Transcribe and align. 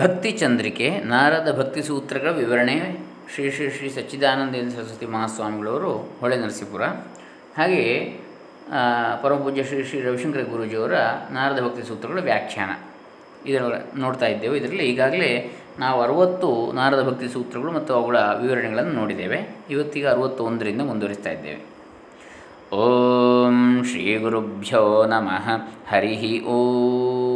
ಭಕ್ತಿ 0.00 0.30
ಚಂದ್ರಿಕೆ, 0.30 0.98
ನಾರದ 0.98 1.58
ಭಕ್ತಿ 1.58 1.82
ಸೂತ್ರಗಳ 1.82 2.30
ವಿವರಣೆ, 2.30 2.98
ಶ್ರೀ 3.34 3.50
ಶ್ರೀ 3.50 3.70
ಶ್ರೀ 3.70 3.88
ಸಚ್ಚಿದಾನಂದೇಂದ್ರ 3.88 4.76
ಸರಸ್ವತಿ 4.76 5.06
ಮಹಾಸ್ವಾಮಿಗಳವರು 5.06 6.16
ಹೊಳೆ 6.20 6.36
ನರಸೀಪುರ. 6.36 6.82
ಹಾಗೆಯೇ 7.58 8.20
ಪರಮಪೂಜ್ಯ 9.22 9.64
ಶ್ರೀ 9.64 9.84
ಶ್ರೀ 9.84 10.00
ರವಿಶಂಕರ 10.00 10.40
ಗುರುಜಿಯವರ 10.50 10.92
ನಾರದ 11.30 11.60
ಭಕ್ತಿ 11.64 11.88
ಸೂತ್ರಗಳ 11.88 12.20
ವ್ಯಾಖ್ಯಾನ. 12.20 12.70
ಇದರ 13.48 13.62
ನೋಡ್ತಾ 13.96 14.26
ಇದ್ದೇವೆ. 14.26 14.58
ಇದರಲ್ಲಿ 14.58 14.84
ಈಗಾಗಲೇ 14.84 15.52
ನಾವು 15.78 16.02
ಅರುವತ್ತು 16.02 16.72
ನಾರದ 16.72 17.02
ಭಕ್ತಿ 17.02 17.28
ಸೂತ್ರಗಳು 17.28 17.72
ಮತ್ತು 17.72 17.94
ಅವುಗಳ 17.94 18.16
ವಿವರಣೆಗಳನ್ನು 18.18 18.92
ನೋಡಿದ್ದೇವೆ. 18.92 19.56
ಇವತ್ತೀಗ 19.70 20.08
ಅರುವತ್ತೊಂದರಿಂದ 20.08 20.82
ಮುಂದುವರಿಸ್ತಾ 20.82 21.30
ಇದ್ದೇವೆ. 21.30 21.78
ಓಂ 22.76 23.84
ಶ್ರೀ 23.84 24.18
ಗುರುಭ್ಯೋ 24.18 25.04
ನಮಃ. 25.06 25.50
ಹರಿ 25.88 26.44
ಓಂ. 26.44 27.27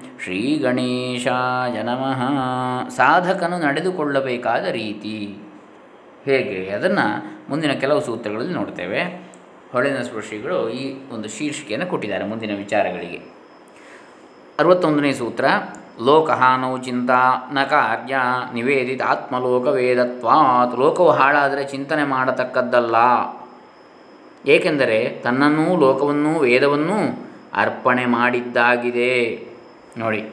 ಶ್ರೀ 0.00 0.58
ಗಣೇಶಾಯ 0.58 1.82
ನಮಃ. 1.82 2.88
ಸಾಧಕನು 2.88 3.58
ನಡೆದುಕೊಳ್ಳಬೇಕಾದ 3.58 4.64
ರೀತಿ. 4.64 5.38
ಹೇಗೆ? 6.24 6.70
ಅದನ್ನು 6.70 7.38
ಮುಂದಿನ 7.50 7.72
ಕೆಲವು 7.72 8.00
ಸೂತ್ರಗಳಲ್ಲಿ 8.00 8.54
ನೋಡ್ತೇವೆ. 8.54 9.32
ಹೊಳೆನ 9.72 10.02
ಸ್ಪೃಶಿಗಳು 10.02 10.68
ಈ 10.68 11.14
ಒಂದು 11.14 11.28
ಶೀರ್ಷಿಕೆಯನ್ನು 11.28 11.86
ಕೊಟ್ಟಿದ್ದಾರೆ 11.86 12.24
ಮುಂದಿನ 12.24 12.56
ವಿಚಾರಗಳಿಗೆ. 12.56 13.22
ಅರವತ್ತೊಂದನೇ 14.58 15.12
ಸೂತ್ರ. 15.12 15.44
ಲೋಕಹಾನೌ 16.04 16.78
ಚಿಂತಾ 16.78 17.50
ನ 17.52 17.64
ಕಾರ್ಯ 17.64 18.16
ನಿವೇದಿತ 18.54 19.02
ಆತ್ಮಲೋಕ 19.02 19.66
ವೇದತ್ವಾತ್ 19.66 20.78
ಲೋಕವು 20.78 21.10
ಹಾಳಾದರೆ 21.10 21.64
ಚಿಂತನೆ 21.64 22.04
ಮಾಡತಕ್ಕದ್ದಲ್ಲ. 22.04 22.96
ಏಕೆಂದರೆ 24.50 25.20
ತನ್ನನ್ನೂ 25.24 25.76
ಲೋಕವನ್ನೂ 25.76 26.38
ವೇದವನ್ನೂ 26.38 27.28
ಅರ್ಪಣೆ 27.54 28.06
ಮಾಡಿದ್ದಾಗಿದೆ. 28.06 29.51
ನೋಡಿ. 29.98 30.28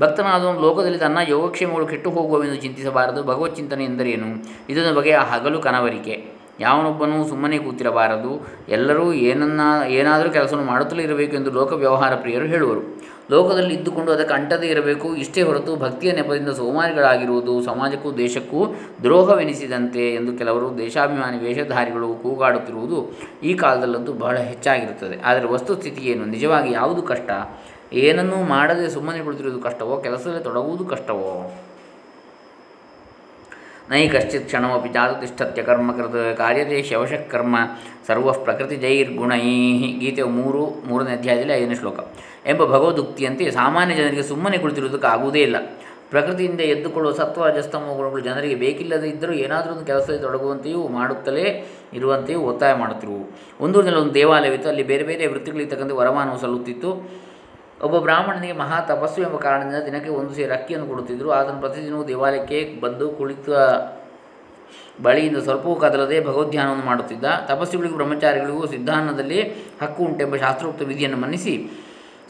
ಭಕ್ತನಾದವನು 0.00 0.60
ಲೋಕದಲ್ಲಿ 0.60 0.98
ತನ್ನ 0.98 1.18
ಯೋಗಕ್ಷೇಮಗಳು 1.28 1.86
ಕೆಟ್ಟು 1.86 2.10
ಹೋಗುವವೆಂದು 2.10 2.56
ಚಿಂತಿಸಬಾರದು. 2.56 3.22
ಭಗವತ್ 3.22 3.56
ಚಿಂತನೆ 3.56 3.84
ಎಂದರೇನು 3.84 4.26
ಇದೊಂದು 4.68 5.00
ಬಗೆಯ 5.00 5.16
ಹಗಲು 5.16 5.58
ಕನವರಿಕೆ. 5.58 6.36
ಯಾವನೊಬ್ಬನೂ 6.60 7.28
ಸುಮ್ಮನೆ 7.28 7.58
ಕೂತಿರಬಾರದು. 7.58 8.46
ಎಲ್ಲರೂ 8.68 9.12
ಏನನ್ನ, 9.12 9.60
ಏನಾದರೂ 9.88 10.30
ಕೆಲಸವನ್ನು 10.30 10.70
ಮಾಡುತ್ತಲೇ 10.70 11.02
ಇರಬೇಕು 11.02 11.36
ಎಂದು 11.36 11.50
ಲೋಕ 11.50 11.72
ವ್ಯವಹಾರ 11.72 12.14
ಪ್ರಿಯರು 12.14 12.46
ಹೇಳುವರು. 12.46 13.02
ಲೋಕದಲ್ಲಿ 13.30 13.74
ಇದ್ದುಕೊಂಡು 13.74 14.12
ಅದಕ್ಕೆ 14.12 14.34
ಅಂಟದೇ 14.34 14.66
ಇರಬೇಕು. 14.66 15.16
ಇಷ್ಟೇ 15.16 15.42
ಹೊರತು 15.42 15.76
ಭಕ್ತಿಯ 15.76 16.12
ನೆಪದಿಂದ 16.12 16.48
ಸೋಮಾರಿಗಳಾಗಿರುವುದು 16.48 17.62
ಸಮಾಜಕ್ಕೂ 17.62 18.12
ದೇಶಕ್ಕೂ 18.12 18.66
ದ್ರೋಹವೆನಿಸಿದಂತೆ 19.02 20.14
ಎಂದು 20.14 20.38
ಕೆಲವರು 20.38 20.78
ದೇಶಾಭಿಮಾನಿ 20.78 21.38
ವೇಷಧಾರಿಗಳು 21.38 22.14
ಕೂಗಾಡುತ್ತಿರುವುದು 22.14 23.18
ಈ 23.42 23.54
ಕಾಲದಲ್ಲಂತೂ 23.54 24.12
ಬಹಳ 24.12 24.38
ಹೆಚ್ಚಾಗಿರುತ್ತದೆ. 24.38 25.22
ಆದರೆ 25.24 25.48
ವಸ್ತುಸ್ಥಿತಿ 25.48 26.02
ಏನು? 26.02 26.24
ನಿಜವಾಗಿ 26.24 26.72
ಯಾವುದು 26.72 27.02
ಕಷ್ಟ? 27.02 27.30
ಏನನ್ನೂ 27.92 28.36
ಮಾಡದೆ 28.36 28.90
ಸುಮ್ಮನೆ 28.90 29.18
ಕುಳಿತಿರುವುದು 29.18 29.60
ಕಷ್ಟವೋ, 29.60 29.96
ಕೆಲಸದಲ್ಲಿ 29.96 30.44
ತೊಡಗುವುದು 30.44 30.84
ಕಷ್ಟವೋ? 30.84 31.54
ನೈ 33.90 34.08
ಕಶ್ಚಿತ್ 34.08 34.46
ಕ್ಷಣಮಪಿ 34.46 34.88
ಜಾತುತಿಷ್ಠತ್ಯ 34.88 35.62
ಕರ್ಮಕೃತ 35.62 36.36
ಕಾರ್ಯತೆ 36.36 36.82
ಶವಶಃ 36.82 37.28
ಕರ್ಮ 37.30 37.56
ಸರ್ವ 38.06 38.32
ಪ್ರಕೃತಿ 38.32 38.76
ಜೈರ್ಗುಣೈ 38.76 39.38
ಗೀತೆ 39.98 40.22
ಮೂರು, 40.22 40.88
ಮೂರನೇ 40.88 41.10
ಅಧ್ಯಾಯದಲ್ಲಿ 41.10 41.52
ಐದನೇ 41.52 41.74
ಶ್ಲೋಕ. 41.74 41.98
ಎಂಬ 42.46 42.64
ಭಗವದುಕ್ತಿಯಂತೆ 42.64 43.50
ಸಾಮಾನ್ಯ 43.50 43.94
ಜನರಿಗೆ 43.94 44.22
ಸುಮ್ಮನೆ 44.22 44.58
ಕುಳಿತಿರುವುದಕ್ಕೆ 44.58 45.06
ಆಗುವುದೇ 45.06 45.42
ಇಲ್ಲ. 45.42 45.56
ಪ್ರಕೃತಿಯಿಂದ 46.10 46.60
ಎದ್ದುಕೊಳ್ಳುವ 46.60 47.14
ಸತ್ವ 47.14 47.44
ಅಜಸ್ತಮ 47.44 47.92
ಗುಣಗಳು 47.96 48.20
ಜನರಿಗೆ 48.20 48.54
ಬೇಕಿಲ್ಲದೇ 48.54 49.08
ಇದ್ದರೂ 49.08 49.32
ಏನಾದರೂ 49.32 49.72
ಒಂದು 49.74 49.86
ಕೆಲಸದಲ್ಲಿ 49.86 50.22
ತೊಡಗುವಂತೆಯೂ 50.22 50.88
ಮಾಡುತ್ತಲೇ 50.88 51.66
ಇರುವಂತೆಯೂ 51.92 52.40
ಒತ್ತಾಯ 52.40 52.74
ಮಾಡುತ್ತಿರುವು. 52.74 53.30
ಒಂದೂರಿನಲ್ಲಿ 53.60 54.00
ಒಂದು 54.00 54.14
ದೇವಾಲಯವಿತ್ತು. 54.14 54.68
ಅಲ್ಲಿ 54.68 54.82
ಬೇರೆ 54.82 55.02
ಬೇರೆ 55.02 55.26
ವೃತ್ತಿಗಳಿಗೆ 55.26 55.70
ತಕ್ಕಂತೆ 55.70 55.94
ವರಮಾನವು 55.94 56.40
ಸಲ್ಲುತ್ತಿತ್ತು. 56.40 57.10
ಒಬ್ಬ 57.84 57.98
ಬ್ರಾಹ್ಮಣನಿಗೆ 57.98 58.52
ಮಹಾ 58.52 58.80
ತಪಸ್ಸು 58.80 59.18
ಎಂಬ 59.22 59.36
ಕಾರಣದಿಂದ 59.36 59.80
ದಿನಕ್ಕೆ 59.86 60.10
ಒಂದು 60.10 60.34
ಸೇರು 60.34 60.52
ಅಕ್ಕಿಯನ್ನು 60.52 60.86
ಕೊಡುತ್ತಿದ್ದರು. 60.86 61.30
ಆತನು 61.30 61.58
ಪ್ರತಿದಿನವೂ 61.60 62.04
ದೇವಾಲಯಕ್ಕೆ 62.04 62.80
ಬಂದು 62.80 63.06
ಕುಳಿತ 63.08 63.48
ಬಳಿಯಿಂದ 65.02 65.38
ಸ್ವಲ್ಪವೂ 65.38 65.74
ಕದಲದೆ 65.74 66.18
ಭಗವದ್ಧ್ಯಾನವನ್ನು 66.24 66.84
ಮಾಡುತ್ತಿದ್ದ. 66.84 67.24
ತಪಸ್ವಿಗಳಿಗೂ 67.48 67.96
ಬ್ರಹ್ಮಚಾರಿಗಳಿಗೂ 67.96 68.66
ಸಿದ್ಧಾಂತದಲ್ಲಿ 68.66 69.40
ಹಕ್ಕು 69.82 70.00
ಉಂಟೆಂಬ 70.04 70.36
ಶಾಸ್ತ್ರೋಕ್ತ 70.36 70.82
ವಿಧಿಯನ್ನು 70.82 71.18
ಮನ್ನಿಸಿ 71.18 71.54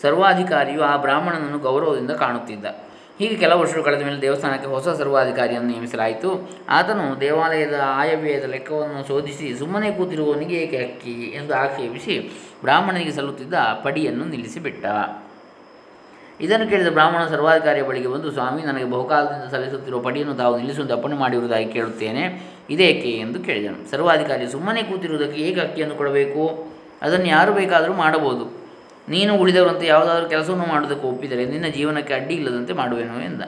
ಸರ್ವಾಧಿಕಾರಿಯು 0.03 0.83
ಆ 0.83 0.97
ಬ್ರಾಹ್ಮಣನನ್ನು 0.97 1.59
ಗೌರವದಿಂದ 1.59 2.11
ಕಾಣುತ್ತಿದ್ದ. 2.11 2.67
ಹೀಗೆ 3.19 3.37
ಕೆಲವು 3.37 3.61
ವರ್ಷಗಳು 3.61 3.85
ಕಳೆದ 3.85 4.03
ಮೇಲೆ 4.05 4.21
ದೇವಸ್ಥಾನಕ್ಕೆ 4.21 4.69
ಹೊಸ 4.69 4.89
ಸರ್ವಾಧಿಕಾರಿಯನ್ನು 4.89 5.69
ನೇಮಿಸಲಾಯಿತು. 5.75 6.31
ಆತನು 6.69 7.21
ದೇವಾಲಯದ 7.21 7.77
ಆಯವ್ಯಯದ 8.01 8.45
ಲೆಕ್ಕವನ್ನು 8.45 9.09
ಶೋಧಿಸಿ 9.09 9.59
ಸುಮ್ಮನೆ 9.59 9.91
ಕೂತಿರುವವನಿಗೆ 9.91 10.57
ಏಕೆ 10.65 10.77
ಅಕ್ಕಿ 10.77 11.15
ಎಂದು 11.39 11.55
ಆಕ್ಷೇಪಿಸಿ 11.55 12.17
ಬ್ರಾಹ್ಮಣನಿಗೆ 12.65 13.13
ಸಲ್ಲುತ್ತಿದ್ದ 13.13 13.55
ಪಡಿಯನ್ನು 13.85 14.25
ನಿಲ್ಲಿಸಿಬಿಟ್ಟ. 14.25 14.87
ಇದನ್ನು 16.41 16.69
ಕೇಳಿದ 16.69 16.89
ಬ್ರಾಹ್ಮಣ 16.89 17.27
ಸರ್ವಾಧಿಕಾರಿಯ 17.27 17.83
ಬಳಿಗೆ 17.83 18.07
ಬಂದು, 18.07 18.33
ಸ್ವಾಮಿ, 18.33 18.63
ನನಗೆ 18.63 18.85
ಬಹುಕಾಲದಿಂದ 18.85 19.51
ಸಲ್ಲಿಸುತ್ತಿರುವ 19.51 20.01
ಪಡಿಯನ್ನು 20.01 20.35
ತಾವು 20.35 20.57
ನಿಲ್ಲಿಸುವಂತೆ 20.57 20.93
ಅಪ್ಪಣೆ 20.93 21.15
ಮಾಡಿರುವುದಾಗಿ 21.15 21.73
ಕೇಳುತ್ತೇನೆ. 21.73 22.53
ಇದೇಕೆ? 22.71 23.11
ಎಂದು 23.11 23.41
ಕೇಳಿದನು. 23.41 23.91
ಸರ್ವಾಧಿಕಾರಿ, 23.91 24.53
ಸುಮ್ಮನೆ 24.53 24.83
ಕೂತಿರುವುದಕ್ಕೆ 24.83 25.41
ಏಕೆ 25.41 25.61
ಅಕ್ಕಿಯನ್ನು 25.61 25.95
ಕೊಡಬೇಕು? 25.95 26.67
ಅದನ್ನು 27.03 27.27
ಯಾರು 27.27 27.53
ಬೇಕಾದರೂ 27.53 27.93
ಮಾಡಬಹುದು. 27.93 28.67
ನೀನು 29.09 29.37
ಉಳಿದವರಂತೆ 29.37 29.87
ಯಾವುದಾದ್ರೂ 29.87 30.29
ಕೆಲಸವನ್ನು 30.29 30.67
ಮಾಡುವುದಕ್ಕೆ 30.67 31.09
ಒಪ್ಪಿದರೆ 31.09 31.45
ನಿನ್ನ 31.45 31.67
ಜೀವನಕ್ಕೆ 31.67 32.15
ಅಡ್ಡಿ 32.15 32.35
ಇಲ್ಲದಂತೆ 32.35 32.73
ಮಾಡುವೆನು 32.73 33.25
ಎಂದ. 33.25 33.43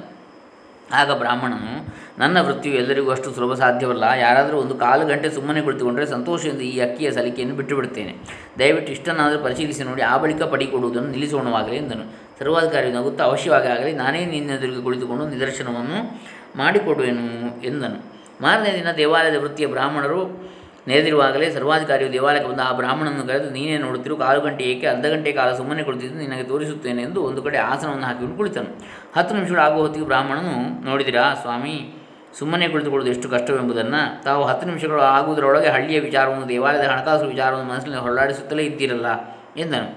ಆಗ 1.00 1.10
ಬ್ರಾಹ್ಮಣನು, 1.22 1.72
ನನ್ನ 2.19 2.37
ವೃತ್ತಿಯು 2.41 2.75
ಎಲ್ಲರಿಗೂ 2.75 3.10
ಅಷ್ಟು 3.10 3.31
ಸುಲಭ 3.34 3.54
ಸಾಧ್ಯವಲ್ಲ, 3.54 4.04
ಯಾರಾದರೂ 4.25 4.56
ಒಂದು 4.59 4.75
ಕಾಲು 4.75 5.06
ಗಂಟೆ 5.06 5.31
ಸುಮ್ಮನೆ 5.31 5.60
ಕುಳಿತುಕೊಂಡರೆ 5.60 6.06
ಸಂತೋಷದಿಂದ 6.06 6.60
ಈ 6.60 6.81
ಅಕ್ಕಿಯ 6.81 7.10
ಸಲಿಕೆಯನ್ನು 7.10 7.56
ಬಿಟ್ಟು 7.56 7.76
ಬಿಡುತ್ತೇನೆ 7.76 8.12
ದಯವಿಟ್ಟು 8.59 8.93
ಇಷ್ಟನ್ನಾದರೂ 8.93 9.38
ಪರಿಶೀಲಿಸಿ 9.43 9.82
ನೋಡಿ, 9.82 10.03
ಆ 10.03 10.16
ಬಳಿಕ 10.16 10.43
ಪಡಿಕೊಡುವುದನ್ನು 10.43 11.10
ನಿಲ್ಲಿಸೋಣವಾಗಲಿ 11.10 11.77
ಎಂದನು. 11.77 12.04
ಸರ್ವಾಧಿಕಾರಿ 12.38 12.93
ನಗುತ್ತಾ 12.93 13.25
ಅವಶ್ಯವಾಗಿ 13.25 13.69
ಆಗಲಿ, 13.75 13.93
ನಾನೇ 13.93 14.21
ನಿನ್ನೆದುರಿಗೆ 14.25 14.82
ಕುಳಿತುಕೊಂಡು 14.82 15.27
ನಿದರ್ಶನವನ್ನು 15.28 15.98
ಮಾಡಿಕೊಡುವೆನು 16.56 17.27
ಎಂದನು. 17.66 17.98
ಮಾರನೇ 18.41 18.72
ದಿನ 18.78 18.93
ದೇವಾಲಯದ 18.93 19.38
ವೃತ್ತಿಯ 19.44 19.66
ಬ್ರಾಹ್ಮಣರು 19.66 20.21
ನೆರೆದಿರುವಾಗಲೇ 20.88 21.47
ಸರ್ವಾಧಿಕಾರಿಯು 21.56 22.12
ದೇವಾಲಯಕ್ಕೆ 22.12 22.49
ಬಂದ 22.53 22.62
ಆ 22.69 22.72
ಬ್ರಾಹ್ಮಣನನ್ನು 22.72 23.25
ಕರೆದು, 23.26 23.49
ನೀನೇ 23.50 23.76
ನೋಡುತ್ತಿರು, 23.78 24.16
ಕಾಲು 24.16 24.41
ಗಂಟೆ 24.41 24.65
ಏಕೆ, 24.65 24.87
ಅರ್ಧ 24.87 25.06
ಗಂಟೆ 25.06 25.32
ಕಾಲ 25.32 25.50
ಸುಮ್ಮನೆ 25.60 25.82
ಕುಳಿತಿದ್ದು, 25.82 26.19
ನಿನಗೆ 26.19 26.43
ತೋರಿಸುತ್ತೇನೆ 26.43 27.03
ಎಂದು 27.03 27.22
ಒಂದು 27.22 27.43
ಕಡೆ 27.43 27.59
ಆಸನವನ್ನು 27.71 28.06
ಹಾಕಿಕೊಂಡು 28.06 28.37
ಕುಳಿತನು 28.37 28.72
ಹತ್ತು 29.16 29.34
ನಿಮಿಷಗಳು 29.34 29.62
ಆಗುವ 29.66 29.81
ಹೊತ್ತಿಗೆ 29.81 30.06
ಬ್ರಾಹ್ಮಣನು, 30.06 30.54
ನೋಡಿದಿರಾ 30.88 31.25
ಸ್ವಾಮಿ, 31.43 31.77
ಸುಮ್ಮನೆ 32.38 32.69
ಕುಳಿತುಕೊಳ್ಳುವುದು 32.69 33.12
ಎಷ್ಟು 33.15 33.28
ಕಷ್ಟವೆಂಬುದನ್ನು? 33.28 34.00
ತಾವು 34.25 34.43
ಹತ್ತು 34.44 34.65
ನಿಮಿಷಗಳು 34.66 35.03
ಆಗುವುದರೊಳಗೆ 35.16 35.69
ಹಳ್ಳಿಯ 35.69 35.98
ವಿಚಾರವನ್ನು, 36.00 36.48
ದೇವಾಲಯದ 36.48 36.87
ಹಣಕಾಸು 36.91 37.25
ವಿಚಾರವನ್ನು 37.27 37.69
ಮನಸ್ಸಿನಲ್ಲಿ 37.72 38.03
ಹೊರಲಾಡಿಸುತ್ತಲೇ 38.06 38.65
ಇದ್ದೀರಲ್ಲ 38.65 39.09
ಎಂದನು. 39.56 39.88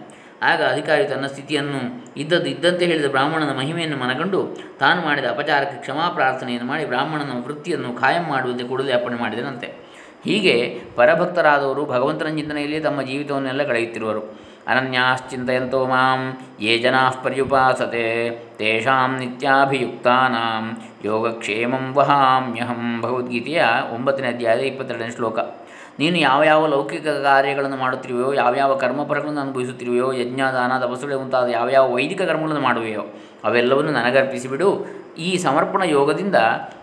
ಆಗ 0.49 0.59
ಅಧಿಕಾರಿ 0.73 1.03
ತನ್ನ 1.07 1.25
ಸ್ಥಿತಿಯನ್ನು 1.25 1.79
ಇದ್ದದ್ದು 2.17 2.49
ಇದ್ದಂತೆ 2.49 2.83
ಹೇಳಿದ 2.85 3.07
ಬ್ರಾಹ್ಮಣನ 3.09 3.51
ಮಹಿಮೆಯನ್ನು 3.57 3.97
ಮನಗಂಡು, 3.97 4.39
ತಾನು 4.79 4.99
ಮಾಡಿದ 5.01 5.25
ಅಪಚಾರಕ್ಕೆ 5.25 5.77
ಕ್ಷಮಾ 5.81 6.05
ಪ್ರಾರ್ಥನೆಯನ್ನು 6.09 6.67
ಮಾಡಿ, 6.67 6.85
ಬ್ರಾಹ್ಮಣನ 6.85 7.33
ವೃತ್ತಿಯನ್ನು 7.47 7.89
ಖಾಯಂ 8.01 8.23
ಮಾಡುವಂತೆ 8.23 8.63
ಕೂಡಲೇ 8.63 8.93
ಅಪ್ಪಣೆ 8.93 9.15
ಮಾಡಿದನಂತೆ. 9.15 9.69
ಪರಭಕ್ತರಾದವರು 10.95 11.85
ಭಗವಂತನ 11.85 12.25
ಚಿಂತನೆಯಲ್ಲಿ 12.25 12.79
ತಮ್ಮ 12.79 13.01
ಜೀವಿತವನ್ನೆಲ್ಲ 13.01 13.63
ಕಳೆಯುತ್ತಿರುವರು. 13.63 14.51
ಅನನ್ಯಾಶ್ಚಿಂತೆಯಂತೋ 14.67 15.85
ಮಾಂ, 15.85 16.37
ಯೇ 16.59 16.77
ಜನಾ 16.77 17.09
ಪರ್ಯುಪಾಸತೆ, 17.23 18.29
ತೇಷಾಂ 18.57 19.17
ನಿತ್ಯಾಭಿಯುಕ್ತಾನಾಂ, 19.17 20.77
ಯೋಗಕ್ಷೇಮಂ 21.05 21.93
ವಹಾಮ್ಯಹಂ. 21.93 23.01
ಭಗವದ್ಗೀತೆಯ 23.01 23.63
ಒಂಬತ್ತನೇ 23.95 24.27
ಅಧ್ಯಾಯದ 24.27 24.59
ಇಪ್ಪತ್ತೆರಡನೇ 24.59 25.09
ಶ್ಲೋಕ. 25.09 25.39
ನೀನು 25.99 26.17
ಯಾವ 26.17 26.43
ಯಾವ 26.43 26.67
ಲೌಕಿಕ 26.67 27.07
ಕಾರ್ಯಗಳನ್ನು 27.07 27.77
ಮಾಡುತ್ತಿರುವೆಯೋ 27.77 28.33
ಯಾವ್ಯಾವ 28.33 28.75
ಕರ್ಮಫಲಗಳನ್ನು 28.75 29.41
ಅನುಭವಿಸುತ್ತಿರುವೆಯೋ 29.41 30.11
ಯಜ್ಞ 30.11 30.41
ದಾನ 30.41 30.79
ತಪಸ್ಸುಳೆ 30.79 31.15
ಮುಂತಾದ 31.15 31.47
ಯಾವ 31.47 31.93
ವೈದಿಕ 31.93 32.21
ಕರ್ಮಗಳನ್ನು 32.21 32.61
ಮಾಡುವೆಯೋ, 32.61 33.01
ಅವೆಲ್ಲವನ್ನು 33.43 33.91
ನನಗರ್ಪಿಸಿಬಿಡು. 33.91 34.85
ಈ 35.17 35.37
ಸಮರ್ಪಣ 35.37 35.81
ಯೋಗದಿಂದ 35.81 36.35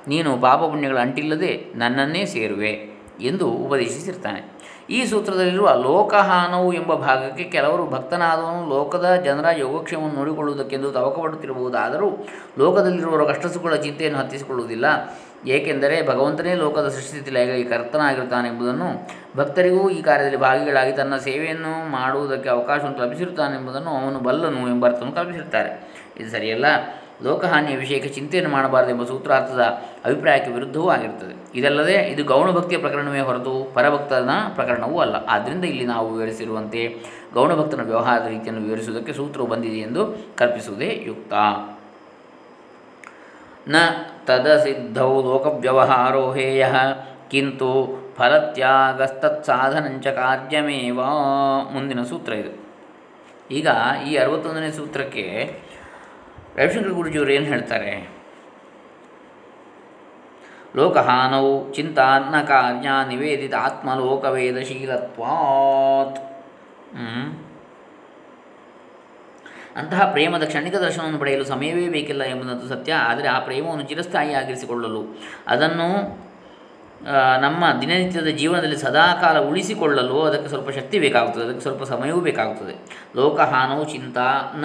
ನೀನು 0.09 0.39
ಪಾಪ 0.39 0.59
ಪುಣ್ಯಗಳ 0.59 0.99
ಅಂಟಿಲ್ಲದೆ 0.99 1.65
ನನ್ನನ್ನೇ 1.75 2.25
ಸೇರುವೆ. 2.25 2.98
ಎಂದು 3.21 3.51
ಉಪದೇಶಿಸಿರ್ತಾನೆ. 3.51 4.59
ಈ 4.91 5.05
ಸೂತ್ರದಲ್ಲಿರುವ 5.05 5.75
ಲೋಕಹಾನವು 5.83 6.73
ಎಂಬ 6.73 6.95
ಭಾಗಕ್ಕೆ 6.95 7.45
ಕೆಲವರು 7.45 7.87
ಭಕ್ತನಾದವನು 7.87 8.69
ಲೋಕದ 8.69 9.15
ಜನರ 9.25 9.45
ಯೋಗಕ್ಷೇಮವನ್ನು 9.59 10.15
ನೋಡಿಕೊಳ್ಳುವುದಕ್ಕೆಂದು 10.15 10.93
ತವಕಪಡುತ್ತಿರಬಹುದಾದರೂ 10.93 12.27
ಲೋಕದಲ್ಲಿರುವವರ 12.59 13.33
ಕಷ್ಟ 13.33 13.47
ಸುಖಗಳ 13.47 13.75
ಚಿಂತೆಯನ್ನು 13.75 14.19
ಹತ್ತಿಸಿಕೊಳ್ಳುವುದಿಲ್ಲ. 14.19 14.85
ಏಕೆಂದರೆ 15.47 16.07
ಭಗವಂತನೇ 16.07 16.55
ಲೋಕದ 16.55 16.89
ಸೃಷ್ಟಿಸ್ಥಿತಿ 16.89 17.31
ಲಯಗಾಗಿ 17.31 17.65
ಕರ್ತನಾಗಿರುತ್ತಾನೆ 17.65 18.49
ಎಂಬುದನ್ನು 18.49 19.09
ಭಕ್ತರಿಗೂ 19.37 19.91
ಈ 19.91 20.03
ಕಾರ್ಯದಲ್ಲಿ 20.03 20.37
ಭಾಗಿಗಳಾಗಿ 20.37 20.93
ತನ್ನ 20.93 21.17
ಸೇವೆಯನ್ನು 21.17 21.91
ಮಾಡುವುದಕ್ಕೆ 21.91 22.49
ಅವಕಾಶವನ್ನು 22.49 22.99
ಕಲ್ಪಿಸಿರುತ್ತಾನೆ 22.99 23.57
ಎಂಬುದನ್ನು 23.57 23.91
ಅವನು 23.91 24.19
ಬಲ್ಲನು 24.19 24.69
ಎಂಬ 24.69 24.87
ಅರ್ಥವನ್ನು 24.87 25.89
ಇದು 26.21 26.31
ಸರಿಯಲ್ಲ. 26.31 26.67
ಲೋಕಹಾನಿಯ 27.23 27.77
ವಿಷಯಕ್ಕೆ 27.77 28.09
ಚಿಂತೆಯನ್ನು 28.09 28.53
ಮಾಡಬಾರದು 28.53 28.91
ಎಂಬ 28.91 29.05
ಸೂತ್ರಾರ್ಥದ 29.05 29.61
ಅಭಿಪ್ರಾಯಕ್ಕೆ 30.05 30.51
ವಿರುದ್ಧವೂ 30.51 30.89
ಆಗಿರುತ್ತದೆ 30.89 31.59
ಇದಲ್ಲದೆ 31.59 31.95
ಇದು 31.95 32.25
ಗೌಣಭಕ್ತಿಯ 32.25 32.79
ಪ್ರಕರಣವೇ 32.79 33.21
ಹೊರತು 33.21 33.71
ಪರಭಕ್ತನ 33.75 34.31
ಪ್ರಕರಣವೂ 34.55 34.99
ಅಲ್ಲ. 34.99 35.17
ಆದ್ದರಿಂದ 35.29 35.65
ಇಲ್ಲಿ 35.65 35.85
ನಾವು 35.85 36.15
ವಿವರಿಸಿರುವಂತೆ 36.15 36.97
ಗೌಣಭಕ್ತನ 37.35 37.83
ವ್ಯವಹಾರದ 37.83 38.27
ರೀತಿಯನ್ನು 38.27 38.63
ವಿವರಿಸುವುದಕ್ಕೆ 38.65 39.13
ಸೂತ್ರವು 39.13 39.47
ಬಂದಿದೆ 39.47 39.77
ಎಂದು 39.77 40.17
ಕಲ್ಪಿಸುವುದೇ 40.37 41.03
ಯುಕ್ತ. 41.07 41.33
ನ 43.69 43.77
ತದಸಿದ್ಧೌ 44.27 45.23
ಲೋಕವ್ಯವಹಾರೋ 45.23 46.33
ಹೇಯ, 46.33 46.67
ಕಿಂತು 47.31 47.99
ಫಲತ್ಯಾಗಸ್ತತ್ಸಾಧನಂಚ 48.17 50.07
ಕಾರ್ಯಮೇವ. 50.07 51.01
ಮುಂದಿನ 51.73 52.03
ಸೂತ್ರ 52.03 52.33
ಇದು. 52.33 52.69
ಈಗ 53.55 53.69
ಈ 54.09 54.17
ಅರವತ್ತೊಂದನೇ 54.17 54.71
ಸೂತ್ರಕ್ಕೆ 54.71 55.59
ರವಿಶಂಕರ 56.59 56.91
ಗುರುಜಿಯವರು 56.91 57.33
ಏನು 57.33 57.45
ಹೇಳ್ತಾರೆ? 57.45 58.19
ಲೋಕಹಾನೌ 60.77 61.73
ಚಿಂತಾನ್ನ 61.73 62.43
ಕಾರ್ಯ 62.43 62.91
ನಿವೇದಿತ 63.09 63.55
ಆತ್ಮಲೋಕವೇದಶೀಲತ್ವಾತ್. 63.55 66.19
ಲೋಕವೇದಶೀಲತ್ವಾತ್ 66.19 66.19
ಅಂತಹ 69.77 70.11
ಪ್ರೇಮದ 70.11 70.43
ಕ್ಷಣಿಕ 70.43 70.75
ದರ್ಶನವನ್ನು 70.75 71.19
ಪಡೆಯಲು 71.19 71.45
ಸಮಯವೇ 71.45 71.89
ಬೇಕಿಲ್ಲ 71.89 72.25
ಎಂಬುದಂತೂ 72.25 72.67
ಸತ್ಯ. 72.67 72.95
ಆದರೆ 73.09 73.29
ಆ 73.29 73.39
ಪ್ರೇಮವನ್ನು 73.39 73.85
ಚಿರಸ್ಥಾಯಿಯಾಗಿರಿಸಿಕೊಳ್ಳಲು 73.85 75.17
ಅದನ್ನು 75.47 76.19
ನಮ್ಮ 77.41 77.65
ದಿನನಿತ್ಯದ 77.81 78.41
ಜೀವನದಲ್ಲಿ 78.41 78.77
ಸದಾಕಾಲ 78.77 79.39
ಉಳಿಸಿಕೊಳ್ಳಲು 79.39 80.23
ಅದಕ್ಕೆ 80.23 80.49
ಸ್ವಲ್ಪ 80.49 80.71
ಶಕ್ತಿ 80.71 80.99
ಬೇಕಾಗುತ್ತದೆ. 80.99 81.45
ಅದಕ್ಕೆ 81.45 81.63
ಸ್ವಲ್ಪ 81.63 81.83
ಸಮಯವೂ 81.83 82.21
ಬೇಕಾಗುತ್ತದೆ. 82.21 82.75
ಲೋಕಹಾನವು 83.17 83.93
ಚಿಂತಾ 83.93 84.53
ನ 84.57 84.65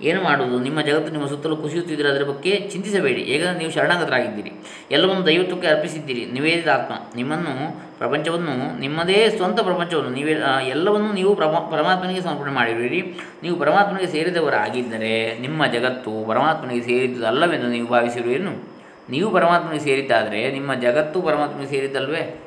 ಏನು 0.00 0.22
ಮಾಡುವುದು? 0.22 0.58
ನಿಮ್ಮ 0.58 0.80
ಜಗತ್ತು 0.80 1.12
ನಿಮ್ಮ 1.12 1.26
ಸುತ್ತಲೂ 1.26 1.56
ಕುಸಿಯುತ್ತಿದ್ದರೆ 1.56 2.08
ಅದರ 2.08 2.22
ಬಗ್ಗೆ 2.22 2.68
ಚಿಂತಿಸಬೇಡಿ. 2.72 3.20
ಏಕೆಂದರೆ 3.20 3.58
ನೀವು 3.58 3.72
ಶರಣಾಗತರಾಗಿದ್ದೀರಿ. 3.72 4.52
ಎಲ್ಲವನ್ನು 4.90 5.26
ದೈವತ್ವಕ್ಕೆ 5.26 5.68
ಅರ್ಪಿಸಿದ್ದೀರಿ. 5.68 6.26
ನಿವೇದಿತ 6.26 6.68
ಆತ್ಮ. 6.68 6.94
ನಿಮ್ಮನ್ನು, 7.16 7.84
ಪ್ರಪಂಚವನ್ನು, 7.98 8.80
ನಿಮ್ಮದೇ 8.80 9.28
ಸ್ವಂತ 9.28 9.60
ಪ್ರಪಂಚವನ್ನು, 9.60 10.10
ನೀವೇ 10.10 10.32
ಎಲ್ಲವನ್ನು 10.68 11.12
ನೀವು 11.12 11.34
ಪ್ರಮ 11.34 11.50
ಪರಮಾತ್ಮನಿಗೆ 11.50 12.20
ಸಮರ್ಪಣೆ 12.20 12.52
ಮಾಡಿರುವಿರಿ. 12.52 13.14
ನೀವು 13.42 13.56
ಪರಮಾತ್ಮನಿಗೆ 13.56 14.10
ಸೇರಿದವರಾಗಿದ್ದರೆ 14.10 15.38
ನಿಮ್ಮ 15.38 15.66
ಜಗತ್ತು 15.66 16.24
ಪರಮಾತ್ಮನಿಗೆ 16.28 16.84
ಸೇರಿದ್ದಲ್ಲವೆಂದು 16.84 17.68
ನೀವು 17.68 17.88
ಭಾವಿಸಿರುವೇನು 17.88 18.74
ನೀವು 19.10 19.30
ಪರಮಾತ್ಮನಿಗೆ 19.30 19.84
ಸೇರಿದ್ದಾದರೆ 19.84 20.50
ನಿಮ್ಮ 20.50 20.74
ಜಗತ್ತು 20.74 21.22
ಪರಮಾತ್ಮನಿಗೆ 21.22 21.70
ಸೇರಿದ್ದಲ್ವೇ? 21.70 22.40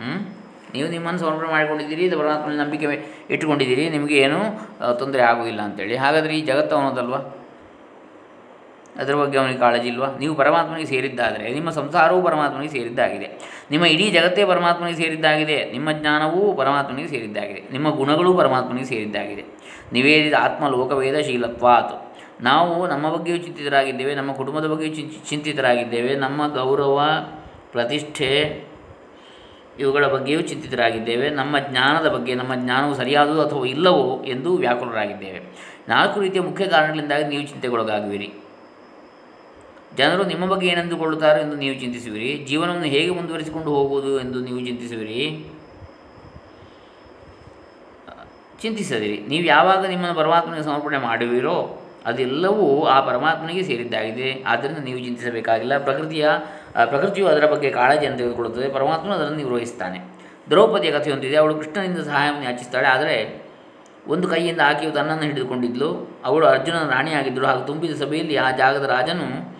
ಹ್ಞೂ 0.00 0.43
ನೀವು 0.74 0.88
ನಿಮ್ಮನ್ನು 0.88 1.20
ಸಮರ್ಪಣೆ 1.20 1.48
ಮಾಡಿಕೊಂಡಿದ್ದೀರಿ, 1.48 2.04
ಇದು 2.04 2.18
ಪರಮಾತ್ಮನ 2.18 2.60
ನಂಬಿಕೆ 2.62 2.86
ಇಟ್ಟುಕೊಂಡಿದ್ದೀರಿ, 3.30 3.88
ನಿಮಗೆ 3.88 4.16
ಏನೂ 4.16 4.40
ತೊಂದರೆ 4.98 5.22
ಆಗುವುದಿಲ್ಲ 5.22 5.60
ಅಂತೇಳಿ. 5.60 5.96
ಹಾಗಾದರೆ 5.96 6.34
ಈ 6.38 6.42
ಜಗತ್ತು 6.42 6.76
ಅವನದಲ್ವ? 6.76 7.16
ಅದರ 9.02 9.14
ಬಗ್ಗೆ 9.14 9.38
ಅವನಿಗೆ 9.38 9.58
ಕಾಳಜಿ 9.58 9.88
ಇಲ್ವಾ? 9.88 10.08
ನೀವು 10.18 10.34
ಪರಮಾತ್ಮನಿಗೆ 10.34 10.88
ಸೇರಿದ್ದಾದರೆ, 10.88 11.54
ನಿಮ್ಮ 11.54 11.70
ಸಂಸಾರವೂ 11.70 12.22
ಪರಮಾತ್ಮನಿಗೆ 12.22 12.72
ಸೇರಿದ್ದಾಗಿದೆ. 12.72 13.28
ನಿಮ್ಮ 13.70 13.84
ಇಡೀ 13.86 14.10
ಜಗತ್ತೇ 14.10 14.44
ಪರಮಾತ್ಮನಿಗೆ 14.44 14.96
ಸೇರಿದ್ದಾಗಿದೆ. 14.96 15.56
ನಿಮ್ಮ 15.72 15.92
ಜ್ಞಾನವೂ 15.92 16.52
ಪರಮಾತ್ಮನಿಗೆ 16.52 17.08
ಸೇರಿದ್ದಾಗಿದೆ. 17.08 17.62
ನಿಮ್ಮ 17.72 17.90
ಗುಣಗಳೂ 17.90 18.34
ಪರಮಾತ್ಮನಿಗೆ 18.34 18.86
ಸೇರಿದ್ದಾಗಿದೆ. 18.86 19.44
ನಿವೇದಿತ 19.92 20.34
ಆತ್ಮ 20.34 20.68
ಲೋಕವೇದ 20.68 21.18
ಶೀಲತ್ವಾತ್. 21.20 21.94
ನಾವು 22.40 22.86
ನಮ್ಮ 22.86 23.06
ಬಗ್ಗೆಯೂ 23.14 23.36
ಚಿಂತಿತರಾಗಿದ್ದೇವೆ, 23.36 24.14
ನಮ್ಮ 24.14 24.32
ಕುಟುಂಬದ 24.32 24.66
ಬಗ್ಗೆಯೂ 24.66 24.94
ಚಿಂತಿತರಾಗಿದ್ದೇವೆ. 25.30 26.14
ನಮ್ಮ 26.14 26.40
ಗೌರವ, 26.54 27.00
ಪ್ರತಿಷ್ಠೆ 27.72 28.30
ಇವುಗಳ 29.78 30.06
ಬಗ್ಗೆಯೂ 30.06 30.40
ಚಿಂತಿತರಾಗಿದ್ದೇವೆ. 30.40 31.30
ನಮ್ಮ 31.30 31.58
ಜ್ಞಾನದ 31.58 32.08
ಬಗ್ಗೆ, 32.08 32.34
ನಮ್ಮ 32.34 32.54
ಜ್ಞಾನವು 32.54 32.94
ಸರಿಯಾದವು 32.94 33.40
ಅಥವಾ 33.40 33.64
ಇಲ್ಲವೋ 33.64 34.24
ಎಂದು 34.24 34.56
ವ್ಯಾಕುಲರಾಗಿದ್ದೇವೆ. 34.56 35.40
ನಾಲ್ಕು 35.88 36.20
ರೀತಿಯ 36.20 36.40
ಮುಖ್ಯ 36.40 36.66
ಕಾರಣಗಳಿಂದಾಗಿ 36.66 37.24
ನೀವು 37.24 37.46
ಚಿಂತೆಗೊಳಗಾಗುವಿರಿ. 37.46 38.32
ಜನರು 39.96 40.24
ನಿಮ್ಮ 40.24 40.46
ಬಗ್ಗೆ 40.46 40.66
ಏನೆಂದುಕೊಳ್ಳುತ್ತಾರೆ 40.66 41.42
ಎಂದು 41.42 41.56
ನೀವು 41.56 41.80
ಚಿಂತಿಸುವಿರಿ. 41.80 42.44
ಜೀವನವನ್ನು 42.48 42.84
ಹೇಗೆ 42.84 43.10
ಮುಂದುವರಿಸಿಕೊಂಡು 43.10 43.68
ಹೋಗುವುದು 43.68 44.20
ಎಂದು 44.20 44.40
ನೀವು 44.40 44.60
ಚಿಂತಿಸುವಿರಿ. 44.60 45.52
ಚಿಂತಿಸದಿರಿ. 48.60 49.24
ನೀವು 49.28 49.44
ಯಾವಾಗ 49.44 49.86
ನಿಮ್ಮನ್ನು 49.86 50.16
ಪರಮಾತ್ಮನಿಗೆ 50.16 50.64
ಸಮರ್ಪಣೆ 50.64 50.98
ಮಾಡುವಿರೋ 50.98 51.80
ಅದೆಲ್ಲವೂ 52.06 52.84
ಆ 52.84 53.00
ಪರಮಾತ್ಮನಿಗೆ 53.00 53.62
ಸೇರಿದ್ದಾಗಿದೆ. 53.62 54.44
ಆದ್ದರಿಂದ 54.46 54.78
ನೀವು 54.78 54.98
ಚಿಂತಿಸಬೇಕಾಗಿಲ್ಲ. 54.98 55.78
ಪ್ರಕೃತಿಯ 55.78 56.28
ಪ್ರಕೃತಿಯು 56.84 57.26
ಅದರ 57.26 57.46
ಬಗ್ಗೆ 57.46 57.70
ಕಾಳಜಿಯನ್ನು 57.70 58.18
ತೆಗೆದುಕೊಳ್ಳುತ್ತದೆ 58.18 58.68
ಪರಮಾತ್ಮನು 58.68 59.12
ಅದನ್ನು 59.12 59.36
ನಿರ್ವಹಿಸ್ತಾನೆ 59.36 59.98
ದ್ರೌಪದಿಯ 60.50 60.90
ಕಥೆಯೊಂದಿದೆ. 60.90 61.36
ಅವಳು 61.36 61.54
ಕೃಷ್ಣನಿಂದ 61.54 61.98
ಸಹಾಯವನ್ನು 61.98 62.44
ಯಾಚಿಸ್ತಾಳೆ. 62.44 62.88
ಆದರೆ 62.88 63.44
ಒಂದು 64.08 64.28
ಕೈಯಿಂದ 64.28 64.60
ಆಕೆಯು 64.64 64.92
ತನ್ನನ್ನು 64.92 65.22
ಹಿಡಿದುಕೊಂಡಿದ್ಲು. 65.22 65.88
ಅವಳು 66.24 66.46
ಅರ್ಜುನನ 66.46 66.90
ರಾಣಿಯಾಗಿದ್ದರು 66.90 67.46
ಹಾಗೂ 67.46 67.66
ತುಂಬಿದ 67.66 67.94
ಸಭೆಯಲ್ಲಿ 68.02 68.36
ಆ 68.36 68.50
ಜಾಗದ 68.50 68.84
ರಾಜನು 68.84 69.54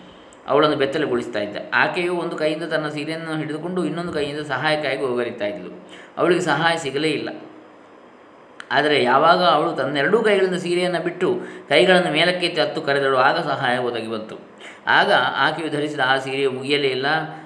ಅವಳನ್ನು 0.47 0.75
ಬೆತ್ತಲೆಗೊಳಿಸ್ತಾ 0.75 1.39
ಇದ್ದ. 1.39 1.57
ಆಕೆಯು 1.73 2.13
ಒಂದು 2.15 2.35
ಕೈಯಿಂದ 2.35 2.63
ತನ್ನ 2.63 2.87
ಸೀರೆಯನ್ನು 2.89 3.37
ಹಿಡಿದುಕೊಂಡು 3.37 3.85
ಇನ್ನೊಂದು 3.85 4.13
ಕೈಯಿಂದ 4.13 4.39
ಸಹಾಯಕ್ಕಾಗಿ 4.47 5.01
ಹೋಗರಿತಾ 5.01 5.45
ಇದ್ಲು. 5.45 5.71
ಅವಳಿಗೆ 6.17 6.41
ಸಹಾಯ 6.41 6.77
ಸಿಗಲೇ 6.77 7.09
ಇಲ್ಲ. 7.09 7.29
ಆದರೆ 8.71 9.03
ಯಾವಾಗ 9.03 9.43
ಅವಳು 9.43 9.71
ತನ್ನೆರಡೂ 9.71 10.23
ಕೈಗಳಿಂದ 10.23 10.55
ಸೀರೆಯನ್ನು 10.55 11.03
ಬಿಟ್ಟು 11.03 11.41
ಕೈಗಳನ್ನು 11.69 12.11
ಮೇಲಕ್ಕೆತ್ತಿ 12.11 12.61
ಹತ್ತು 12.61 12.81
ಕರೆದಳು, 12.81 13.17
ಆಗ 13.17 13.37
ಸಹಾಯ 13.39 13.77
ಒದಗಿ 13.77 14.11
ಬಂತು. 14.11 14.39
ಆಗ 14.87 15.11
ಆಕೆಯು 15.37 15.69
ಧರಿಸಿದ 15.69 15.99
ಆ 16.05 16.17
ಸೀರೆಯು 16.17 16.51
ಮುಗಿಯಲೇ 16.51 16.87
ಇಲ್ಲ. 16.87 17.05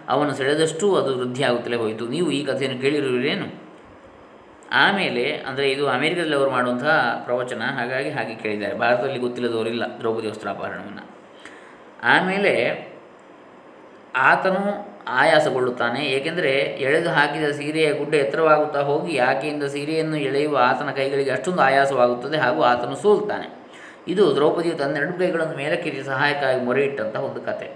ಅವನು 0.10 0.34
ಸೆಳೆದಷ್ಟೂ 0.34 0.96
ಅದು 0.96 1.18
ವೃದ್ಧಿಯಾಗುತ್ತಲೇ 1.18 1.76
ಹೋಯಿತು. 1.76 2.08
ನೀವು 2.08 2.32
ಈ 2.32 2.46
ಕಥೆಯನ್ನು 2.46 2.82
ಕೇಳಿರುವಿರೇನು? 2.82 3.70
ಆಮೇಲೆ, 4.72 5.38
ಅಂದರೆ 5.38 5.72
ಇದು 5.72 5.90
ಅಮೇರಿಕದಲ್ಲಿ 5.90 6.36
ಅವರು 6.36 6.52
ಮಾಡುವಂತಹ 6.52 7.22
ಪ್ರವಚನ, 7.26 7.62
ಹಾಗಾಗಿ 7.78 8.10
ಹಾಗೆ 8.10 8.36
ಕೇಳಿದ್ದಾರೆ. 8.36 8.78
ಭಾರತದಲ್ಲಿ 8.78 9.20
ಗೊತ್ತಿಲ್ಲದವರಿಲ್ಲ 9.20 9.84
ದ್ರೌಪದಿ 9.98 10.28
ವಸ್ತ್ರಾಪಹರಣವನ್ನು. 10.28 11.10
ಆಮೇಲೆ 12.04 12.54
ಆತನು 14.16 14.89
ಆಯಾಸಗೊಳ್ಳುತ್ತಾನೆ. 15.22 16.06
ಏಕೆಂದರೆ 16.06 16.52
ಎಳೆದು 16.86 17.10
ಹಾಕಿದ 17.10 17.52
ಸೀರೆಯ 17.52 17.94
ಗುಡ್ಡ 17.94 18.14
ಎತ್ತರವಾಗುತ್ತಾ 18.16 18.82
ಹೋಗಿ 18.82 19.18
ಆಕೆಯಿಂದ 19.18 19.64
ಸೀರೆಯನ್ನು 19.64 20.18
ಎಳೆಯುವ 20.18 20.58
ಆತನ 20.58 20.92
ಕೈಗಳಿಗೆ 20.92 21.32
ಅಷ್ಟೊಂದು 21.32 21.62
ಆಯಾಸವಾಗುತ್ತದೆ 21.62 22.38
ಹಾಗೂ 22.38 22.62
ಆತನು 22.62 22.96
ಸೋಲ್ತಾನೆ 22.96 23.48
ಇದು 24.08 24.36
ದ್ರೌಪದಿಯು 24.36 24.76
ತನ್ನೆರಡು 24.76 25.20
ಕೈಗಳನ್ನು 25.20 25.58
ಮೇಲಕ್ಕೆತ್ತಿ 25.58 26.04
ಸಹಾಯಕ್ಕಾಗಿ 26.04 26.66
ಮೊರೆ 26.66 26.84
ಇಟ್ಟಂತಹ 26.84 27.20
ಒಂದು 27.20 27.42
ಕತೆ. 27.42 27.68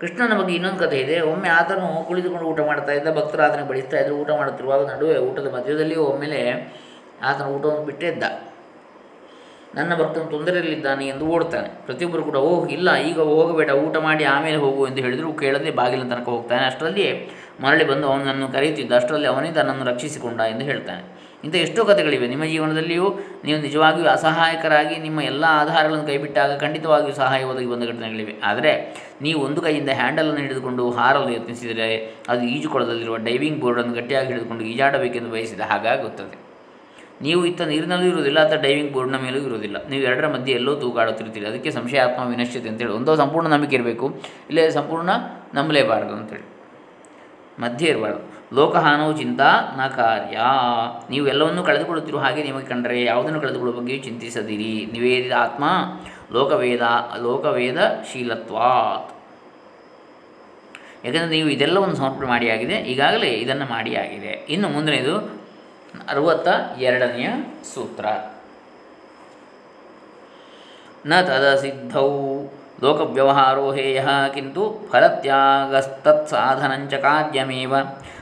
ಕೃಷ್ಣನ 0.00 0.38
ಬಗ್ಗೆ 0.40 0.54
ಇನ್ನೊಂದು 0.54 0.80
ಕಥೆ 0.80 0.98
ಇದೆ. 0.98 1.20
ಒಮ್ಮೆ 1.20 1.48
ಆತನು 1.48 2.04
ಕುಳಿತುಕೊಂಡು 2.08 2.46
ಊಟ 2.46 2.60
ಮಾಡ್ತಾ 2.60 2.92
ಇದ್ದ, 2.92 3.08
ಭಕ್ತರು 3.18 3.42
ಆತನಿಗೆ 3.42 3.68
ಬಡಿಸ್ತಾ 3.68 3.96
ಇದ್ದರು 3.96 4.14
ಊಟ 4.16 4.30
ಮಾಡುತ್ತಿರುವಾಗ 4.30 4.90
ನಡುವೆ 4.90 5.16
ಊಟದ 5.16 5.54
ಮಧ್ಯದಲ್ಲಿಯೂ 5.54 6.02
ಒಮ್ಮೆಲೆ 6.02 6.40
ಆತನ 7.22 7.44
ಊಟವನ್ನು 7.44 7.84
ಬಿಟ್ಟಿದ್ದ 7.84 8.24
ನನ್ನ 9.74 9.94
ಭಕ್ತನು 9.94 10.24
ತೊಂದರೆಯಲ್ಲಿದ್ದಾನೆ 10.24 11.06
ಎಂದು 11.06 11.26
ಓಡ್ತಾನೆ 11.26 11.68
ಪ್ರತಿಯೊಬ್ಬರು 11.86 12.22
ಕೂಡ, 12.22 12.36
ಓಹ್, 12.36 12.70
ಇಲ್ಲ, 12.70 12.96
ಈಗ 12.96 13.20
ಹೋಗಬೇಡ, 13.20 13.70
ಊಟ 13.70 13.96
ಮಾಡಿ 13.96 14.24
ಆಮೇಲೆ 14.24 14.56
ಹೋಗು 14.56 14.86
ಎಂದು 14.86 15.02
ಹೇಳಿದರೂ 15.02 15.32
ಕೇಳದೆ 15.32 15.70
ಬಾಗಿಲಿನ 15.70 16.14
ತನಕ 16.14 16.28
ಹೋಗ್ತಾನೆ. 16.28 16.64
ಅಷ್ಟರಲ್ಲಿಯೇ 16.64 17.30
ಮರಳಿ 17.60 17.84
ಬಂದು 17.84 18.06
ಅವನನ್ನು 18.08 18.48
ಕರೆಯುತ್ತಿದ್ದ, 18.48 18.92
ಅಷ್ಟರಲ್ಲಿ 18.92 19.26
ಅವನೇ 19.26 19.52
ತನ್ನನ್ನು 19.52 19.84
ರಕ್ಷಿಸಿಕೊಂಡ 19.84 20.40
ಎಂದು 20.40 20.64
ಹೇಳ್ತಾನೆ. 20.64 21.30
ಇಂಥ 21.44 21.54
ಎಷ್ಟೋ 21.54 21.84
ಕಥೆಗಳಿವೆ. 21.84 22.28
ನಿಮ್ಮ 22.28 22.44
ಜೀವನದಲ್ಲಿಯೂ 22.44 23.18
ನೀವು 23.44 23.60
ನಿಜವಾಗಿಯೂ 23.60 24.08
ಅಸಹಾಯಕರಾಗಿ 24.08 24.96
ನಿಮ್ಮ 24.96 25.20
ಎಲ್ಲ 25.20 25.44
ಆಧಾರಗಳನ್ನು 25.48 26.06
ಕೈಬಿಟ್ಟಾಗ 26.06 26.60
ಖಂಡಿತವಾಗಿಯೂ 26.60 27.14
ಸಹಾಯ 27.14 27.44
ಒದಗಿ 27.44 27.66
ಬಂದ 27.66 27.82
ಘಟನೆಗಳಿವೆ. 27.82 28.34
ಆದರೆ 28.44 28.72
ನೀವು 29.22 29.40
ಒಂದು 29.40 29.62
ಕೈಯಿಂದ 29.62 29.88
ಹ್ಯಾಂಡಲನ್ನು 29.88 30.40
ಹಿಡಿದುಕೊಂಡು 30.40 30.90
ಹಾರಲು 30.90 31.30
ಯತ್ನಿಸಿದರೆ 31.30 31.88
ಅದು 32.28 32.42
ಈಜುಕೊಳದಲ್ಲಿರುವ 32.42 33.16
ಡೈವಿಂಗ್ 33.16 33.60
ಬೋರ್ಡನ್ನು 33.60 33.94
ಗಟ್ಟಿಯಾಗಿ 33.94 34.26
ಹಿಡಿದುಕೊಂಡು 34.26 34.64
ಈಜಾಡಬೇಕೆಂದು 34.64 35.30
ಬಯಸಿದ 35.30 35.60
ಹಾಗಾಗುತ್ತದೆ 35.60 36.49
ನೀವು 37.22 37.46
ಇತ್ತ 37.46 37.60
ನೀರಿನಲ್ಲೂ 37.60 38.06
ಇರುವುದಿಲ್ಲ 38.06 38.46
ಅಥವಾ 38.46 38.60
ಡೈವಿಂಗ್ 38.60 38.92
ಬೋರ್ಡ್ನ 38.92 39.16
ಮೇಲೂ 39.16 39.38
ಇರುವುದಿಲ್ಲ. 39.38 39.88
ನೀವು 39.88 40.02
ಎರಡರ 40.02 40.26
ಮಧ್ಯೆ 40.26 40.54
ಎಲ್ಲೋ 40.54 40.74
ತೂಗಾಡುತ್ತಿರ್ತೀರಿ 40.74 41.46
ಅದಕ್ಕೆ 41.46 41.70
ಸಂಶಯ 41.70 42.00
ಆತ್ಮ 42.00 42.28
ವಿನಶ್ಯತೆ 42.28 42.68
ಅಂತೇಳಿ 42.68 42.90
ಒಂದೋ 42.90 43.14
ಸಂಪೂರ್ಣ 43.14 43.48
ನಂಬಿಕೆ 43.48 43.76
ಇರಬೇಕು. 43.76 44.08
ಇಲ್ಲೇ 44.48 44.70
ಸಂಪೂರ್ಣ 44.70 45.10
ನಂಬಲೇಬಾರದು 45.54 46.14
ಅಂತೇಳಿ 46.14 46.60
ಮಧ್ಯೆ 47.60 47.88
ಇರಬಾರ್ದು. 47.88 48.40
ಲೋಕಹಾನವು 48.56 49.16
ಚಿಂತಾ 49.16 49.78
ನ 49.78 49.86
ಕಾರ್ಯ. 49.86 50.40
ನೀವು 51.10 51.26
ಎಲ್ಲವನ್ನೂ 51.26 51.62
ಕಳೆದುಕೊಳ್ಳುತ್ತಿರುವ 51.62 52.20
ಹಾಗೆ 52.20 52.42
ನಿಮಗೆ 52.42 52.66
ಕಂಡರೆ 52.66 53.04
ಯಾವುದನ್ನು 53.04 53.40
ಕಳೆದುಕೊಳ್ಳುವ 53.40 53.80
ಬಗ್ಗೆಯೂ 53.80 54.02
ಚಿಂತಿಸದಿರಿ. 54.02 54.88
ನಿವೇದಿತ 54.92 55.32
ಆತ್ಮ 55.32 55.64
ಲೋಕವೇದ 56.32 56.80
ಲೋಕವೇದ 57.22 57.78
ಶೀಲತ್ವಾತ್ 58.12 59.10
ಯಾಕಂದರೆ 61.04 61.28
ನೀವು 61.28 61.48
ಇದೆಲ್ಲವನ್ನು 61.48 61.94
ಸಮರ್ಪಣೆ 61.94 62.28
ಮಾಡಿ 62.28 62.50
ಆಗಿದೆ. 62.50 62.74
ಈಗಾಗಲೇ 62.74 63.26
ಇದನ್ನು 63.26 63.64
ಮಾಡಿ 63.64 63.96
ಆಗಿದೆ. 63.96 64.46
ಇನ್ನು 64.48 64.68
ಮುಂದಿನದು 64.68 65.39
ಅರವತ್ತ 66.08 66.48
ಎರಡನೆಯ 66.78 67.28
ಸೂತ್ರ. 67.74 68.06
ನ 71.06 71.20
ತದಸಿದ್ಧೌ 71.20 72.08
ಲೋಕವ್ಯವಹಾರೋ 72.82 73.72
ಹೇಯ, 73.72 74.04
ಕಿಂತು 74.34 74.88
ಫಲತ್ಯಾಗಸ್ತತ್ 74.92 76.28
ಸಾಧನಂಚ 76.28 76.94
ಕಾರ್ಯಮೇವ. 76.94 77.74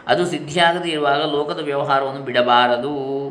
ಅದು 0.07 0.27
ಸಿದ್ಧಿಯಾಗದೇ 0.27 0.89
ಇರುವಾಗ 0.89 1.23
ಲೋಕದ 1.31 1.61
ವ್ಯವಹಾರವನ್ನು 1.63 2.21
ಬಿಡಬಾರದು. 2.21 3.29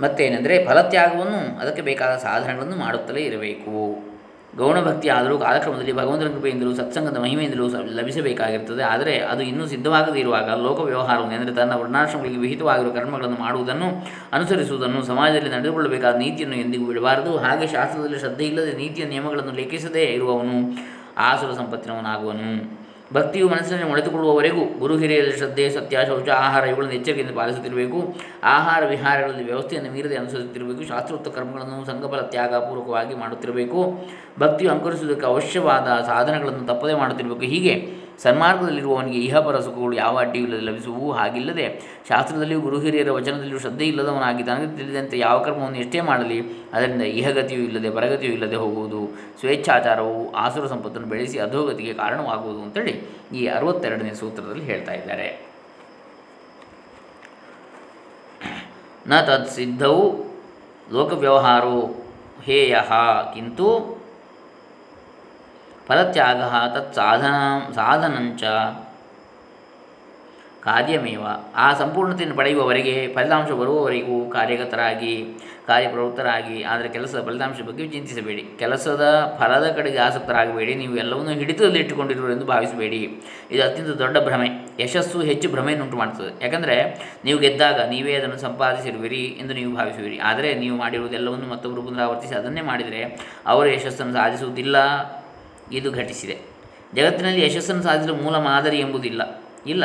ಮತ್ತೇನೆಂದರೆ, 0.00 0.64
ಫಲತ್ಯಾಗವನ್ನು, 0.64 1.60
ಅದಕ್ಕೆ 1.60 1.82
ಬೇಕಾದ 1.82 2.18
ಸಾಧನಗಳನ್ನು 2.18 2.76
ಮಾಡುತ್ತಲೇ 2.76 3.20
ಇರಬೇಕು. 3.20 4.13
ಗೌಣಭಕ್ತಿ 4.58 5.08
ಆದರೂ 5.08 5.38
ಕಾಲಕ್ರಮದಲ್ಲಿ 5.38 5.92
ಭಗವಂತನ 5.92 6.28
ಕೃಪೆಯಿಂದಲೂ 6.28 6.74
ಸತ್ಸಂಗದ 6.74 7.16
ಮಹಿಮೆಯಿಂದಲೂ 7.16 7.68
ಲಭಿಸಬೇಕಾಗಿರುತ್ತದೆ 7.68 8.82
ಆದರೆ 8.82 9.18
ಅದು 9.18 9.42
ಇನ್ನೂ 9.42 9.66
ಸಿದ್ಧವಾಗದೇ 9.66 10.20
ಇರುವಾಗ 10.20 10.50
ಲೋಕ 10.62 10.80
ವ್ಯವಹಾರವನ್ನು 10.80 11.34
ಅಂದರೆ 11.34 11.54
ತನ್ನ 11.54 11.72
ವರ್ಣಾಶ್ರಮಗಳಿಗೆ 11.74 12.38
ವಿಹಿತವಾಗಿರುವ 12.38 12.92
ಕರ್ಮಗಳನ್ನು 12.92 13.36
ಮಾಡುವುದನ್ನು 13.36 13.88
ಅನುಸರಿಸುವುದನ್ನು 14.32 15.02
ಸಮಾಜದಲ್ಲಿ 15.02 15.50
ನಡೆದುಕೊಳ್ಳಬೇಕಾದ 15.50 16.16
ನೀತಿಯನ್ನು 16.16 16.56
ಎಂದಿಗೂ 16.56 16.86
ಬಿಡಬಾರದು. 16.86 17.36
ಹಾಗೆ 17.38 17.66
ಶಾಸ್ತ್ರದಲ್ಲಿ 17.66 18.18
ಶ್ರದ್ಧೆ 18.18 18.44
ಇಲ್ಲದೆ 18.44 18.72
ನೀತಿಯ 18.72 19.04
ನಿಯಮಗಳನ್ನು 19.04 19.52
ಲೆಕ್ಕಿಸದೇ 19.52 20.04
ಇರುವವನು 20.04 20.56
ಆಸುರ 21.16 21.52
ಸಂಪತ್ತಿನವನಾಗುವನು. 21.52 22.83
ಭಕ್ತಿಯು 23.14 23.48
ಮನಸ್ಸಿನಲ್ಲಿ 23.48 23.88
ಮೊಳೆತುಕೊಳ್ಳುವವರೆಗೂ 23.88 24.78
ಗುರು 24.78 24.96
ಹಿರಿಯರಲ್ಲಿ 24.96 25.36
ಶ್ರದ್ಧೆ, 25.36 25.70
ಸತ್ಯ, 25.70 25.98
ಶೌಚ, 26.06 26.28
ಆಹಾರ 26.28 26.64
ಇವುಗಳನ್ನು 26.66 26.94
ಎಚ್ಚರಿಕೆಯಿಂದ 26.94 27.36
ಪಾಲಿಸುತ್ತಿರಬೇಕು. 27.36 28.14
ಆಹಾರ 28.44 28.86
ವಿಹಾರಗಳಲ್ಲಿ 28.86 29.44
ವ್ಯವಸ್ಥೆಯನ್ನು 29.44 29.92
ಮೀರದೆ 29.92 30.16
ಅನುಸರಿಸುತ್ತಿರಬೇಕು. 30.16 30.82
ಶಾಸ್ತ್ರೋಕ್ತ 30.88 31.28
ಕರ್ಮಗಳನ್ನು 31.28 31.86
ಸಂಘಫಲ 31.86 32.20
ತ್ಯಾಗಪೂರ್ವಕವಾಗಿ 32.20 33.14
ಮಾಡುತ್ತಿರಬೇಕು. 33.14 34.04
ಭಕ್ತಿಯು 34.40 34.70
ಅಂಕುರಿಸುವುದಕ್ಕೆ 34.70 35.26
ಅವಶ್ಯವಾದ 35.26 36.04
ಸಾಧನಗಳನ್ನು 36.06 36.66
ತಪ್ಪದೇ 36.66 36.94
ಮಾಡುತ್ತಿರಬೇಕು. 36.94 37.40
ಹೀಗೆ 37.40 38.03
ಸನ್ಮಾರ್ಗದಲ್ಲಿರುವವನಿಗೆ 38.22 39.18
ಇಹಪರ 39.18 39.60
ಸುಖಗಳು 39.60 39.96
ಯಾವ 39.96 40.18
ಅಡ್ಡಿಯೂ 40.18 40.44
ಇಲ್ಲದೆ 40.44 40.60
ಲಭಿಸುವು 40.60 41.12
ಹಾಗಿಲ್ಲದೆ 41.12 41.80
ಶಾಸ್ತ್ರದಲ್ಲಿಯೂ 42.08 42.60
ಗುರು 42.60 42.80
ಹಿರಿಯರ 42.80 43.10
ವಚನದಲ್ಲಿಯೂ 43.10 43.58
ಶ್ರದ್ಧೆ 43.58 43.86
ಇಲ್ಲದವನಾಗಿ 43.86 44.42
ತನಗೆ 44.42 44.76
ತಿಳಿದಂತೆ 44.76 45.18
ಯಾವ 45.18 45.42
ಕರ್ಮವನ್ನು 45.42 45.78
ಎಷ್ಟೇ 45.78 46.00
ಮಾಡಲಿ 46.00 46.38
ಅದರಿಂದ 46.72 47.02
ಇಹಗತಿಯೂ 47.02 47.60
ಇಲ್ಲದೆ 47.60 47.90
ಪರಗತಿಯೂ 47.90 48.32
ಇಲ್ಲದೆ 48.32 48.56
ಹೋಗುವುದು. 48.56 49.16
ಸ್ವೇಚ್ಛಾಚಾರವು 49.40 50.32
ಆಸುರ 50.32 50.66
ಸಂಪತ್ತನ್ನು 50.66 51.08
ಬೆಳೆಸಿ 51.08 51.38
ಅಧೋಗತಿಗೆ 51.38 51.94
ಕಾರಣವಾಗುವುದು 51.94 52.62
ಅಂತೇಳಿ 52.62 53.02
ಈ 53.32 53.46
ಅರವತ್ತೆರಡನೇ 53.46 54.14
ಸೂತ್ರದಲ್ಲಿ 54.14 54.64
ಹೇಳ್ತಾ 54.64 54.92
ಇದ್ದಾರೆ. 54.92 55.46
ನ 59.06 59.20
ತತ್ಸಿದ್ಧೌ 59.20 60.12
ಲೋಕವ್ಯವಹಾರೋ 60.92 61.94
ಹೇಯ. 62.42 62.76
ಕಿಂತು 63.34 64.03
ಫಲತ್ಯಾಗ 65.86 66.42
ತತ್ 66.74 66.94
ಸಾಧನ, 66.94 67.72
ಸಾಧನಂಚ. 67.72 68.44
ಕಾರ್ಯಮೇವ. 70.60 71.20
ಆ 71.56 71.74
ಸಂಪೂರ್ಣತೆಯನ್ನು 71.74 72.36
ಪಡೆಯುವವರೆಗೆ 72.36 73.12
ಫಲಿತಾಂಶ 73.14 73.50
ಬರುವವರೆಗೂ 73.50 74.30
ಕಾರ್ಯಗತರಾಗಿ, 74.30 75.26
ಕಾರ್ಯಪ್ರವೃತ್ತರಾಗಿ, 75.66 76.62
ಆದರೆ 76.62 76.88
ಕೆಲಸದ 76.88 77.26
ಫಲಿತಾಂಶ 77.26 77.60
ಬಗ್ಗೆ 77.66 77.88
ಚಿಂತಿಸಬೇಡಿ. 77.88 78.44
ಕೆಲಸದ 78.58 79.36
ಫಲದ 79.38 79.72
ಕಡೆಗೆ 79.72 79.98
ಆಸಕ್ತರಾಗಬೇಡಿ. 79.98 80.74
ನೀವು 80.74 80.96
ಎಲ್ಲವನ್ನೂ 80.96 81.30
ಹಿಡಿತದಲ್ಲಿ 81.30 81.78
ಇಟ್ಟುಕೊಂಡಿರುವರೆಂದು 81.78 82.46
ಭಾವಿಸಬೇಡಿ. 82.46 83.20
ಇದು 83.50 83.62
ಅತ್ಯಂತ 83.62 83.88
ದೊಡ್ಡ 83.88 84.18
ಭ್ರಮೆ. 84.18 84.48
ಯಶಸ್ಸು 84.80 85.20
ಹೆಚ್ಚು 85.20 85.50
ಭ್ರಮೆಯನ್ನುಂಟು 85.50 85.96
ಮಾಡುತ್ತದೆ. 85.96 86.44
ಯಾಕಂದರೆ, 86.44 87.08
ನೀವು 87.24 87.38
ಗೆದ್ದಾಗ 87.38 87.88
ನೀವೇ 87.88 88.14
ಅದನ್ನು 88.14 88.36
ಸಂಪಾದಿಸಿರುವಿರಿ 88.36 89.24
ಎಂದು 89.24 89.54
ನೀವು 89.54 89.74
ಭಾವಿಸುವಿರಿ. 89.74 90.18
ಆದರೆ, 90.18 90.54
ನೀವು 90.54 90.76
ಮಾಡಿರುವುದೆಲ್ಲವನ್ನು 90.76 91.46
ಮತ್ತೊಬ್ಬರು 91.46 91.82
ಪುನರಾವರ್ತಿಸಿ 91.82 92.34
ಅದನ್ನೇ 92.34 92.60
ಮಾಡಿದರೆ, 92.60 93.20
ಅವರು 93.46 93.68
ಯಶಸ್ಸನ್ನು 93.68 94.12
ಸಾಧಿಸುವುದಿಲ್ಲ 94.12 94.76
ಇದು 95.72 95.92
ಘಟಿಸಿದೆ. 95.92 96.38
ಜಗತ್ತಿನಲ್ಲಿ 96.94 97.46
ಯಶಸ್ಸನ್ನು 97.46 97.82
ಸಾಧಿಸಲು 97.82 98.14
ಮೂಲ 98.14 98.36
ಮಾದರಿ 98.36 98.78
ಎಂಬುದಿಲ್ಲ. 98.78 99.42
ಇಲ್ಲ. 99.66 99.84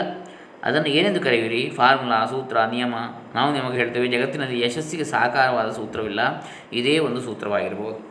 ಅದನ್ನು 0.64 0.88
ಏನೆಂದು 0.88 1.20
ಕರೆಯುವಿರಿ? 1.20 1.74
ಫಾರ್ಮುಲಾ, 1.76 2.26
ಸೂತ್ರ, 2.26 2.58
ನಿಯಮ. 2.72 2.96
ನಾವು 3.36 3.54
ನಿಮಗೆ 3.54 3.78
ಹೇಳ್ತೇವೆ, 3.78 4.08
ಜಗತ್ತಿನಲ್ಲಿ 4.08 4.62
ಯಶಸ್ಸಿಗೆ 4.62 5.04
ಸಾಕಾರವಾದ 5.04 5.72
ಸೂತ್ರವಿಲ್ಲ. 5.72 6.48
ಇದೇ 6.74 7.00
ಒಂದು 7.00 7.22
ಸೂತ್ರವಾಗಿರಬಹುದು. 7.22 8.10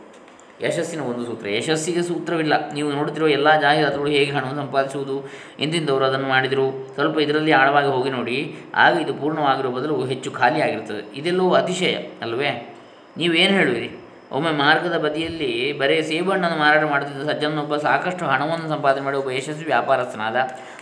ಯಶಸ್ಸಿನ 0.65 0.99
ಒಂದು 0.99 1.25
ಸೂತ್ರ. 1.25 1.49
ಯಶಸ್ಸಿಗೆ 1.49 2.01
ಸೂತ್ರವಿಲ್ಲ. 2.01 2.71
ನೀವು 2.71 2.91
ನೋಡುತ್ತಿರುವ 2.91 3.29
ಎಲ್ಲ 3.29 3.59
ಜಾಹೀರಾತುಗಳು 3.59 4.09
ಹೇಗೆ 4.09 4.31
ಹಣವನ್ನು 4.31 4.61
ಸಂಪಾದಿಸುವುದು? 4.61 5.29
ಇಂದಿಂದವರು 5.59 6.05
ಅದನ್ನು 6.05 6.27
ಮಾಡಿದರು? 6.27 6.91
ಸ್ವಲ್ಪ 6.93 7.19
ಇದರಲ್ಲಿ 7.19 7.51
ಆಳವಾಗಿ 7.51 7.87
ಹೋಗಿ 7.87 8.09
ನೋಡಿ. 8.09 8.55
ಆಗ 8.75 8.93
ಇದು 8.93 9.13
ಪೂರ್ಣವಾಗಿರುವ 9.13 9.71
ಬದಲು 9.71 10.05
ಹೆಚ್ಚು 10.05 10.31
ಖಾಲಿಯಾಗಿರುತ್ತದೆ. 10.31 11.17
ಇದೆಲ್ಲವೂ 11.17 11.53
ಅತಿಶಯ, 11.53 11.95
ಅಲ್ವೇ? 12.21 12.75
ನೀವೇನು 13.17 13.53
ಹೇಳುವಿರಿ? 13.53 13.98
ಒಮ್ಮೆ 14.31 14.51
ಮಾರ್ಗದ 14.51 14.97
ಬದಿಯಲ್ಲಿ 14.97 15.73
ಬರೀ 15.77 16.01
ಸೇಬಣ್ಣನ್ನು 16.01 16.57
ಮಾರಾಟ 16.57 16.83
ಮಾಡುತ್ತಿದ್ದ 16.83 17.29
ಸಜ್ಜನೊಬ್ಬ 17.29 17.77
ಸಾಕಷ್ಟು 17.77 18.25
ಹಣವನ್ನು 18.25 18.69
ಸಂಪಾದನೆ 18.69 19.03
ಮಾಡಿ 19.03 19.17
ಒಬ್ಬ 19.17 19.31
ಯಶಸ್ವಿ 19.31 19.65
ವ್ಯಾಪಾರಸ್ಥನಾದ. 19.65 20.35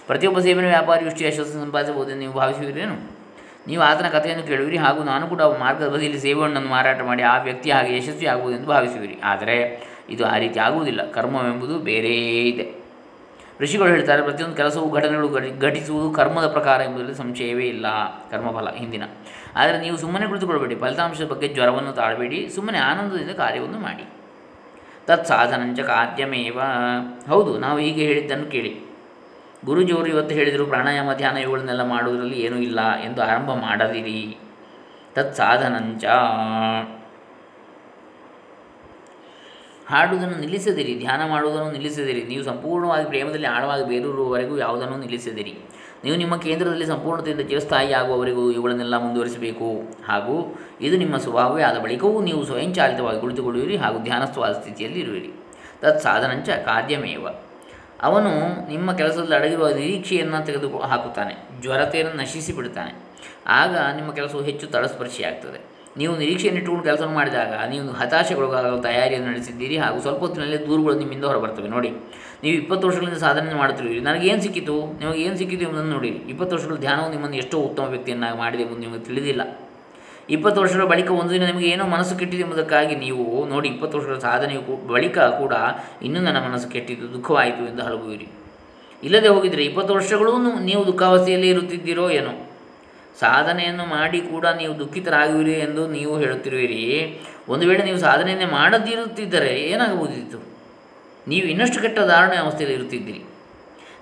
ಪ್ರತಿಯೊಬ್ಬ 0.07 0.39
ಸೇಬಿನ 0.39 0.65
ವ್ಯಾಪಾರಿಯು 0.65 1.11
ಇಷ್ಟು 1.11 1.25
ಯಶಸ್ಸು 1.25 1.53
ಸಂಪಾದಿಸಬಹುದೆಂದು 1.53 2.19
ನೀವು 2.19 2.33
ಭಾವಿಸುವಿರೇನು? 2.33 3.11
ನೀವು 3.67 3.83
ಆತನ 3.83 4.09
ಕಥೆಯನ್ನು 4.09 4.47
ಕೇಳುವಿರಿ 4.47 4.77
ಹಾಗೂ 4.77 5.03
ನಾನು 5.03 5.27
ಕೂಡ 5.27 5.41
ಮಾರ್ಗದ 5.41 5.87
ಬದಿಯಲ್ಲಿ 5.87 6.19
ಸೇಬಣ್ಣನ್ನು 6.19 6.69
ಮಾರಾಟ 6.69 7.01
ಮಾಡಿ 7.01 7.23
ಆ 7.23 7.37
ವ್ಯಕ್ತಿ 7.37 7.71
ಹಾಗೆ 7.71 7.97
ಯಶಸ್ವಿ 7.97 8.25
ಆಗುವುದೆಂದು 8.25 8.67
ಭಾವಿಸುವಿರಿ. 8.67 9.19
ಆದರೆ 9.23 9.87
ಇದು 10.09 10.25
ಆ 10.25 10.37
ರೀತಿ 10.37 10.59
ಆಗುವುದಿಲ್ಲ. 10.59 11.11
ಕರ್ಮವೆಂಬುದು 11.11 11.79
ಬೇರೆಯೇ 11.79 12.43
ಇದೆ. 12.49 12.86
ಋಷಿಗಳು 13.61 13.89
ಹೇಳ್ತಾರೆ, 13.89 14.21
ಪ್ರತಿಯೊಂದು 14.21 14.55
ಕೆಲಸವು 14.55 14.87
ಘಟನೆಗಳು 14.91 15.29
ಘಟಿ, 15.29 15.49
ಘಟಿಸುವುದು 15.67 16.07
ಕರ್ಮದ 16.11 16.47
ಪ್ರಕಾರ 16.47 16.81
ಎಂಬುದರಲ್ಲಿ 16.81 17.15
ಸಂಶಯವೇ 17.15 17.65
ಇಲ್ಲ, 17.67 17.87
ಕರ್ಮಫಲ, 18.31 18.69
ಹಿಂದಿನ. 18.71 19.03
ಆದರೆ 19.55 19.77
ನೀವು 19.81 19.97
ಸುಮ್ಮನೆ 19.97 20.25
ಕುಳಿತುಕೊಳ್ಬೇಡಿ 20.27 20.75
ಫಲಿತಾಂಶದ 20.75 21.27
ಬಗ್ಗೆ 21.27 21.47
ಜ್ವರವನ್ನು 21.47 21.91
ತಾಳಬೇಡಿ, 21.91 22.39
ಸುಮ್ಮನೆ 22.55 22.77
ಆನಂದದಿಂದ 22.77 23.35
ಕಾರ್ಯವನ್ನು 23.43 23.79
ಮಾಡಿ. 23.79 24.05
ತತ್ 25.07 25.25
ಸಾಧನಂಚ 25.25 25.79
ಕಾರ್ಯಮೇವ 25.79 26.59
ಹೌದು, 27.29 27.51
ನಾವು 27.59 27.77
ಹೀಗೆ 27.77 28.03
ಹೇಳಿದ್ದನ್ನು 28.05 28.47
ಕೇಳಿ. 28.55 28.73
ಗುರುಜಿಯವರು 29.65 30.07
ಇವತ್ತು 30.07 30.33
ಹೇಳಿದರು, 30.35 30.65
ಪ್ರಾಣಾಯಾಮ, 30.65 31.13
ಧ್ಯಾನ 31.13 31.37
ಇವುಗಳನ್ನೆಲ್ಲ 31.37 31.83
ಮಾಡುವುದರಲ್ಲಿ 31.83 32.39
ಏನೂ 32.41 32.57
ಇಲ್ಲ 32.57 32.79
ಎಂದು 33.01 33.21
ಆರಂಭ 33.23 33.51
ಮಾಡದಿರಿ. 33.65 34.21
ತತ್ 35.15 35.35
ಸಾಧನಂಚ 35.35 36.05
ಹಾಡುವುದನ್ನು 39.87 40.37
ನಿಲ್ಲಿಸದಿರಿ, 40.37 40.99
ಧ್ಯಾನ 40.99 41.29
ಮಾಡುವುದನ್ನು 41.29 41.71
ನಿಲ್ಲಿಸದಿರಿ. 41.71 42.23
ನೀವು 42.23 42.43
ಸಂಪೂರ್ಣವಾಗಿ 42.43 43.05
ಪ್ರೇಮದಲ್ಲಿ 43.05 43.47
ಆಳವಾಗಿ 43.47 43.87
ಬೇರೂರುವವರೆಗೂ 43.87 44.57
ಯಾವುದನ್ನು 44.57 44.97
ನಿಲ್ಲಿಸದಿರಿ. 44.97 45.57
ನೀವು 46.03 46.17
ನಿಮ್ಮ 46.17 46.37
ಕೇಂದ್ರದಲ್ಲಿ 46.37 46.85
ಸಂಪೂರ್ಣತೆಯಿಂದ 46.85 47.41
ಚಿರಸ್ಥಾಯಿ 47.41 47.93
ಆಗುವವರೆಗೂ 47.93 48.51
ಇವುಗಳನ್ನೆಲ್ಲ 48.51 48.97
ಮುಂದುವರಿಸಬೇಕು. 48.97 49.81
ಹಾಗೂ 50.05 50.59
ಇದು 50.81 50.97
ನಿಮ್ಮ 50.97 51.17
ಸ್ವಭಾವವೇ 51.17 51.63
ಆದ 51.63 51.77
ಬಳಿಕವೂ 51.77 52.21
ನೀವು 52.21 52.45
ಸ್ವಯಂಚಾಲಿತವಾಗಿ 52.45 53.21
ಕುಳಿತುಕೊಳ್ಳುವಿರಿ 53.21 53.77
ಹಾಗೂ 53.77 53.99
ಧ್ಯಾನಸ್ಥವಾದ 53.99 54.51
ಸ್ಥಿತಿಯಲ್ಲಿ 54.51 54.99
ಇರುವಿರಿ. 54.99 55.31
ತತ್ 55.81 56.01
ಸಾಧನಂಚ 56.01 56.49
ಕಾರ್ಯಮೇವ 56.49 57.27
ಅವನು 58.01 58.29
ನಿಮ್ಮ 58.69 58.93
ಕೆಲಸದಲ್ಲಿ 58.93 59.35
ಅಡಗಿರುವ 59.35 59.69
ನಿರೀಕ್ಷೆಯನ್ನು 59.69 60.45
ತೆಗೆದು 60.45 60.79
ಹಾಕುತ್ತಾನೆ 60.79 61.61
ಜ್ವರತೆಯನ್ನು 61.61 62.13
ನಶಿಸಿ 62.13 62.53
ಬಿಡುತ್ತಾನೆ 62.53 62.95
ಆಗ 63.47 63.75
ನಿಮ್ಮ 63.95 64.13
ಕೆಲಸವು 64.13 64.41
ಹೆಚ್ಚು 64.41 64.67
ತಳಸ್ಪರ್ಶಿಯಾಗ್ತದೆ. 64.67 65.76
ನೀವು 65.99 66.13
ನಿರೀಕ್ಷೆಯನ್ನು 66.21 66.59
ಇಟ್ಟುಕೊಂಡು 66.61 66.85
ಕೆಲಸ 66.89 67.03
ಮಾಡಿದಾಗ 67.17 67.53
ನೀವು 67.71 67.93
ಹತಾಶೆಗೊಳಗಾಗಲು 67.99 68.77
ತಯಾರಿಯನ್ನು 68.87 69.29
ನಡೆಸಿದ್ದೀರಿ 69.31 69.77
ಹಾಗೂ 69.83 69.97
ಸ್ವಲ್ಪ 70.05 70.21
ಹೊತ್ತಿನಲ್ಲಿ 70.25 70.57
ದೂರುಗಳು 70.67 70.95
ನಿಮ್ಮಿಂದ 71.03 71.25
ಹೊರಬರ್ತವೆ. 71.31 71.69
ನೋಡಿ, 71.75 71.91
ನೀವು 72.43 72.55
ಇಪ್ಪತ್ತು 72.61 72.83
ವರ್ಷಗಳಿಂದ 72.87 73.19
ಸಾಧನೆ 73.25 73.55
ಮಾಡುತ್ತಿರುವಿರಿ. 73.61 74.01
ನನಗೇನು 74.09 74.41
ಸಿಕ್ಕಿತು? 74.47 74.75
ನಿಮಗೆ 74.99 75.21
ಏನು 75.27 75.37
ಸಿಕ್ಕಿತು 75.41 75.63
ಎಂಬುದನ್ನು 75.67 75.93
ನೋಡಿ. 75.97 76.11
ಇಪ್ಪತ್ತು 76.33 76.53
ವರ್ಷಗಳ 76.55 76.77
ಧ್ಯಾನವು 76.85 77.09
ನಿಮ್ಮನ್ನು 77.15 77.37
ಎಷ್ಟೋ 77.43 77.59
ಉತ್ತಮ 77.69 77.85
ವ್ಯಕ್ತಿಯನ್ನಾಗಿ 77.93 78.37
ಮಾಡಿದೆ 78.43 78.63
ಎಂಬುದು 78.65 78.81
ನಿಮಗೆ 78.85 79.03
ತಿಳಿದಿಲ್ಲ. 79.09 79.41
ಇಪ್ಪತ್ತು 80.35 80.59
ವರ್ಷಗಳ 80.61 80.85
ಬಳಿಕ 80.91 81.09
ಒಂದು 81.19 81.31
ದಿನ 81.35 81.43
ನಿಮಗೆ 81.51 81.67
ಏನೋ 81.73 81.83
ಮನಸ್ಸು 81.93 82.13
ಕೆಟ್ಟಿದೆ 82.21 82.43
ಎಂಬುದಕ್ಕಾಗಿ 82.45 82.95
ನೀವು 83.05 83.25
ನೋಡಿ, 83.53 83.67
ಇಪ್ಪತ್ತು 83.75 83.95
ವರ್ಷಗಳ 83.97 84.17
ಸಾಧನೆಯು 84.27 84.61
ಬಳಿಕ 84.93 85.17
ಕೂಡ 85.41 85.53
ಇನ್ನೂ 86.07 86.19
ನನ್ನ 86.27 86.39
ಮನಸ್ಸು 86.47 86.67
ಕೆಟ್ಟಿದ್ದು, 86.73 87.07
ದುಃಖವಾಯಿತು 87.13 87.63
ಎಂದು 87.71 87.83
ಹಲಗುವಿರಿ. 87.87 88.27
ಇಲ್ಲದೆ 89.03 89.29
ಹೋಗಿದರೆ 89.35 89.63
ಇಪ್ಪತ್ತು 89.69 89.91
ವರ್ಷಗಳೂ 89.97 90.31
ನೀವು 90.69 90.81
ದುಃಖಾವಸ್ಥೆಯಲ್ಲೇ 90.89 91.49
ಇರುತ್ತಿದ್ದೀರೋ 91.55 92.05
ಏನೋ? 92.19 92.33
ಸಾಧನೆಯನ್ನು 93.19 93.85
ಮಾಡಿ 93.85 94.21
ಕೂಡ 94.21 94.45
ನೀವು 94.45 94.79
ದುಃಖಿತರಾಗುವಿರಿ 94.79 95.53
ಎಂದು 95.53 95.87
ನೀವು 95.87 96.17
ಹೇಳುತ್ತಿರುವಿರಿ. 96.17 96.83
ಒಂದು 97.49 97.67
ವೇಳೆ 97.67 97.83
ನೀವು 97.83 97.97
ಸಾಧನೆಯನ್ನೇ 97.97 98.45
ಮಾಡದಿರುತ್ತಿದ್ದರೆ 98.45 99.53
ಏನಾಗಬಹುದಿತ್ತು? 99.55 100.39
ನೀವು 101.27 101.47
ಇನ್ನಷ್ಟು 101.47 101.81
ಕೆಟ್ಟ 101.81 101.99
ಧಾರಣೆ 101.99 102.37
ಅವಸ್ಥೆಯಲ್ಲಿ 102.37 102.77
ಇರುತ್ತಿದ್ದೀರಿ. 102.77 103.23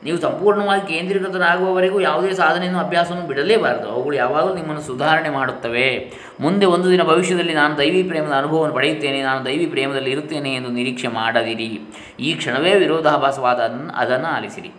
ನೀವು 0.03 0.17
ಸಂಪೂರ್ಣವಾಗಿ 0.22 0.93
ಕೇಂದ್ರೀಕೃತರಾಗುವವರೆಗೂ 0.93 2.00
ಯಾವುದೇ 2.00 2.34
ಸಾಧನೆಯನ್ನು 2.34 2.79
ಅಭ್ಯಾಸವನ್ನು 2.79 3.27
ಬಿಡಲೇಬಾರದು. 3.27 3.89
ಅವುಗಳು 3.89 4.15
ಯಾವಾಗಲೂ 4.15 4.55
ನಿಮ್ಮನ್ನು 4.55 4.81
ಸುಧಾರಣೆ 4.81 5.29
ಮಾಡುತ್ತವೆ. 5.29 6.13
ಮುಂದೆ 6.39 6.65
ಒಂದು 6.65 6.91
ದಿನ 6.91 7.03
ಭವಿಷ್ಯದಲ್ಲಿ 7.03 7.53
ನಾನು 7.53 7.77
ದೈವಿ 7.77 8.03
ಪ್ರೇಮದ 8.03 8.31
ಅನುಭವವನ್ನು 8.31 8.75
ಪಡೆಯುತ್ತೇನೆ, 8.75 9.22
ನಾನು 9.22 9.45
ದೈವಿ 9.45 9.65
ಪ್ರೇಮದಲ್ಲಿ 9.65 10.12
ಇರುತ್ತೇನೆ 10.12 10.53
ಎಂದು 10.53 10.69
ನಿರೀಕ್ಷೆ 10.69 11.07
ಮಾಡದಿರಿ. 11.07 11.81
ಈ 12.19 12.34
ಕ್ಷಣವೇ 12.34 12.75
ವಿರೋಧಾಭಾಸವಾದ 12.75 13.60
ಅದನ್ನು 13.95 14.27
ಆಲಿಸಿರಿ. 14.27 14.72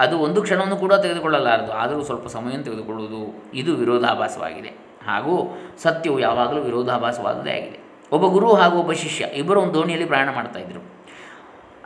ಅದು 0.00 0.18
ಒಂದು 0.18 0.42
ಕ್ಷಣವನ್ನು 0.42 0.76
ಕೂಡ 0.76 0.94
ತೆಗೆದುಕೊಳ್ಳಲಾರದು. 0.94 1.72
ಆದರೂ 1.72 2.04
ಸ್ವಲ್ಪ 2.04 2.26
ಸಮಯವನ್ನು 2.26 2.64
ತೆಗೆದುಕೊಳ್ಳುವುದು 2.64 3.20
ಇದು 3.54 3.72
ವಿರೋಧಾಭಾಸವಾಗಿದೆ. 3.76 4.72
ಹಾಗೂ 5.06 5.34
ಸತ್ಯವು 5.82 6.18
ಯಾವಾಗಲೂ 6.18 6.60
ವಿರೋಧಾಭಾಸವಾದದೇ 6.60 7.50
ಆಗಿದೆ. 7.50 7.78
ಒಬ್ಬ 8.12 8.26
ಗುರು 8.26 8.54
ಹಾಗೂ 8.54 8.78
ಒಬ್ಬ 8.78 8.92
ಶಿಷ್ಯ 8.92 9.24
ಇಬ್ಬರು 9.24 9.60
ಒಂದು 9.60 9.74
ದೋಣಿಯಲ್ಲಿ 9.74 10.06
ಪ್ರಯಾಣ 10.06 10.28
ಮಾಡ್ತಾ 10.34 10.60
ಇದ್ದರು 10.60 10.80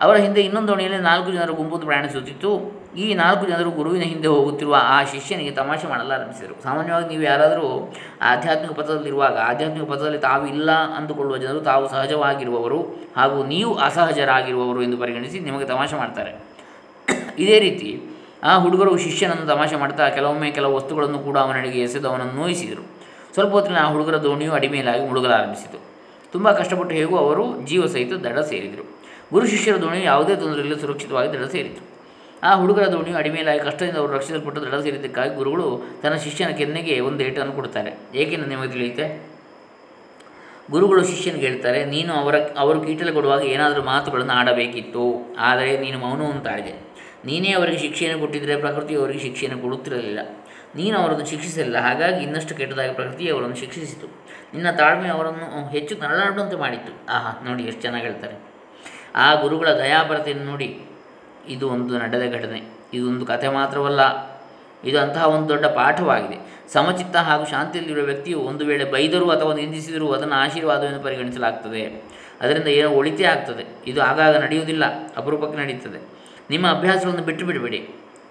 ಅವರ 0.00 0.16
ಹಿಂದೆ 0.16 0.40
ಇನ್ನೊಂದು 0.40 0.68
ದೋಣಿಯಲ್ಲಿ 0.68 0.99
ನಾಲ್ಕು 0.99 1.30
ಜನರು 1.33 1.54
ಗುಂಪು 1.54 1.78
ಪ್ರಯಾಣಿಸುತ್ತಿತ್ತು. 1.78 2.50
ಈ 2.97 3.14
ನಾಲ್ಕು 3.14 3.47
ಜನರು 3.47 3.71
ಗುರುವಿನ 3.71 4.02
ಹಿಂದೆ 4.02 4.28
ಹೋಗುತ್ತಿರುವ 4.28 4.76
ಆ 4.80 5.04
ಶಿಷ್ಯನಿಗೆ 5.04 5.50
ತಮಾಷೆ 5.50 5.87
ಮಾಡಲಾರಂಭಿಸಿದರು. 5.88 6.62
ಸಾಮಾನ್ಯವಾಗಿ 6.62 7.09
ನೀವು 7.09 7.23
ಯಾರಾದರೂ 7.23 7.94
ಆಧ್ಯಾತ್ಮಿಕ 8.23 8.73
ಪಥದಲ್ಲಿರುವಾಗ, 8.73 9.38
ಆಧ್ಯಾತ್ಮಿಕ 9.38 9.90
ಪಥದಲ್ಲಿ 9.90 10.18
ತಾವು 10.18 10.47
ಇಲ್ಲ 10.47 10.73
ಅಂದುಕೊಳ್ಳುವ 10.73 11.37
ಜನರು 11.37 11.61
ತಾವು 11.61 11.88
ಸಹಜವಾಗಿರುವವರು 11.88 12.80
ಹಾಗೂ 13.16 13.44
ನೀವು 13.44 13.75
ಅಸಹಜರಾಗಿರುವವರು 13.75 14.83
ಎಂದು 14.83 14.97
ಪರಿಗಣಿಸಿ 14.97 15.40
ನಿಮಗೆ 15.40 15.64
ತಮಾಷೆ 15.64 15.97
ಮಾಡ್ತಾರೆ. 15.97 16.43
ಇದೇ 17.38 17.59
ರೀತಿ 17.59 17.91
ಆ 18.43 18.59
ಹುಡುಗರು 18.59 18.99
ಶಿಷ್ಯನನ್ನು 18.99 19.47
ತಮಾಷೆ 19.47 19.76
ಮಾಡ್ತಾ 19.76 20.09
ಕೆಲವೊಮ್ಮೆ 20.09 20.50
ಕೆಲವು 20.50 20.75
ವಸ್ತುಗಳನ್ನು 20.75 21.19
ಕೂಡ 21.19 21.38
ಅವನಿಗೆ 21.38 21.81
ಎಸೆದು 21.81 22.09
ಅವನನ್ನು 22.09 22.33
ನೋಯಿಸಿದರು. 22.33 22.83
ಸ್ವಲ್ಪ 23.35 23.53
ಹೊತ್ತಿನ 23.53 23.76
ಆ 23.76 23.88
ಹುಡುಗರ 23.91 24.17
ದೋಣಿಯು 24.17 24.53
ಅಡಿಮೇಲಾಗಿ 24.53 25.07
ಮುಳುಗಲಾರಂಭಿಸಿತು 25.07 25.79
ತುಂಬ 26.33 26.50
ಕಷ್ಟಪಟ್ಟು 26.50 26.95
ಹೇಗೂ 26.95 27.17
ಅವರು 27.17 27.67
ಜೀವ 27.67 27.87
ಸಹಿತ 27.87 28.12
ದಡ 28.12 28.38
ಸೇರಿದರು. 28.38 28.85
ಗುರು 29.33 29.47
ಶಿಷ್ಯರ 29.47 29.76
ದೋಣಿಯು 29.76 30.05
ಯಾವುದೇ 30.05 30.37
ತೊಂದರೆಯಲ್ಲಿ, 30.37 30.81
ಸುರಕ್ಷಿತವಾಗಿ 30.81 31.33
ದಡ 31.33 31.45
ಸೇರಿತು. 31.45 31.83
ಆ 32.43 32.55
ಹುಡುಗರ 32.55 32.87
ದೋಣಿಯು 32.87 33.17
ಅಡಿಮೇಲಾಗಿ 33.17 33.61
ಕಷ್ಟದಿಂದ 33.61 33.97
ಅವರು 33.97 34.12
ರಕ್ಷಿಸಲ್ಪಟ್ಟು 34.12 34.62
ದಡ 34.62 34.75
ಸೇರಿದ್ದಕ್ಕಾಗಿ 34.75 35.35
ಗುರುಗಳು 35.35 35.83
ತನ್ನ 36.03 36.14
ಶಿಷ್ಯನ 36.14 36.49
ಕೆನ್ನೆಗೆ 36.49 37.00
ಒಂದು 37.00 37.25
ಏಟನ್ನು 37.25 37.53
ಕೊಡುತ್ತಾರೆ. 37.53 37.93
ಏಕೆಂದು 38.14 38.47
ನಿಮಗೆ 38.47 38.69
ತಿಳಿಯುತ್ತೆ? 38.69 39.35
ಗುರುಗಳು 40.71 41.05
ಶಿಷ್ಯನಿಗೆ 41.05 41.47
ಹೇಳ್ತಾರೆ, 41.47 41.85
ನೀನು 41.85 42.12
ಅವರ, 42.12 42.37
ಅವರು 42.59 42.81
ಕೀಟಲು 42.81 43.12
ಕೊಡುವಾಗ 43.12 43.43
ಏನಾದರೂ 43.43 43.83
ಮಾತುಗಳನ್ನು 43.83 44.33
ಆಡಬೇಕಿತ್ತು. 44.33 45.35
ಆದರೆ 45.38 45.79
ನೀನು 45.79 45.99
ಮೌನವನ್ನು 45.99 46.45
ನೀನೇ 47.26 47.52
ಅವರಿಗೆ 47.52 47.78
ಶಿಕ್ಷೆಯನ್ನು 47.78 48.21
ಕೊಟ್ಟಿದ್ದರೆ 48.21 48.57
ಪ್ರಕೃತಿ 48.57 48.95
ಅವರಿಗೆ 48.95 49.21
ಶಿಕ್ಷೆಯನ್ನು 49.21 49.62
ಕೊಡುತ್ತಿರಲಿಲ್ಲ. 49.62 50.19
ನೀನು 50.76 50.99
ಅವರನ್ನು 50.99 51.26
ಶಿಕ್ಷಿಸಲಿಲ್ಲ. 51.26 51.78
ಹಾಗಾಗಿ 51.78 52.25
ಇನ್ನಷ್ಟು 52.25 52.54
ಕೆಟ್ಟದಾಗಿ 52.54 52.95
ಪ್ರಕೃತಿ 52.95 53.31
ಅವರನ್ನು 53.31 53.57
ಶಿಕ್ಷಿಸಿತು. 53.57 54.07
ನಿನ್ನ 54.54 54.71
ತಾಳ್ಮೆ 54.71 55.09
ಅವರನ್ನು 55.09 55.69
ಹೆಚ್ಚು 55.69 55.97
ನರಳಾಡುವಂತೆ 55.99 56.57
ಮಾಡಿತ್ತು 56.57 56.93
ಆಹಾ, 57.12 57.45
ನೋಡಿ 57.45 57.62
ಎಷ್ಟು 57.62 57.83
ಚೆನ್ನಾಗಿ 57.83 58.04
ಹೇಳ್ತಾರೆ. 58.04 58.35
ಆ 59.14 59.35
ಗುರುಗಳ 59.35 59.69
ದಯಾಪರತೆಯನ್ನು 59.69 60.45
ನೋಡಿ. 60.45 60.81
ಇದು 61.49 61.71
ಒಂದು 61.71 61.99
ನಡೆದ 61.99 62.33
ಘಟನೆ. 62.33 62.62
ಇದೊಂದು 62.95 63.26
ಕಥೆ 63.26 63.49
ಮಾತ್ರವಲ್ಲ. 63.49 64.35
ಇದು 64.85 65.00
ಅಂತಹ 65.00 65.26
ಒಂದು 65.26 65.49
ದೊಡ್ಡ 65.49 65.66
ಪಾಠವಾಗಿದೆ. 65.66 66.62
ಸಮಚಿತ್ತ 66.73 67.16
ಹಾಗೂ 67.16 67.45
ಶಾಂತಿಯಲ್ಲಿರುವ 67.45 68.04
ವ್ಯಕ್ತಿಯು 68.04 68.40
ಒಂದು 68.40 68.66
ವೇಳೆ 68.66 68.85
ಬೈದರೂ 68.85 69.31
ಅಥವಾ 69.31 69.54
ನಿಂದಿಸಿದರೂ 69.54 70.12
ಅದನ್ನು 70.12 70.35
ಆಶೀರ್ವಾದವೆಂದು 70.35 71.00
ಪರಿಗಣಿಸಲಾಗ್ತದೆ. 71.00 72.02
ಅದರಿಂದ 72.40 72.66
ಏನೋ 72.66 72.90
ಒಳಿತೇ 72.90 73.25
ಆಗ್ತದೆ. 73.25 73.64
ಇದು 73.87 74.02
ಆಗಾಗ 74.02 74.37
ನಡೆಯುವುದಿಲ್ಲ. 74.37 74.85
ಅಪರೂಪಕ್ಕೆ 75.16 75.59
ನಡೆಯುತ್ತದೆ. 75.59 76.24
ನಿಮ್ಮ 76.50 76.66
ಅಭ್ಯಾಸಗಳನ್ನು 76.66 77.24
ಬಿಟ್ಟು 77.24 77.46
ಬಿಡಬೇಡಿ 77.46 77.88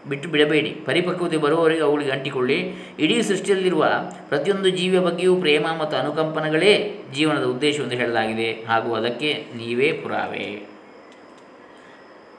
ಬಿಟ್ಟು 0.10 0.30
ಬಿಡಬೇಡಿ. 0.30 0.72
ಪರಿಪಕ್ವತೆ 0.86 1.38
ಬರುವವರೆಗೆ 1.38 1.82
ಅವುಗಳಿಗೆ 1.82 2.12
ಅಂಟಿಕೊಳ್ಳಿ. 2.12 2.58
ಇಡೀ 3.00 3.22
ಸೃಷ್ಟಿಯಲ್ಲಿರುವ 3.22 3.86
ಪ್ರತಿಯೊಂದು 4.28 4.70
ಜೀವಿಯ 4.70 5.00
ಬಗ್ಗೆಯೂ 5.00 5.36
ಪ್ರೇಮ 5.36 5.66
ಮತ್ತು 5.80 5.98
ಅನುಕಂಪನಗಳೇ 5.98 7.02
ಜೀವನದ 7.14 7.44
ಉದ್ದೇಶವೆಂದು 7.44 7.96
ಹೇಳಲಾಗಿದೆ. 7.96 8.52
ಹಾಗೂ 8.52 8.94
ಅದಕ್ಕೆ 8.94 9.46
ನೀವೇ 9.56 9.92
ಪುರಾವೆ. 9.92 10.68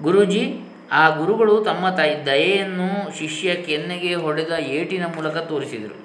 ಗುರೂಜಿ, 0.02 0.54
ಆ 0.92 1.08
ಗುರುಗಳು 1.08 1.64
ತಮ್ಮ 1.64 1.90
ತಾಯಿ 1.90 2.26
ದಯೆಯನ್ನು 2.26 3.18
ಶಿಷ್ಯ 3.18 3.54
ಕೆನ್ನೆಗೆ 3.54 4.14
ಹೊಡೆದ 4.14 4.52
ಏಟಿನ 4.58 5.06
ಮೂಲಕ 5.06 5.36
ತೋರಿಸಿದರು? 5.36 5.96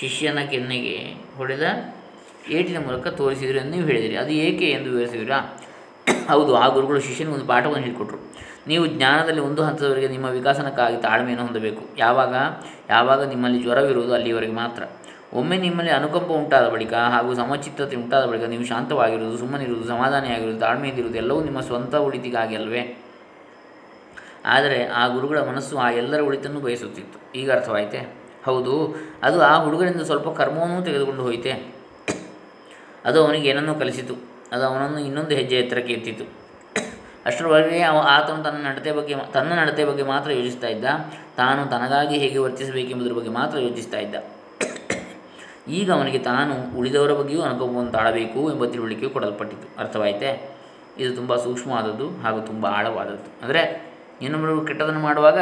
ಶಿಷ್ಯನ 0.00 0.38
ಕೆನ್ನೆಗೆ 0.38 0.96
ಹೊಡೆದ 1.36 1.94
ಏಟಿನ 2.50 2.78
ಮೂಲಕ 2.78 3.06
ತೋರಿಸಿದರು 3.06 3.58
ಎಂದು 3.58 3.70
ನೀವು 3.70 3.86
ಹೇಳಿದಿರಿ. 3.86 4.16
ಅದು 4.16 4.30
ಏಕೆ 4.30 4.64
ಎಂದು 4.64 4.90
ವಿವರಿಸಿದಿರಾ 4.90 5.60
ಹೌದು, 6.30 6.56
ಆ 6.56 6.68
ಗುರುಗಳು 6.68 7.00
ಶಿಷ್ಯನಿಗೆ 7.00 7.34
ಒಂದು 7.34 7.46
ಪಾಠವನ್ನು 7.46 7.84
ಹೇಳಿಕೊಟ್ರು. 7.84 8.18
ನೀವು 8.66 8.86
ಜ್ಞಾನದಲ್ಲಿ 8.86 9.40
ಒಂದು 9.40 9.62
ಹಂತದವರೆಗೆ 9.62 10.08
ನಿಮ್ಮ 10.08 10.26
ವಿಕಾಸನಕ್ಕಾಗಿ 10.26 10.96
ತಾಳ್ಮೆಯನ್ನು 10.96 11.44
ಹೊಂದಬೇಕು. 11.44 11.82
ಯಾವಾಗ? 11.96 12.34
ಯಾವಾಗ 12.90 13.28
ನಿಮ್ಮಲ್ಲಿ 13.28 13.62
ಜ್ವರವಿರುವುದು 13.62 14.14
ಅಲ್ಲಿವರೆಗೆ 14.14 14.52
ಮಾತ್ರ. 14.52 14.82
ಒಮ್ಮೆ 15.32 15.56
ನಿಮ್ಮಲ್ಲಿ 15.56 15.92
ಅನುಕಂಪ 15.92 16.32
ಉಂಟಾದ 16.32 16.68
ಬಳಿಕ 16.68 16.94
ಹಾಗೂ 16.94 17.34
ಸಮಚಿತ್ತತೆ 17.34 17.96
ಉಂಟಾದ 17.96 18.24
ಬಳಿಕ 18.26 18.42
ನೀವು 18.42 18.64
ಶಾಂತವಾಗಿರುವುದು, 18.64 19.38
ಸುಮ್ಮನಿರುವುದು, 19.38 19.88
ಸಮಾಧಾನಿಯಾಗಿರುವುದು, 19.88 20.60
ತಾಳ್ಮೆಯಿಂದಿರುವುದು 20.60 21.18
ಎಲ್ಲವೂ 21.18 21.44
ನಿಮ್ಮ 21.44 21.60
ಸ್ವಂತ 21.60 21.94
ಉಳಿತಿಗಾಗಿ 21.94 22.56
ಅಲ್ವೇ? 22.56 23.02
ಆದರೆ 24.44 24.86
ಆ 24.86 25.08
ಗುರುಗಳ 25.08 25.38
ಮನಸ್ಸು 25.38 25.78
ಆ 25.78 25.90
ಎಲ್ಲರ 25.90 26.20
ಉಳಿತನ್ನು 26.20 26.60
ಬಯಸುತ್ತಿತ್ತು. 26.60 27.38
ಈಗ 27.38 27.52
ಅರ್ಥವಾಯಿತೆ? 27.52 28.14
ಹೌದು, 28.44 28.94
ಅದು 29.22 29.42
ಆ 29.42 29.58
ಹುಡುಗರಿಂದ 29.58 30.00
ಸ್ವಲ್ಪ 30.00 30.28
ಕರ್ಮವನ್ನೂ 30.28 30.84
ತೆಗೆದುಕೊಂಡು 30.84 31.22
ಹೋಯಿತೆ? 31.22 31.74
ಅದು 33.04 33.26
ಅವನಿಗೆ 33.26 33.48
ಏನನ್ನೋ 33.48 33.74
ಕಲಿಸಿತು. 33.74 34.33
ಅದು 34.52 34.64
ಅವನನ್ನು 34.66 34.98
ಇನ್ನೊಂದು 34.98 35.34
ಹೆಜ್ಜೆ 35.34 35.56
ಎತ್ತರಕ್ಕೆ 35.56 35.92
ಎತ್ತಿತು. 35.92 36.44
ಅಷ್ಟರವರೆಗೆ 37.26 37.82
ಅವ 37.82 37.98
ಆತನು 38.10 38.42
ತನ್ನ 38.42 38.66
ನಡತೆ 38.66 38.92
ಬಗ್ಗೆ 38.92 39.14
ತನ್ನ 39.32 39.52
ನಡತೆ 39.52 39.84
ಬಗ್ಗೆ 39.84 40.02
ಮಾತ್ರ 40.02 40.32
ಯೋಚಿಸ್ತಾ 40.32 40.66
ಇದ್ದ. 40.66 40.84
ತಾನು 41.36 41.70
ತನಗಾಗಿ 41.70 42.18
ಹೇಗೆ 42.18 42.38
ವರ್ತಿಸಬೇಕೆಂಬುದರ 42.38 43.12
ಬಗ್ಗೆ 43.12 43.30
ಮಾತ್ರ 43.30 43.58
ಯೋಚಿಸ್ತಾ 43.58 43.98
ಇದ್ದ. 43.98 44.14
ಈಗ 45.68 45.92
ಅವನಿಗೆ 45.92 46.18
ತಾನು 46.18 46.78
ಉಳಿದವರ 46.78 47.12
ಬಗ್ಗೆಯೂ 47.12 47.42
ಅನುಭವವನ್ನು 47.42 47.92
ತಾಳಬೇಕು 47.92 48.52
ಎಂಬ 48.52 48.64
ತಿಳುವಳಿಕೆಯು 48.64 49.10
ಕೊಡಲ್ಪಟ್ಟಿತು. 49.10 49.80
ಅರ್ಥವಾಯಿತೆ? 49.80 50.56
ಇದು 50.98 51.14
ತುಂಬ 51.14 51.36
ಸೂಕ್ಷ್ಮವಾದದ್ದು 51.36 52.08
ಹಾಗೂ 52.08 52.40
ತುಂಬ 52.40 52.66
ಆಳವಾದದ್ದು. 52.66 53.46
ಅಂದರೆ 53.46 53.94
ಇನ್ನೊಬ್ಬರು 54.22 54.60
ಕೆಟ್ಟದನ್ನು 54.60 55.00
ಮಾಡುವಾಗ 55.00 55.40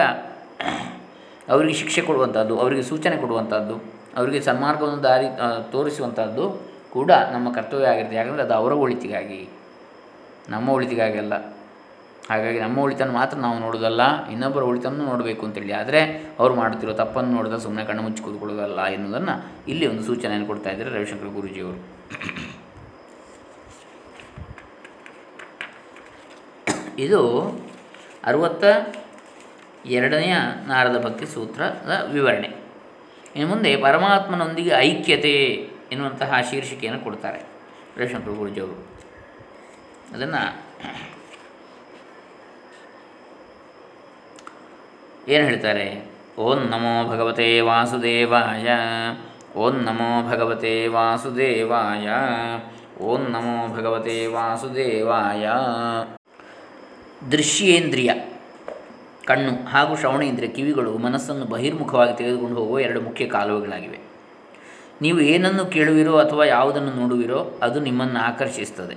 ಅವರಿಗೆ 1.48 1.74
ಶಿಕ್ಷೆ 1.74 2.00
ಕೊಡುವಂಥದ್ದು 2.00 2.60
ಅವರಿಗೆ 2.60 2.82
ಸೂಚನೆ 2.82 3.16
ಕೊಡುವಂಥದ್ದು 3.16 3.76
ಅವರಿಗೆ 4.16 4.40
ಸನ್ಮಾರ್ಗವನ್ನು 4.40 5.02
ದಾರಿ 5.02 5.26
ತೋರಿಸುವಂಥದ್ದು 5.72 6.71
ಕೂಡ 6.92 7.10
ನಮ್ಮ 7.32 7.52
ಕರ್ತವ್ಯ 7.52 7.86
ಆಗಿರುತ್ತೆ. 7.86 8.16
ಯಾಕಂದರೆ 8.16 8.42
ಅದು 8.42 8.54
ಅವರ 8.54 8.72
ಒಳಿತಿಗಾಗಿ, 8.72 9.48
ನಮ್ಮ 10.48 10.68
ಒಳಿತಿಗಾಗಿ 10.68 11.18
ಅಲ್ಲ. 11.18 11.34
ಹಾಗಾಗಿ 12.30 12.58
ನಮ್ಮ 12.60 12.78
ಒಳಿತನ್ನು 12.78 13.14
ಮಾತ್ರ 13.14 13.36
ನಾವು 13.38 13.58
ನೋಡೋದಲ್ಲ, 13.58 14.02
ಇನ್ನೊಬ್ಬರ 14.32 14.62
ಒಳಿತನ್ನು 14.62 15.04
ನೋಡಬೇಕು 15.04 15.46
ಅಂತೇಳಿ. 15.46 15.72
ಆದರೆ 15.72 16.00
ಅವ್ರು 16.38 16.54
ಮಾಡುತ್ತಿರೋ 16.54 16.92
ತಪ್ಪನ್ನು 16.92 17.32
ನೋಡಿದ 17.36 17.56
ಸುಮ್ಮನೆ 17.56 17.84
ಕಣ್ಣು 17.86 18.02
ಮುಚ್ಚಿ 18.02 18.22
ಕೂತ್ಕೊಳ್ಳೋದಲ್ಲ 18.22 18.84
ಎನ್ನುವುದನ್ನು 18.86 19.34
ಇಲ್ಲಿ 19.68 19.86
ಒಂದು 19.86 20.02
ಸೂಚನೆಯನ್ನು 20.02 20.46
ಕೊಡ್ತಾ 20.46 20.70
ಇದ್ದಾರೆ 20.70 20.90
ರವಿಶಂಕರ್ 20.90 21.28
ಗುರೂಜಿಯವರು. 21.28 21.80
ಇದು 26.98 27.20
ಅರುವತ್ತ 28.24 28.64
ಎರಡನೆಯ 29.86 30.34
ನಾರದ 30.66 31.04
ಭಕ್ತಿ 31.04 31.26
ಸೂತ್ರದ 31.26 31.92
ವಿವರಣೆ. 32.12 32.50
ಇನ್ನು 33.36 33.48
ಮುಂದೆ 33.48 33.70
ಪರಮಾತ್ಮನೊಂದಿಗೆ 33.76 34.70
ಐಕ್ಯತೆ 34.70 35.36
ಎನ್ನುವಂತಹ 35.92 36.40
ಶೀರ್ಷಿಕೆಯನ್ನು 36.50 37.00
ಕೊಡ್ತಾರೆ. 37.00 37.40
ರವಿಶಂಕರ 37.96 38.30
ಗುರುಜಿಯವರು 38.30 38.76
ಅದನ್ನು 40.14 40.42
ಏನು 45.28 45.44
ಹೇಳ್ತಾರೆ? 45.44 45.86
ಓಂ 46.38 46.58
ನಮೋ 46.58 46.94
ಭಗವತೆ 47.08 47.60
ವಾಸುದೇವಾಯ, 47.60 48.68
ಓಂ 49.56 49.74
ನಮೋ 49.74 50.30
ಭಗವತೆ 50.30 50.86
ವಾಸುದೇವಾಯ, 50.86 52.08
ಓಂ 53.00 53.22
ನಮೋ 53.30 53.74
ಭಗವತೆ 53.76 54.26
ವಾಸುದೇವಾಯ. 54.26 55.48
ದೃಶ್ಯೇಂದ್ರಿಯ, 57.32 58.10
ಕಣ್ಣು 59.24 59.68
ಹಾಗೂ 59.68 59.96
ಶ್ರವಣೇಂದ್ರಿಯ 59.96 60.48
ಕಿವಿಗಳು 60.48 60.98
ಮನಸ್ಸನ್ನು 60.98 61.44
ಬಹಿರ್ಮುಖವಾಗಿ 61.44 62.16
ತೆಗೆದುಕೊಂಡು 62.18 62.56
ಹೋಗುವ 62.56 62.80
ಎರಡು 62.80 63.00
ಮುಖ್ಯ 63.00 63.26
ಕಾಲುವೆಗಳಾಗಿವೆ. 63.26 64.11
ನೀವು 65.02 65.20
ಏನನ್ನು 65.20 65.66
ಕೇಳುವಿರೋ 65.66 66.18
ಅಥವಾ 66.18 66.44
ಯಾವುದನ್ನು 66.44 66.92
ನೋಡುವಿರೋ 66.92 67.58
ಅದು 67.62 67.80
ನಿಮ್ಮನ್ನು 67.80 68.20
ಆಕರ್ಷಿಸ್ತದೆ. 68.20 68.96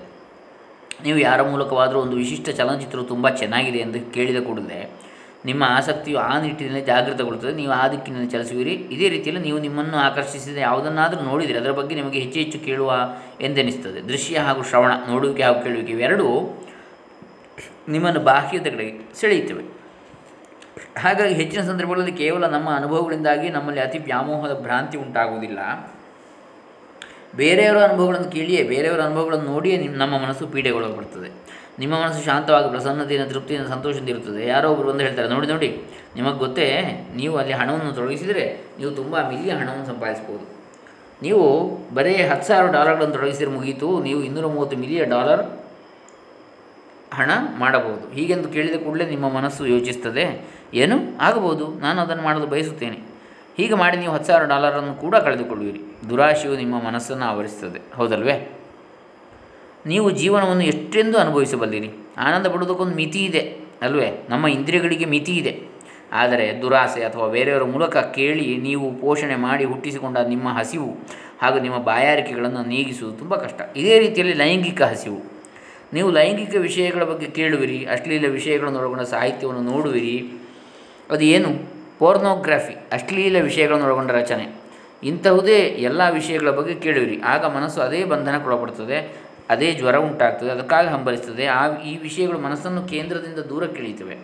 ನೀವು 1.03 1.17
ಯಾರ 1.19 1.41
ಮೂಲಕವಾದರೂ 1.41 1.99
ಒಂದು 1.99 2.17
ವಿಶಿಷ್ಟ 2.17 2.49
ಚಲನಚಿತ್ರವು 2.49 3.03
ತುಂಬ 3.03 3.29
ಚೆನ್ನಾಗಿದೆ 3.29 3.77
ಎಂದು 3.77 4.13
ಕೇಳಿದ 4.13 4.43
ಕೂಡಲೇ 4.43 4.91
ನಿಮ್ಮ 5.45 5.63
ಆಸಕ್ತಿಯು 5.67 6.17
ಆ 6.17 6.41
ನಿಟ್ಟಿನಲ್ಲಿ 6.41 6.81
ಜಾಗೃತಗೊಳ್ಳುತ್ತದೆ. 6.81 7.53
ನೀವು 7.53 7.71
ಆ 7.71 7.87
ದಿಕ್ಕಿನಲ್ಲಿ 7.87 8.29
ಚಲಿಸುವಿರಿ. 8.29 8.73
ಇದೇ 8.73 9.09
ರೀತಿಯಲ್ಲಿ 9.09 9.43
ನೀವು 9.43 9.59
ನಿಮ್ಮನ್ನು 9.59 9.97
ಆಕರ್ಷಿಸಿದ 9.97 10.57
ಯಾವುದನ್ನಾದರೂ 10.57 11.21
ನೋಡಿದರೆ 11.21 11.57
ಅದರ 11.57 11.71
ಬಗ್ಗೆ 11.71 11.95
ನಿಮಗೆ 11.95 12.19
ಹೆಚ್ಚು 12.19 12.39
ಹೆಚ್ಚು 12.39 12.59
ಕೇಳುವ 12.59 12.93
ಎಂದೆನಿಸ್ತದೆ. 13.41 14.01
ದೃಶ್ಯ 14.01 14.39
ಹಾಗೂ 14.39 14.63
ಶ್ರವಣ, 14.63 14.91
ನೋಡುವಿಕೆ 15.09 15.43
ಹಾಗೂ 15.43 15.63
ಕೇಳುವಿಕೆ 15.63 15.91
ಇವೆರಡೂ 15.91 16.27
ನಿಮ್ಮನ್ನು 17.89 18.19
ಬಾಹ್ಯದ 18.19 18.63
ಕಡೆಗೆ 18.63 19.15
ಸೆಳೆಯುತ್ತವೆ. 19.15 19.63
ಹಾಗಾಗಿ 20.99 21.33
ಹೆಚ್ಚಿನ 21.33 21.61
ಸಂದರ್ಭಗಳಲ್ಲಿ 21.61 22.11
ಕೇವಲ 22.11 22.45
ನಮ್ಮ 22.47 22.69
ಅನುಭವಗಳಿಂದಾಗಿ 22.69 23.49
ನಮ್ಮಲ್ಲಿ 23.49 23.81
ಅತಿ 23.81 23.97
ವ್ಯಾಮೋಹದ 23.97 24.59
ಭ್ರಾಂತಿ 24.61 24.97
ಉಂಟಾಗುವುದಿಲ್ಲ. 24.97 25.59
ಬೇರೆಯವರ 27.41 27.79
ಅನುಭವಗಳನ್ನು 27.87 28.29
ಕೇಳಿಯೇ, 28.31 28.63
ಬೇರೆಯವರ 28.63 29.01
ಅನುಭವಗಳನ್ನು 29.01 29.47
ನೋಡಿಯೇ 29.53 29.77
ನಿಮ್ಮ 29.77 29.95
ನಮ್ಮ 30.03 30.15
ಮನಸ್ಸು 30.25 30.47
ಪೀಡೆಗೊಳಪಡುತ್ತದೆ 30.47 31.29
ನಿಮ್ಮ 31.79 31.93
ಮನಸ್ಸು 32.01 32.21
ಶಾಂತವಾಗಿ, 32.25 32.67
ಪ್ರಸನ್ನತೆಯಿಂದ, 32.69 33.25
ತೃಪ್ತಿಯಿಂದ, 33.31 33.67
ಸಂತೋಷದಿಂದ 33.67 34.09
ಇರುತ್ತದೆ. 34.09 34.41
ಯಾರೋ 34.47 34.67
ಒಬ್ಬರು 34.71 34.87
ಬಂದು 34.89 35.03
ಹೇಳ್ತಾರೆ, 35.03 35.27
ನೋಡಿ 35.29 35.47
ನೋಡಿ, 35.47 35.69
ನಿಮಗೆ 36.15 36.37
ಗೊತ್ತೇ, 36.43 36.67
ನೀವು 37.15 37.35
ಅಲ್ಲಿ 37.37 37.53
ಹಣವನ್ನು 37.53 37.93
ತೊಡಗಿಸಿದರೆ 37.93 38.45
ನೀವು 38.79 38.91
ತುಂಬ 38.91 39.15
ಮಿಲಿಯ 39.31 39.51
ಹಣವನ್ನು 39.61 39.85
ಸಂಪಾದಿಸ್ಬೋದು. 39.85 40.45
ನೀವು 41.21 41.43
ಬರೀ 41.95 42.13
ಹತ್ತು 42.31 42.47
ಸಾವಿರ 42.47 42.71
ಡಾಲರ್ಗಳನ್ನು 42.71 43.15
ತೊಡಗಿಸಿದ್ರೆ 43.15 43.51
ಮುಗೀತು, 43.51 43.89
ನೀವು 44.03 44.19
ಇನ್ನೂರ 44.23 44.47
ಮೂವತ್ತು 44.47 44.77
ಮಿಲಿಯನ್ 44.77 45.11
ಡಾಲರ್ 45.15 45.43
ಹಣ 47.13 47.31
ಮಾಡಬಹುದು. 47.57 48.05
ಹೀಗೆಂದು 48.13 48.47
ಕೇಳಿದ 48.55 48.77
ಕೂಡಲೇ 48.85 49.05
ನಿಮ್ಮ 49.09 49.25
ಮನಸ್ಸು 49.29 49.65
ಯೋಚಿಸ್ತದೆ, 49.65 50.25
ಏನು? 50.73 50.97
ಆಗಬಹುದು, 51.21 51.67
ನಾನು 51.79 52.01
ಅದನ್ನು 52.01 52.23
ಮಾಡಲು 52.23 52.47
ಬಯಸುತ್ತೇನೆ. 52.47 53.14
ಹೀಗೆ 53.57 53.73
ಮಾಡಿ 53.73 53.97
ನೀವು 53.97 54.13
ಹತ್ತು 54.13 54.27
ಸಾವಿರ 54.27 54.45
ಡಾಲರನ್ನು 54.47 54.93
ಕೂಡ 54.93 55.15
ಕಳೆದುಕೊಳ್ಳುವಿರಿ. 55.15 55.81
ದುರಾಶೆಯು 56.09 56.55
ನಿಮ್ಮ 56.55 56.75
ಮನಸ್ಸನ್ನು 56.87 57.25
ಆವರಿಸ್ತದೆ 57.25 57.81
ಹೌದಲ್ವೇ? 57.95 58.51
ನೀವು 59.85 60.11
ಜೀವನವನ್ನು 60.11 60.63
ಎಷ್ಟೆಂದು 60.63 61.17
ಅನುಭವಿಸಬಲ್ಲಿರಿ. 61.17 61.89
ಆನಂದ 62.17 62.47
ಪಡುವುದಕ್ಕೊಂದು 62.47 62.95
ಮಿತಿ 62.95 63.25
ಇದೆ, 63.25 63.59
ಅಲ್ವೇ? 63.81 64.25
ನಮ್ಮ 64.29 64.47
ಇಂದ್ರಿಯಗಳಿಗೆ 64.47 65.05
ಮಿತಿ 65.05 65.31
ಇದೆ. 65.31 65.53
ಆದರೆ 66.11 66.61
ದುರಾಸೆ 66.61 67.03
ಅಥವಾ 67.03 67.27
ಬೇರೆಯವರ 67.27 67.63
ಮೂಲಕ 67.63 67.97
ಕೇಳಿ 67.97 68.57
ನೀವು 68.57 68.93
ಪೋಷಣೆ 68.93 69.35
ಮಾಡಿ 69.35 69.63
ಹುಟ್ಟಿಸಿಕೊಂಡ 69.63 70.17
ನಿಮ್ಮ 70.17 70.49
ಹಸಿವು 70.49 70.97
ಹಾಗೂ 71.41 71.59
ನಿಮ್ಮ 71.59 71.77
ಬಾಯಾರಿಕೆಗಳನ್ನು 71.77 72.63
ನೀಗಿಸುವುದು 72.63 73.17
ತುಂಬ 73.17 73.35
ಕಷ್ಟ. 73.35 73.61
ಇದೇ 73.75 73.99
ರೀತಿಯಲ್ಲಿ 73.99 74.33
ಲೈಂಗಿಕ 74.33 74.81
ಹಸಿವು. 74.81 75.21
ನೀವು 75.93 76.11
ಲೈಂಗಿಕ 76.11 76.55
ವಿಷಯಗಳ 76.55 77.03
ಬಗ್ಗೆ 77.03 77.27
ಕೇಳುವಿರಿ, 77.27 77.85
ಅಶ್ಲೀಲ 77.85 78.27
ವಿಷಯಗಳನ್ನು 78.29 78.79
ಒಳಗೊಂಡ 78.79 79.01
ಸಾಹಿತ್ಯವನ್ನು 79.01 79.61
ನೋಡುವಿರಿ. 79.71 80.15
ಅದು 81.11 81.23
ಪೋರ್ನೋಗ್ರಫಿ, 81.99 82.75
ಅಶ್ಲೀಲ 82.91 83.37
ವಿಷಯಗಳನ್ನು 83.41 83.85
ಒಳಗೊಂಡ 83.85 84.11
ರಚನೆ. 84.11 84.45
ಇಂತಹುದೇ 85.03 85.59
ಎಲ್ಲ 85.87 86.01
ವಿಷಯಗಳ 86.09 86.51
ಬಗ್ಗೆ 86.51 86.75
ಕೇಳುವಿರಿ 86.75 87.17
ಆಗ 87.21 87.45
ಮನಸ್ಸು 87.55 87.79
ಅದೇ 87.81 88.01
ಬಂಧನಕ್ಕೊಳಪಡುತ್ತದೆ 88.03 88.99
ಅದೇ 89.49 89.67
ಜ್ವರ 89.71 89.95
ಉಂಟಾಗ್ತದೆ, 89.95 90.49
ಅದಕ್ಕಾಗಿ 90.49 90.89
ಹಂಬಲಿಸ್ತದೆ. 90.89 91.45
ಆ 91.47 91.61
ಈ 91.89 91.91
ವಿಷಯಗಳು 91.97 92.39
ಮನಸ್ಸನ್ನು 92.39 92.83
ಕೇಂದ್ರದಿಂದ 92.83 93.41
ದೂರ 93.49 93.63
ಇಳಿಯುತ್ತವೆ 93.77 94.15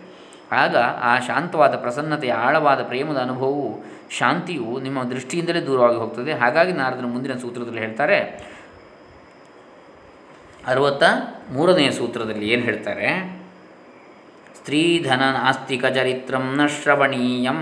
ಆಗ 0.52 0.76
ಆ 1.10 1.12
ಶಾಂತವಾದ, 1.18 1.74
ಪ್ರಸನ್ನತೆಯ, 1.74 2.32
ಆಳವಾದ 2.46 2.80
ಪ್ರೇಮದ 2.82 3.18
ಅನುಭವವು, 3.18 3.68
ಶಾಂತಿಯು 4.18 4.80
ನಿಮ್ಮ 4.80 5.02
ದೃಷ್ಟಿಯಿಂದಲೇ 5.02 5.60
ದೂರವಾಗಿ 5.60 5.96
ಹೋಗ್ತದೆ. 5.96 6.32
ಹಾಗಾಗಿ 6.32 6.72
ನಾರದನ 6.72 7.06
ಮುಂದಿನ 7.06 7.34
ಸೂತ್ರದಲ್ಲಿ 7.34 7.80
ಹೇಳ್ತಾರೆ, 7.80 8.18
ಅರವತ್ತ 10.66 11.04
ಮೂರನೆಯ 11.50 11.90
ಸೂತ್ರದಲ್ಲಿ 11.90 12.48
ಏನು 12.48 12.62
ಹೇಳ್ತಾರೆ? 12.62 13.08
ಸ್ತ್ರೀಧನ 14.62 15.22
ನಾಸ್ತಿಕ 15.32 15.84
ಚರಿತ್ರಂ 15.86 16.44
ನ 16.56 16.66
ಶ್ರವಣೀಯಂ. 16.66 17.60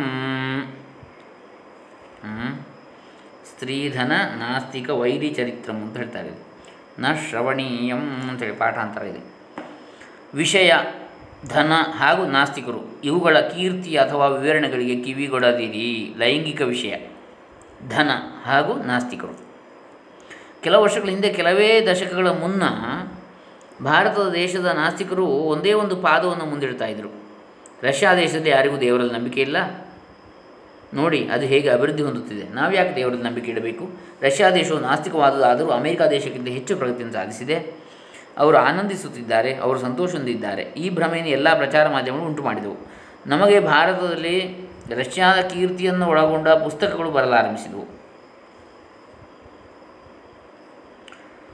ಸ್ತ್ರೀಧನ 3.45 4.13
ನಾಸ್ತಿಕ 4.37 4.91
ವೈರಿ 4.91 5.31
ಚರಿತ್ರಂ 5.31 5.77
ಅಂತ 5.77 5.97
ಹೇಳ್ತಾರೆ. 5.97 6.33
ನ 6.99 7.15
ಶ್ರವಣೀಯಂ 7.29 8.05
ಅಂತೇಳಿ 8.29 8.53
ಪಾಠಾಂತರ 8.53 9.03
ಇದೆ 9.03 9.23
ವಿಷಯ, 10.35 10.73
ಧನ 11.49 11.73
ಹಾಗೂ 11.99 12.27
ನಾಸ್ತಿಕರು, 12.27 12.83
ಇವುಗಳ 13.05 13.41
ಕೀರ್ತಿ 13.41 13.97
ಅಥವಾ 13.97 14.27
ವಿವರಣೆಗಳಿಗೆ 14.27 14.97
ಕಿವಿಗೊಡದಿರಿ 15.05 16.15
ಲೈಂಗಿಕ 16.19 16.61
ವಿಷಯ, 16.63 16.95
ಧನ 17.89 18.11
ಹಾಗೂ 18.45 18.75
ನಾಸ್ತಿಕರು 18.83 19.37
ಕೆಲವು 20.63 20.83
ವರ್ಷಗಳ 20.83 21.09
ಹಿಂದೆ 21.09 21.33
ಕೆಲವೇ 21.33 21.71
ದಶಕಗಳ 21.87 22.29
ಮುನ್ನ 22.29 22.63
ಭಾರತದ 23.85 24.29
ದೇಶದ 24.29 24.67
ನಾಸ್ತಿಕರು 24.67 25.27
ಒಂದೇ 25.27 25.73
ಒಂದು 25.73 25.97
ಪಾದವನ್ನು 25.97 26.45
ಮುಂದಿಡ್ತಾ 26.45 26.87
ಇದ್ದರು 26.87 27.13
ರಷ್ಯಾ 27.83 28.15
ದೇಶದಲ್ಲಿ 28.15 28.51
ಯಾರಿಗೂ 28.51 28.77
ದೇವರಲ್ಲಿ 28.77 29.15
ನಂಬಿಕೆ 29.15 29.41
ಇಲ್ಲ. 29.41 29.57
ನೋಡಿ, 30.95 31.29
ಅದು 31.29 31.47
ಹೇಗೆ 31.47 31.69
ಅಭಿವೃದ್ಧಿ 31.69 32.03
ಹೊಂದುತ್ತಿದೆ. 32.03 32.49
ನಾವು 32.55 32.75
ಯಾಕೆ 32.75 32.97
ದೇವರಲ್ಲಿ 32.97 33.23
ನಂಬಿಕೆ 33.23 33.51
ಇಡಬೇಕು? 33.51 33.91
ರಷ್ಯಾ 34.23 34.51
ದೇಶವು 34.51 34.79
ನಾಸ್ತಿಕವಾದದಾದರೂ 34.79 35.69
ಅಮೆರಿಕ 35.69 36.03
ದೇಶಕ್ಕಿಂತ 36.03 36.49
ಹೆಚ್ಚು 36.49 36.77
ಪ್ರಗತಿಯನ್ನು 36.77 37.13
ಸಾಧಿಸಿದೆ. 37.13 37.75
ಅವರು 38.39 38.57
ಆನಂದಿಸುತ್ತಿದ್ದಾರೆ, 38.57 39.55
ಅವರು 39.55 39.79
ಸಂತೋಷದಿಂದಿದ್ದಾರೆ. 39.79 40.63
ಈ 40.63 40.91
ಭ್ರಮೆಯನ್ನು 40.91 41.31
ಎಲ್ಲ 41.31 41.55
ಪ್ರಚಾರ 41.57 41.89
ಮಾಧ್ಯಮಗಳು 41.89 42.27
ಉಂಟು 42.27 42.43
ಮಾಡಿದವು. 42.43 42.77
ನಮಗೆ 43.27 43.61
ಭಾರತದಲ್ಲಿ 43.61 44.69
ರಷ್ಯಾದ 44.97 45.41
ಕೀರ್ತಿಯನ್ನು 45.41 46.07
ಒಳಗೊಂಡ 46.07 46.49
ಪುಸ್ತಕಗಳು 46.49 47.11
ಬರಲಾರಂಭಿಸಿದವು. 47.11 48.00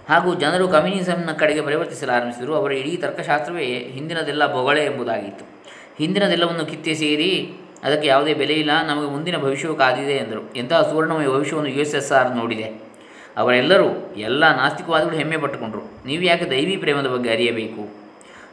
ಹಾಗೂ 0.09 0.35
ಜನರು 0.35 0.69
ಕಮ್ಯುನಿಸಮ್ನ 0.69 1.33
ಕಡೆಗೆ 1.33 1.61
ಪರಿವರ್ತಿಸಲು 1.61 2.13
ಆರಂಭಿಸಿದರು. 2.13 2.55
ಅವರ 2.55 2.73
ಇಡೀ 2.73 2.97
ತರ್ಕಶಾಸ್ತ್ರವೇ 2.97 3.65
ಹಿಂದಿನದೆಲ್ಲ 3.65 4.53
ಬೊಗಳೆ 4.53 4.85
ಎಂಬುದಾಗಿತ್ತು. 4.85 5.45
ಹಿಂದಿನದೆಲ್ಲವನ್ನು 5.99 6.67
ಕಿತ್ತೆ 6.67 6.95
ಸೇರಿ 6.95 7.53
ಅದಕ್ಕೆ 7.85 8.09
ಯಾವುದೇ 8.09 8.35
ಬೆಲೆ 8.35 8.53
ಇಲ್ಲ, 8.53 8.71
ನಮಗೆ 8.87 9.11
ಮುಂದಿನ 9.11 9.37
ಭವಿಷ್ಯವು 9.37 9.75
ಕಾದಿದೆ 9.75 10.13
ಎಂದರು. 10.13 10.55
ಎಂತಹ 10.57 10.83
ಸುವರ್ಣಮಯ 10.83 11.27
ಭವಿಷ್ಯವನ್ನು 11.27 11.71
ಯು 11.71 11.81
ಎಸ್ 11.81 11.95
ಎಸ್ 11.95 12.13
ಆರ್ 12.13 12.37
ನೋಡಿದೆ. 12.37 12.87
ಅವರೆಲ್ಲರೂ 13.37 14.15
ಎಲ್ಲ 14.17 14.57
ನಾಸ್ತಿಕವಾದಿಗಳು 14.57 15.17
ಹೆಮ್ಮೆ 15.17 15.37
ಪಟ್ಟುಕೊಂಡರು. 15.37 16.07
ನೀವು 16.07 16.23
ಯಾಕೆ 16.23 16.51
ದೈವಿ 16.51 16.77
ಪ್ರೇಮದ 16.77 17.07
ಬಗ್ಗೆ 17.07 17.31
ಅರಿಯಬೇಕು? 17.31 17.89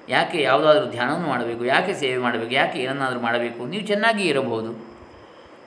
ಯಾಕೆ 0.10 0.42
ಯಾವುದಾದ್ರೂ 0.42 0.92
ಧ್ಯಾನವನ್ನು 0.92 1.28
ಮಾಡಬೇಕು? 1.28 1.66
ಯಾಕೆ 1.66 1.94
ಸೇವೆ 1.94 2.18
ಮಾಡಬೇಕು? 2.18 2.54
ಯಾಕೆ 2.54 2.80
ಏನನ್ನಾದರೂ 2.80 3.20
ಮಾಡಬೇಕು? 3.20 3.66
ನೀವು 3.66 3.88
ಚೆನ್ನಾಗಿ 3.88 4.24
ಇರಬಹುದು. 4.24 4.93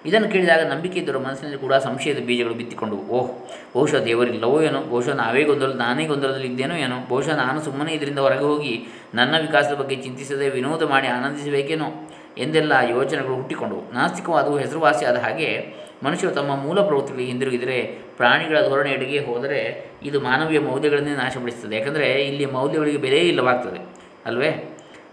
ಇದನ್ನು 0.07 0.29
ಕೇಳಿದಾಗ 0.29 0.63
ನಂಬಿಕೆ 0.67 0.99
ಇದ್ದರೂ 1.01 1.21
ಮನಸ್ಸಿನಲ್ಲಿ 1.21 1.59
ಕೂಡ 1.59 1.75
ಸಂಶಯದ 1.75 2.21
ಬೀಜಗಳು 2.27 2.55
ಬಿತ್ತಿಕೊಂಡು, 2.55 2.97
ಓಹ್, 2.97 3.31
ಬಹುಶಃ 3.75 4.01
ದೇವರಿಲ್ಲವೋ 4.05 4.63
ಏನೋ, 4.63 4.81
ಬಹುಶಃ 4.83 5.15
ನಾವೇ 5.15 5.43
ಗೊಂದಲ, 5.43 5.73
ನಾನೇ 5.73 6.05
ಗೊಂದಲದಲ್ಲಿ 6.07 6.47
ಇದ್ದೇನೋ 6.47 6.75
ಏನೋ, 6.75 6.97
ಬಹುಶಃ 7.09 7.37
ನಾನು 7.37 7.61
ಸುಮ್ಮನೆ 7.63 7.93
ಇದರಿಂದ 7.93 8.19
ಹೊರಗೆ 8.19 8.45
ಹೋಗಿ 8.45 8.75
ನನ್ನ 9.15 9.35
ವಿಕಾಸದ 9.41 9.75
ಬಗ್ಗೆ 9.75 9.97
ಚಿಂತಿಸದೆ 9.97 10.49
ವಿನೋದ 10.49 10.83
ಮಾಡಿ 10.83 11.09
ಆನಂದಿಸಬೇಕೇನೋ 11.09 11.89
ಎಂದೆಲ್ಲ 12.39 12.73
ಯೋಚನೆಗಳು 12.91 13.35
ಹುಟ್ಟಿಕೊಂಡವು 13.35 13.83
ನಾಸ್ತಿಕವಾದವು 13.95 14.59
ಹೆಸರುವಾಸಿಯಾದ 14.59 15.17
ಹಾಗೆ 15.17 15.51
ಮನುಷ್ಯರು 16.03 16.35
ತಮ್ಮ 16.35 16.57
ಮೂಲ 16.57 16.81
ಪ್ರವೃತ್ತಿಗಳಿಗೆ 16.81 17.29
ಹಿಂದಿರುಗಿದರೆ 17.29 17.77
ಪ್ರಾಣಿಗಳ 18.17 18.59
ಧೋರಣೆಯಡೆಗೆ 18.69 19.19
ಹೋದರೆ 19.19 19.61
ಇದು 20.03 20.21
ಮಾನವೀಯ 20.21 20.61
ಮೌಲ್ಯಗಳನ್ನೇ 20.61 21.11
ನಾಶಪಡಿಸುತ್ತದೆ. 21.11 21.77
ಯಾಕಂದರೆ 21.77 22.09
ಇಲ್ಲಿ 22.25 22.47
ಮೌಲ್ಯಗಳಿಗೆ 22.47 22.99
ಬೆಲೆಯೇ 22.99 23.29
ಇಲ್ಲವಾಗ್ತದೆ, 23.29 23.81
ಅಲ್ವೇ? 24.27 24.51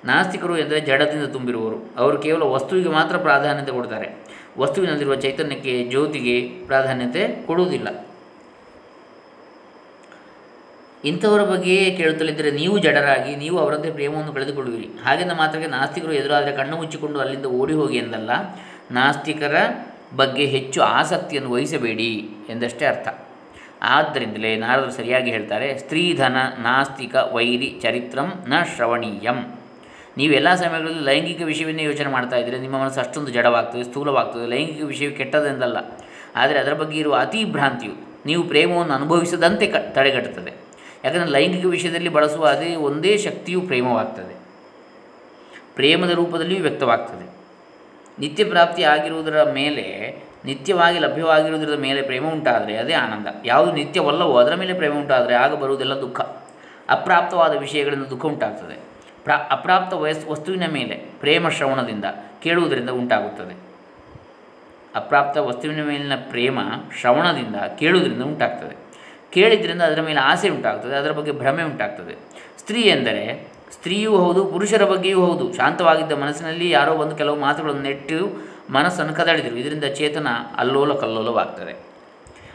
ನಾಸ್ತಿಕರು 0.06 0.58
ಎಂದರೆ 0.58 0.80
ಜಡದಿಂದ 0.80 1.26
ತುಂಬಿರುವವರು, 1.26 1.78
ಅವರು 1.98 2.18
ಕೇವಲ 2.18 2.44
ವಸ್ತುವಿಗೆ 2.44 2.90
ಮಾತ್ರ 2.90 3.18
ಪ್ರಾಧಾನ್ಯತೆ 3.18 3.72
ಕೊಡ್ತಾರೆ. 3.72 4.33
ವಸ್ತುವಿನಲ್ಲಿರುವ 4.58 5.16
ಚೈತನ್ಯಕ್ಕೆ 5.16 5.84
ಜ್ಯೋತಿಗೆ 5.84 6.66
ಪ್ರಾಧಾನ್ಯತೆ 6.66 7.46
ಕೊಡುವುದಿಲ್ಲ. 7.46 7.88
ಇಂಥವರ 11.06 11.44
ಬಗ್ಗೆಯೇ 11.44 11.92
ಕೇಳುತ್ತಲಿದ್ದರೆ 11.92 12.52
ನೀವು 12.52 12.78
ಜಡರಾಗಿ, 12.78 13.36
ನೀವು 13.36 13.60
ಅವರಂತೆ 13.60 13.92
ಪ್ರೇಮವನ್ನು 13.92 14.34
ಕಳೆದುಕೊಳ್ಳುವಿರಿ. 14.34 14.90
ಹಾಗೆಂದ 15.06 15.32
ಮಾತ್ರಕ್ಕೆ 15.32 15.70
ನಾಸ್ತಿಕರು 15.70 16.14
ಎದುರಾದರೆ 16.14 16.56
ಕಣ್ಣು 16.56 16.78
ಮುಚ್ಚಿಕೊಂಡು 16.78 17.20
ಅಲ್ಲಿಂದ 17.20 17.46
ಓಡಿ 17.46 17.74
ಹೋಗಿ 17.74 17.98
ಎಂದಲ್ಲ, 17.98 18.32
ನಾಸ್ತಿಕರ 18.92 19.56
ಬಗ್ಗೆ 20.16 20.46
ಹೆಚ್ಚು 20.46 20.82
ಆಸಕ್ತಿಯನ್ನು 20.82 21.52
ವಹಿಸಬೇಡಿ 21.52 22.30
ಎಂದಷ್ಟೇ 22.50 22.86
ಅರ್ಥ. 22.86 23.08
ಆದ್ದರಿಂದಲೇ 23.82 24.56
ನಾರದರು 24.56 24.92
ಸರಿಯಾಗಿ 24.92 25.32
ಹೇಳ್ತಾರೆ, 25.32 25.80
ಸ್ತ್ರೀಧನ, 25.80 26.38
ನಾಸ್ತಿಕ, 26.60 27.16
ವೈರಿ, 27.16 27.80
ಚರಿತ್ರಂ 27.82 28.34
ನ 28.48 28.54
ಶ್ರವಣೀಯಂ. 28.76 29.63
ನೀವು 30.18 30.34
ಎಲ್ಲ 30.34 30.56
ಸಮಯಗಳಲ್ಲಿ 30.56 31.04
ಲೈಂಗಿಕ 31.04 31.42
ವಿಷಯವನ್ನೇ 31.42 31.84
ಯೋಚನೆ 31.84 32.08
ಮಾಡ್ತಾ 32.08 32.36
ಇದ್ದರೆ, 32.36 32.60
ನಿಮ್ಮ 32.60 32.82
ಮನಸ್ಸು 32.82 33.00
ಅಷ್ಟೊಂದು 33.00 33.32
ಜಡವಾಗ್ತದೆ, 33.32 33.84
ಸ್ಥೂಲವಾಗ್ತದೆ, 33.84 34.48
ಲೈಂಗಿಕ 34.48 34.84
ವಿಷಯ 34.84 35.10
ಕೆಟ್ಟದೆಂದಲ್ಲ 35.10 35.78
ಆದರೆ 36.36 36.60
ಅದರ 36.60 36.74
ಬಗ್ಗೆ 36.74 37.00
ಇರುವ 37.00 37.16
ಅತಿ 37.16 37.46
ಭ್ರಾಂತಿಯು 37.46 37.94
ನೀವು 38.26 38.44
ಪ್ರೇಮವನ್ನು 38.44 38.94
ಅನುಭವಿಸದಂತೆ 38.94 39.68
ಕ, 39.68 39.76
ತಡೆಗಟ್ಟುತ್ತದೆ. 39.76 40.52
ಯಾಕಂದರೆ 41.04 41.30
ಲೈಂಗಿಕ 41.30 41.66
ವಿಷಯದಲ್ಲಿ 41.66 42.10
ಬಳಸುವ 42.10 42.46
ಅದೇ 42.46 42.76
ಒಂದೇ 42.76 43.18
ಶಕ್ತಿಯು 43.18 43.62
ಪ್ರೇಮವಾಗ್ತದೆ. 43.62 44.36
ಪ್ರೇಮದ 45.76 46.10
ರೂಪದಲ್ಲಿಯೂ 46.10 46.62
ವ್ಯಕ್ತವಾಗ್ತದೆ. 46.62 47.34
ನಿತ್ಯ 48.20 48.44
ಪ್ರಾಪ್ತಿ 48.44 48.84
ಆಗಿರುವುದರ 48.84 49.52
ಮೇಲೆ, 49.52 50.18
ನಿತ್ಯವಾಗಿ 50.46 51.00
ಲಭ್ಯವಾಗಿರುವುದರ 51.00 51.78
ಮೇಲೆ 51.78 52.02
ಪ್ರೇಮ 52.02 52.28
ಉಂಟಾದರೆ 52.28 52.78
ಅದೇ 52.78 52.94
ಆನಂದ. 52.94 53.28
ಯಾವುದು 53.46 53.72
ನಿತ್ಯವಲ್ಲವೋ 53.72 54.38
ಅದರ 54.38 54.56
ಮೇಲೆ 54.56 54.74
ಪ್ರೇಮ 54.74 54.94
ಉಂಟಾದರೆ 54.94 55.36
ಆಗ 55.36 55.54
ಬರುವುದೆಲ್ಲ 55.54 55.94
ದುಃಖ. 55.94 56.22
ಅಪ್ರಾಪ್ತವಾದ 56.90 57.58
ವಿಷಯಗಳಿಂದ 57.58 58.04
ದುಃಖ 58.04 58.26
ಉಂಟಾಗ್ತದೆ. 58.26 58.93
ಪ್ರಾ, 59.24 59.36
ಅಪ್ರಾಪ್ತ 59.36 59.94
ವಯಸ್ 59.94 60.28
ವಸ್ತುವಿನ 60.28 60.64
ಮೇಲೆ 60.74 60.96
ಪ್ರೇಮ 60.96 61.50
ಶ್ರವಣದಿಂದ 61.50 62.06
ಕೇಳುವುದರಿಂದ 62.44 62.90
ಉಂಟಾಗುತ್ತದೆ. 62.90 63.56
ಅಪ್ರಾಪ್ತ 64.96 65.38
ವಸ್ತುವಿನ 65.38 65.84
ಮೇಲಿನ 65.84 66.14
ಪ್ರೇಮ 66.30 66.60
ಶ್ರವಣದಿಂದ 67.00 67.56
ಕೇಳುವುದರಿಂದ 67.56 68.24
ಉಂಟಾಗ್ತದೆ. 68.24 68.76
ಕೇಳಿದ್ರಿಂದ 69.32 69.82
ಅದರ 69.82 70.02
ಮೇಲೆ 70.02 70.20
ಆಸೆ 70.20 70.50
ಉಂಟಾಗ್ತದೆ, 70.50 70.96
ಅದರ 70.96 71.12
ಬಗ್ಗೆ 71.12 71.32
ಭ್ರಮೆ 71.32 71.64
ಉಂಟಾಗ್ತದೆ. 71.64 72.18
ಸ್ತ್ರೀ 72.60 72.82
ಎಂದರೆ 72.82 73.48
ಸ್ತ್ರೀಯೂ 73.72 74.18
ಹೌದು, 74.18 74.46
ಪುರುಷರ 74.46 74.86
ಬಗ್ಗೆಯೂ 74.86 75.26
ಹೌದು. 75.26 75.54
ಶಾಂತವಾಗಿದ್ದ 75.54 76.12
ಮನಸ್ಸಿನಲ್ಲಿ 76.12 76.70
ಯಾರೋ 76.70 76.94
ಒಂದು 76.94 77.16
ಕೆಲವು 77.16 77.40
ಮಾತುಗಳನ್ನು 77.40 77.82
ನೆಟ್ಟು 77.82 78.48
ಮನಸ್ಸನ್ನು 78.70 79.14
ಕದಡಿದರು. 79.14 79.56
ಇದರಿಂದ 79.56 79.84
ಚೇತನ 79.84 80.28
ಅಲ್ಲೋಲ 80.58 80.94
ಕಲ್ಲೋಲವಾಗ್ತದೆ. 80.94 81.93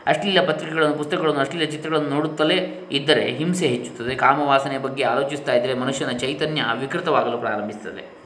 ಅಶ್ಲೀಲ 0.09 0.40
ಪತ್ರಿಕೆಗಳನ್ನು, 0.47 0.97
ಪುಸ್ತಕಗಳನ್ನು, 0.97 1.40
ಅಶ್ಲೀಲ 1.40 1.68
ಚಿತ್ರಗಳನ್ನು 1.68 2.09
ನೋಡುತ್ತಲೇ 2.09 2.88
ಇದ್ದರೆ 2.92 3.33
ಹಿಂಸೆ 3.33 3.66
ಹೆಚ್ಚುತ್ತದೆ. 3.66 4.14
ಕಾಮವಾಸನೆಯ 4.14 4.79
ಬಗ್ಗೆ 4.79 5.03
ಆಲೋಚಿಸ್ತಾ 5.03 5.53
ಇದ್ದರೆ 5.53 5.75
ಮನುಷ್ಯನ 5.75 6.11
ಚೈತನ್ಯ 6.11 6.62
ವಿಕೃತವಾಗಲು 6.81 7.38
ಪ್ರಾರಂಭಿಸುತ್ತದೆ. 7.38 8.18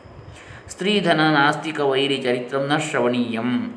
ಸ್ತ್ರೀಧನ 0.71 1.21
ನಾಸ್ತಿಕ 1.21 1.81
ವೈರಿ 1.81 2.17
ಚರಿತ್ರಂ 2.17 2.67
ನ 2.67 2.77
ಶ್ರವಣೀಯಂ. 2.77 3.75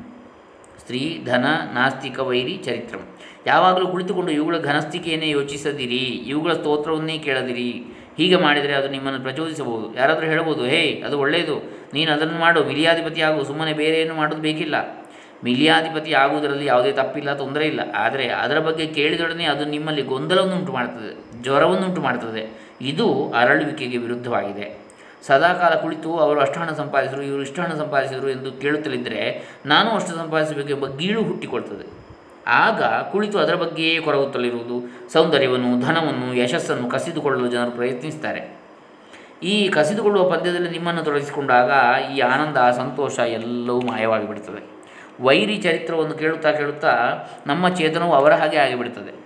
ಸ್ತ್ರೀ 0.79 1.23
ಧನ 1.25 1.45
ನಾಸ್ತಿಕ 1.73 2.19
ವೈರಿ 2.19 2.57
ಚರಿತ್ರಂ. 2.57 3.07
ಯಾವಾಗಲೂ 3.45 3.87
ಕುಳಿತುಕೊಂಡು 3.87 4.31
ಇವುಗಳ 4.31 4.57
ಘನಸ್ಥಿಕೆಯನ್ನೇ 4.57 5.29
ಯೋಚಿಸದಿರಿ, 5.29 5.97
ಇವುಗಳ 5.97 6.53
ಸ್ತೋತ್ರವನ್ನೇ 6.53 7.17
ಕೇಳದಿರಿ. 7.17 7.83
ಹೀಗೆ 8.17 8.35
ಮಾಡಿದರೆ 8.35 8.73
ಅದು 8.73 8.89
ನಿಮ್ಮನ್ನು 8.89 9.19
ಪ್ರಚೋದಿಸಬಹುದು. 9.19 9.95
ಯಾರಾದರೂ 9.95 10.25
ಹೇಳಬಹುದು, 10.25 10.65
ಹೇ, 10.65 11.03
ಅದು 11.07 11.19
ಒಳ್ಳೆಯದು. 11.19 11.85
ನೀನು 11.93 12.11
ಅದನ್ನು 12.11 12.39
ಮಾಡು. 12.39 12.63
ಮಿಲಿಯಾಧಿಪತಿ 12.63 13.21
ಆಗು 13.21 13.43
ಸುಮ್ಮನೆ 13.43 13.73
ಬೇರೆ 13.73 14.01
ಏನು 14.01 14.15
ಮಾಡೋದು 14.15 14.41
ಬೇಕಿಲ್ಲ. 14.41 15.04
ಮಿಲಿಯಾಧಿಪತಿ 15.45 16.11
ಆಗುವುದರಲ್ಲಿ 16.23 16.65
ಯಾವುದೇ 16.71 16.91
ತಪ್ಪಿಲ್ಲ, 16.99 17.29
ತೊಂದರೆ 17.41 17.65
ಇಲ್ಲ. 17.71 17.81
ಆದರೆ 18.03 18.25
ಅದರ 18.43 18.59
ಬಗ್ಗೆ 18.67 18.85
ಕೇಳಿದೊಡನೆ 18.97 19.45
ಅದು 19.53 19.65
ನಿಮ್ಮಲ್ಲಿ 19.65 20.03
ಗೊಂದಲವನ್ನು 20.13 20.55
ಉಂಟು 20.59 20.73
ಮಾಡ್ತದೆ 20.77 21.11
ಜ್ವರವನ್ನು 21.43 21.85
ಉಂಟು 21.89 22.01
ಮಾಡ್ತದೆ 22.01 22.43
ಇದು 22.91 23.07
ಅರಳುವಿಕೆಗೆ 23.41 23.99
ವಿರುದ್ಧವಾಗಿದೆ. 24.05 24.65
ಸದಾಕಾಲ 25.27 25.73
ಕುಳಿತು 25.83 26.09
ಅವರು 26.23 26.39
ಅಷ್ಟು 26.39 26.57
ಹಣ 26.59 26.71
ಸಂಪಾದಿಸಿದರು, 26.81 27.23
ಇವರು 27.29 27.41
ಇಷ್ಟು 27.41 27.77
ಸಂಪಾದಿಸಿದರು 27.83 28.27
ಎಂದು 28.29 28.49
ಕೇಳುತ್ತಲಿದ್ದರೆ 28.63 29.21
ನಾನು 29.65 29.89
ಅಷ್ಟು 29.91 30.13
ಸಂಪಾದಿಸಬೇಕು 30.21 30.69
ಎಂಬ 30.69 30.87
ಗೀಳು 30.97 31.21
ಹುಟ್ಟಿಕೊಳ್ತದೆ. 31.29 31.85
ಆಗ 32.63 32.81
ಕುಳಿತು 33.11 33.37
ಅದರ 33.43 33.55
ಬಗ್ಗೆಯೇ 33.55 33.95
ಕೊರಗುತ್ತಲಿರುವುದು 34.07 34.75
ಸೌಂದರ್ಯವನ್ನು, 35.13 35.71
ಧನವನ್ನು, 35.85 36.27
ಯಶಸ್ಸನ್ನು 36.41 36.87
ಕಸಿದುಕೊಳ್ಳಲು 36.89 37.47
ಜನರು 37.47 37.71
ಪ್ರಯತ್ನಿಸ್ತಾರೆ 37.71 38.43
ಈ 39.43 39.55
ಕಸಿದುಕೊಳ್ಳುವ 39.69 40.23
ಪಂದ್ಯದಲ್ಲಿ 40.33 40.69
ನಿಮ್ಮನ್ನು 40.69 41.01
ತೊಡಗಿಸಿಕೊಂಡಾಗ 41.03 41.71
ಈ 42.13 42.19
ಆನಂದ, 42.33 42.57
ಸಂತೋಷ 42.81 43.15
ಎಲ್ಲವೂ 43.39 43.81
ಮಾಯವಾಗಿ 43.91 44.27
ಬಿಡುತ್ತದೆ 44.27 44.61
ವೈರಿ 45.19 45.57
ಚರಿತ್ರವನ್ನು 45.57 46.13
ಕೇಳುತ್ತಾ 46.13 46.51
ಕೇಳುತ್ತಾ 46.51 46.93
ನಮ್ಮ 47.47 47.69
ಚೇತನವು 47.69 48.13
ಅವರ 48.13 48.33
ಹಾಗೆ 48.33 48.57
ಆಗಿಬಿಡುತ್ತದೆ 48.57 49.25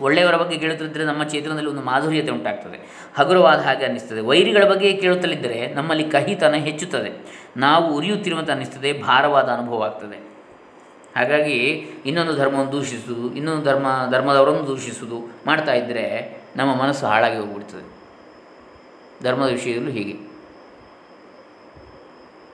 ಒಳ್ಳೆಯವರ 0.00 0.36
ಬಗ್ಗೆ 0.36 0.58
ಕೇಳುತ್ತಿದ್ದರೆ 0.58 1.04
ನಮ್ಮ 1.04 1.24
ಚೇತನದಲ್ಲಿ 1.24 1.70
ಒಂದು 1.70 1.82
ಮಾಧುರ್ಯತೆ 1.82 2.30
ಉಂಟಾಗ್ತದೆ. 2.30 3.08
ಹಗುರವಾದ 3.18 3.58
ಹಾಗೆ 3.58 3.84
ಅನ್ನಿಸ್ತದೆ. 3.84 4.20
ವೈರಿಗಳ 4.20 4.64
ಬಗ್ಗೆ 4.70 4.92
ಕೇಳುತ್ತಲಿದ್ದರೆ 4.92 5.74
ನಮ್ಮಲ್ಲಿ 5.74 6.10
ಕಹಿತನ 6.10 6.54
ಹೆಚ್ಚುತ್ತದೆ. 6.54 7.10
ನಾವು 7.56 7.96
ಉರಿಯುತ್ತಿರುವಂತೆ 7.96 8.52
ಅನ್ನಿಸ್ತದೆ, 8.52 8.92
ಭಾರವಾದ 8.92 9.48
ಅನುಭವ 9.48 9.82
ಆಗ್ತದೆ. 9.82 10.16
ಹಾಗಾಗಿ 11.16 11.54
ಇನ್ನೊಂದು 12.06 12.36
ಧರ್ಮವನ್ನು 12.36 12.72
ದೂಷಿಸುವುದು, 12.72 13.34
ಇನ್ನೊಂದು 13.34 13.62
ಧರ್ಮ, 13.62 13.86
ಧರ್ಮದವರನ್ನು 14.10 14.66
ದೂಷಿಸುವುದು 14.66 15.32
ಮಾಡ್ತಾ 15.46 15.72
ಇದ್ದರೆ 15.72 16.36
ನಮ್ಮ 16.56 16.74
ಮನಸ್ಸು 16.74 17.06
ಹಾಳಾಗಿ 17.06 17.36
ಹೋಗ್ಬಿಡ್ತದೆ. 17.36 17.98
ಧರ್ಮದ 19.22 19.50
ವಿಷಯದಲ್ಲೂ 19.50 19.90
ಹೀಗೆ. 19.90 20.27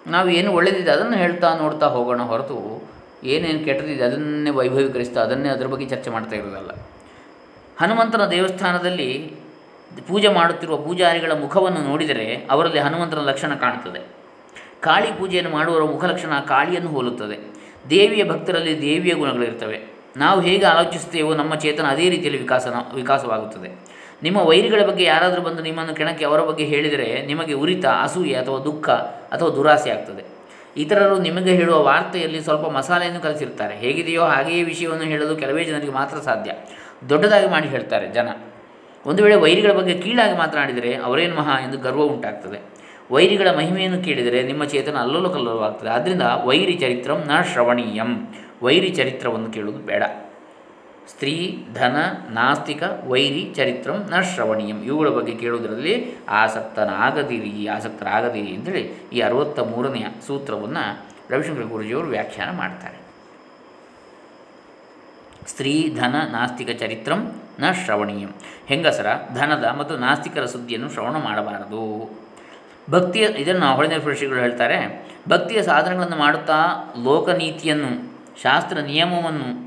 ನಾವು 0.07 0.29
ಏನು 0.29 0.53
ಒಳ್ಳೆಯದಿದೆ 0.53 0.91
ಅದನ್ನು 0.91 1.17
ಹೇಳ್ತಾ 1.17 1.59
ನೋಡ್ತಾ 1.59 1.87
ಹೋಗೋಣ 1.87 2.23
ಹೊರತು 2.23 2.89
ಏನೇನು 3.25 3.65
ಕೆಟ್ಟದಿದೆ 3.65 4.05
ಅದನ್ನೇ 4.05 4.51
ವೈಭವೀಕರಿಸ್ತಾ, 4.51 5.21
ಅದನ್ನೇ 5.21 5.49
ಅದರ 5.49 5.67
ಬಗ್ಗೆ 5.67 5.87
ಚರ್ಚೆ 5.87 6.11
ಮಾಡ್ತಾ 6.11 6.37
ಇರೋದಲ್ಲ. 6.37 6.71
ಹನುಮಂತನ 7.81 8.27
ದೇವಸ್ಥಾನದಲ್ಲಿ 8.27 9.37
ಪೂಜೆ 10.09 10.29
ಮಾಡುತ್ತಿರುವ 10.29 10.77
ಪೂಜಾರಿಗಳ 10.77 11.33
ಮುಖವನ್ನು 11.33 11.81
ನೋಡಿದರೆ 11.81 12.47
ಅವರಲ್ಲಿ 12.51 12.79
ಹನುಮಂತನ 12.79 13.19
ಲಕ್ಷಣ 13.19 13.55
ಕಾಣುತ್ತದೆ 13.55 14.01
ಕಾಳಿ 14.81 15.13
ಪೂಜೆಯನ್ನು 15.13 15.51
ಮಾಡುವವರ 15.51 15.83
ಮುಖಲಕ್ಷಣ 15.83 16.41
ಕಾಳಿಯನ್ನು 16.41 16.91
ಹೋಲುತ್ತದೆ. 16.91 17.55
ದೇವಿಯ 17.91 18.25
ಭಕ್ತರಲ್ಲಿ 18.25 18.81
ದೇವಿಯ 18.81 19.15
ಗುಣಗಳಿರ್ತವೆ. 19.15 19.95
ನಾವು 20.17 20.41
ಹೇಗೆ 20.41 20.65
ಆಲೋಚಿಸುತ್ತೇವೋ 20.65 21.35
ನಮ್ಮ 21.35 21.55
ಚೇತನ 21.55 21.87
ಅದೇ 21.87 22.11
ರೀತಿಯಲ್ಲಿ 22.11 22.41
ವಿಕಾಸನ, 22.41 22.75
ವಿಕಾಸವಾಗುತ್ತದೆ. 22.95 23.94
ನಿಮ್ಮ 24.25 24.39
ವೈರಿಗಳ 24.49 24.83
ಬಗ್ಗೆ 24.87 25.05
ಯಾರಾದರೂ 25.05 25.43
ಬಂದು 25.43 25.63
ನಿಮ್ಮನ್ನು 25.63 25.95
ಕೆಣಕಿ 25.95 26.25
ಅವರ 26.25 26.41
ಬಗ್ಗೆ 26.41 26.65
ಹೇಳಿದರೆ 26.65 27.27
ನಿಮಗೆ 27.27 27.53
ಉರಿತ, 27.53 27.85
ಅಸೂಯೆ 27.87 28.35
ಅಥವಾ 28.35 28.59
ದುಃಖ 28.59 28.91
ಅಥವಾ 29.35 29.49
ದುರಾಸೆ 29.49 29.91
ಆಗ್ತದೆ. 29.91 30.23
ಇತರರು 30.77 31.19
ನಿಮಗೆ 31.19 31.53
ಹೇಳುವ 31.53 31.83
ವಾರ್ತೆಯಲ್ಲಿ 31.83 32.41
ಸ್ವಲ್ಪ 32.41 32.69
ಮಸಾಲೆಯನ್ನು 32.69 33.21
ಕಲಿಸಿರ್ತಾರೆ 33.21 33.77
ಹೇಗಿದೆಯೋ 33.77 34.23
ಹಾಗೆಯೇ 34.23 34.63
ವಿಷಯವನ್ನು 34.63 35.05
ಹೇಳಲು 35.05 35.37
ಕೆಲವೇ 35.37 35.65
ಜನರಿಗೆ 35.65 35.93
ಮಾತ್ರ 35.93 36.17
ಸಾಧ್ಯ. 36.17 36.53
ದೊಡ್ಡದಾಗಿ 37.09 37.49
ಮಾಡಿ 37.49 37.69
ಹೇಳ್ತಾರೆ 37.69 38.09
ಜನ. 38.09 38.29
ಒಂದು 39.07 39.23
ವೇಳೆ 39.23 39.35
ವೈರಿಗಳ 39.35 39.73
ಬಗ್ಗೆ 39.73 39.95
ಕೀಳಾಗಿ 39.99 40.39
ಮಾತನಾಡಿದರೆ 40.39 40.95
ಅವರೇನು 40.95 41.37
ಮಹಾ 41.37 41.61
ಎಂದು 41.61 41.79
ಗರ್ವ 41.79 42.03
ಉಂಟಾಗ್ತದೆ. 42.03 42.61
ವೈರಿಗಳ 43.11 43.49
ಮಹಿಮೆಯನ್ನು 43.57 44.05
ಕೇಳಿದರೆ 44.05 44.43
ನಿಮ್ಮ 44.43 44.65
ಚೇತನ 44.65 44.97
ಅಲ್ಲೋಲ 44.97 45.65
ಆಗ್ತದೆ 45.65 45.91
ಆದ್ದರಿಂದ 45.91 46.23
ವೈರಿ 46.45 46.73
ಚರಿತ್ರಂ 46.73 47.23
ನ 47.27 47.43
ಶ್ರವಣೀಯಂ. 47.53 48.35
ವೈರಿ 48.63 48.89
ಚರಿತ್ರವನ್ನು 48.89 49.51
ಕೇಳುವುದು 49.51 49.79
ಬೇಡ. 49.79 50.03
ಸ್ತ್ರೀ, 51.09 51.67
ಧನ, 51.75 51.97
ನಾಸ್ತಿಕ, 52.31 52.83
ವೈರಿ, 53.05 53.53
ಚರಿತ್ರಂ 53.57 54.07
ನ 54.11 54.21
ಶ್ರವಣೀಯಂ. 54.21 54.83
ಇವುಗಳ 54.83 55.09
ಬಗ್ಗೆ 55.09 55.35
ಕೇಳುವುದರಲ್ಲಿ 55.35 56.15
ಆಸಕ್ತನಾಗದಿರಿ, 56.29 57.67
ಆಸಕ್ತರಾಗದಿರಿ 57.67 58.55
ಅಂತೇಳಿ 58.55 58.93
ಈ 59.13 59.21
ಅರವತ್ತ 59.21 59.59
ಮೂರನೆಯ 59.59 60.07
ಸೂತ್ರವನ್ನು 60.27 61.07
ರವಿಶಂಕರ 61.31 61.63
ಗುರುಜಿಯವರು 61.63 62.07
ವ್ಯಾಖ್ಯಾನ 62.07 62.57
ಮಾಡ್ತಾರೆ. 62.57 63.05
ಸ್ತ್ರೀ, 65.47 65.97
ಧನ, 65.97 66.17
ನಾಸ್ತಿಕ, 66.31 66.69
ಚರಿತ್ರಂ 66.79 67.33
ನ 67.61 67.73
ಶ್ರವಣೀಯಂ. 67.85 68.29
ಹೆಂಗಸರ 68.67 69.07
ಧನದ 69.35 69.65
ಮತ್ತು 69.65 69.97
ನಾಸ್ತಿಕರ 69.97 70.45
ಸುದ್ದಿಯನ್ನು 70.45 70.91
ಶ್ರವಣ 70.91 71.17
ಮಾಡಬಾರದು. 71.17 72.11
ಭಕ್ತಿಯ, 72.91 73.23
ಇದನ್ನು 73.23 73.75
ಹೊಳೆನೇ 73.75 73.97
ಋಷಿಗಳು 73.97 74.39
ಹೇಳ್ತಾರೆ, 74.39 75.07
ಭಕ್ತಿಯ 75.29 75.63
ಸಾಧನಗಳನ್ನು 75.63 76.17
ಮಾಡುತ್ತಾ 76.17 76.55
ಲೋಕನೀತಿಯನ್ನು, 77.05 78.15
ಶಾಸ್ತ್ರ 78.43 78.79
ನಿಯಮವನ್ನು 78.79 79.64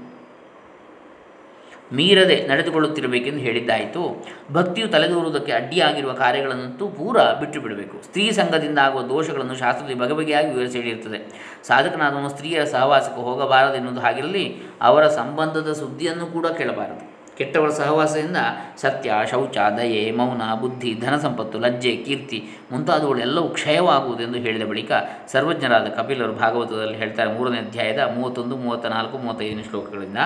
ಮೀರದೆ 1.93 2.47
ನಡೆದುಕೊಳ್ಳುತ್ತಿರಬೇಕೆಂದು 2.47 3.39
ಹೇಳಿದ್ದಾಯಿತು. 3.39 4.25
ಭಕ್ತಿಯು 4.53 4.87
ತಲೆದೋರುವುದಕ್ಕೆ 4.87 5.51
ಅಡ್ಡಿಯಾಗಿರುವ 5.51 6.13
ಕಾರ್ಯಗಳನ್ನಂತೂ 6.13 6.87
ಪೂರ 6.87 7.17
ಬಿಟ್ಟು 7.17 7.61
ಬಿಡಬೇಕು 7.61 8.03
ಸ್ತ್ರೀ 8.03 8.31
ಸಂಘದಿಂದ 8.31 8.79
ಆಗುವ 8.79 9.01
ದೋಷಗಳನ್ನು 9.01 9.55
ಶಾಸ್ತ್ರದಲ್ಲಿ 9.55 9.99
ಬಗೆಬಗೆಯಾಗಿ 9.99 10.47
ವಿವರಿಸಿ 10.47 10.81
ಹೇಳಿರುತ್ತದೆ 10.81 11.19
ಸಾಧಕನಾದವನು 11.67 12.29
ಸ್ತ್ರೀಯರ 12.29 12.63
ಸಹವಾಸಕ್ಕೆ 12.63 13.21
ಹೋಗಬಾರದು 13.21 13.75
ಎನ್ನುವುದು 13.75 14.01
ಹಾಗಿರಲಿ, 14.01 14.57
ಅವರ 14.81 15.07
ಸಂಬಂಧದ 15.07 15.73
ಸುದ್ದಿಯನ್ನು 15.73 16.25
ಕೂಡ 16.25 16.47
ಕೇಳಬಾರದು. 16.47 17.17
ಕೆಟ್ಟವರ 17.37 17.69
ಸಹವಾಸದಿಂದ 17.69 18.37
ಸತ್ಯ, 18.77 19.11
ಶೌಚ, 19.31 19.57
ದಯೆ, 19.57 20.11
ಮೌನ, 20.11 20.41
ಬುದ್ಧಿ, 20.61 20.93
ಧನ 20.93 21.17
ಸಂಪತ್ತು, 21.17 21.59
ಲಜ್ಜೆ, 21.59 21.95
ಕೀರ್ತಿ 21.95 22.43
ಮುಂತಾದವುಗಳೆಲ್ಲವೂ 22.71 23.49
ಕ್ಷಯವಾಗುವುದೆಂದು 23.49 24.37
ಹೇಳಿದ 24.37 24.65
ಬಳಿಕ 24.67 24.91
ಸರ್ವಜ್ಞರಾದ 25.27 25.87
ಕಪಿಲರು 25.87 26.33
ಭಾಗವತದಲ್ಲಿ 26.33 26.97
ಹೇಳ್ತಾರೆ 26.97 27.33
ಮೂರನೇ 27.33 27.57
ಅಧ್ಯಾಯದ 27.57 27.99
ಮೂವತ್ತೊಂದು 28.15 28.57
ಮೂವತ್ತ 28.57 28.85
ನಾಲ್ಕು 28.85 29.17
ಮೂವತ್ತೈದನೇ 29.17 29.63
ಶ್ಲೋಕಗಳಿಂದ. 29.63 30.17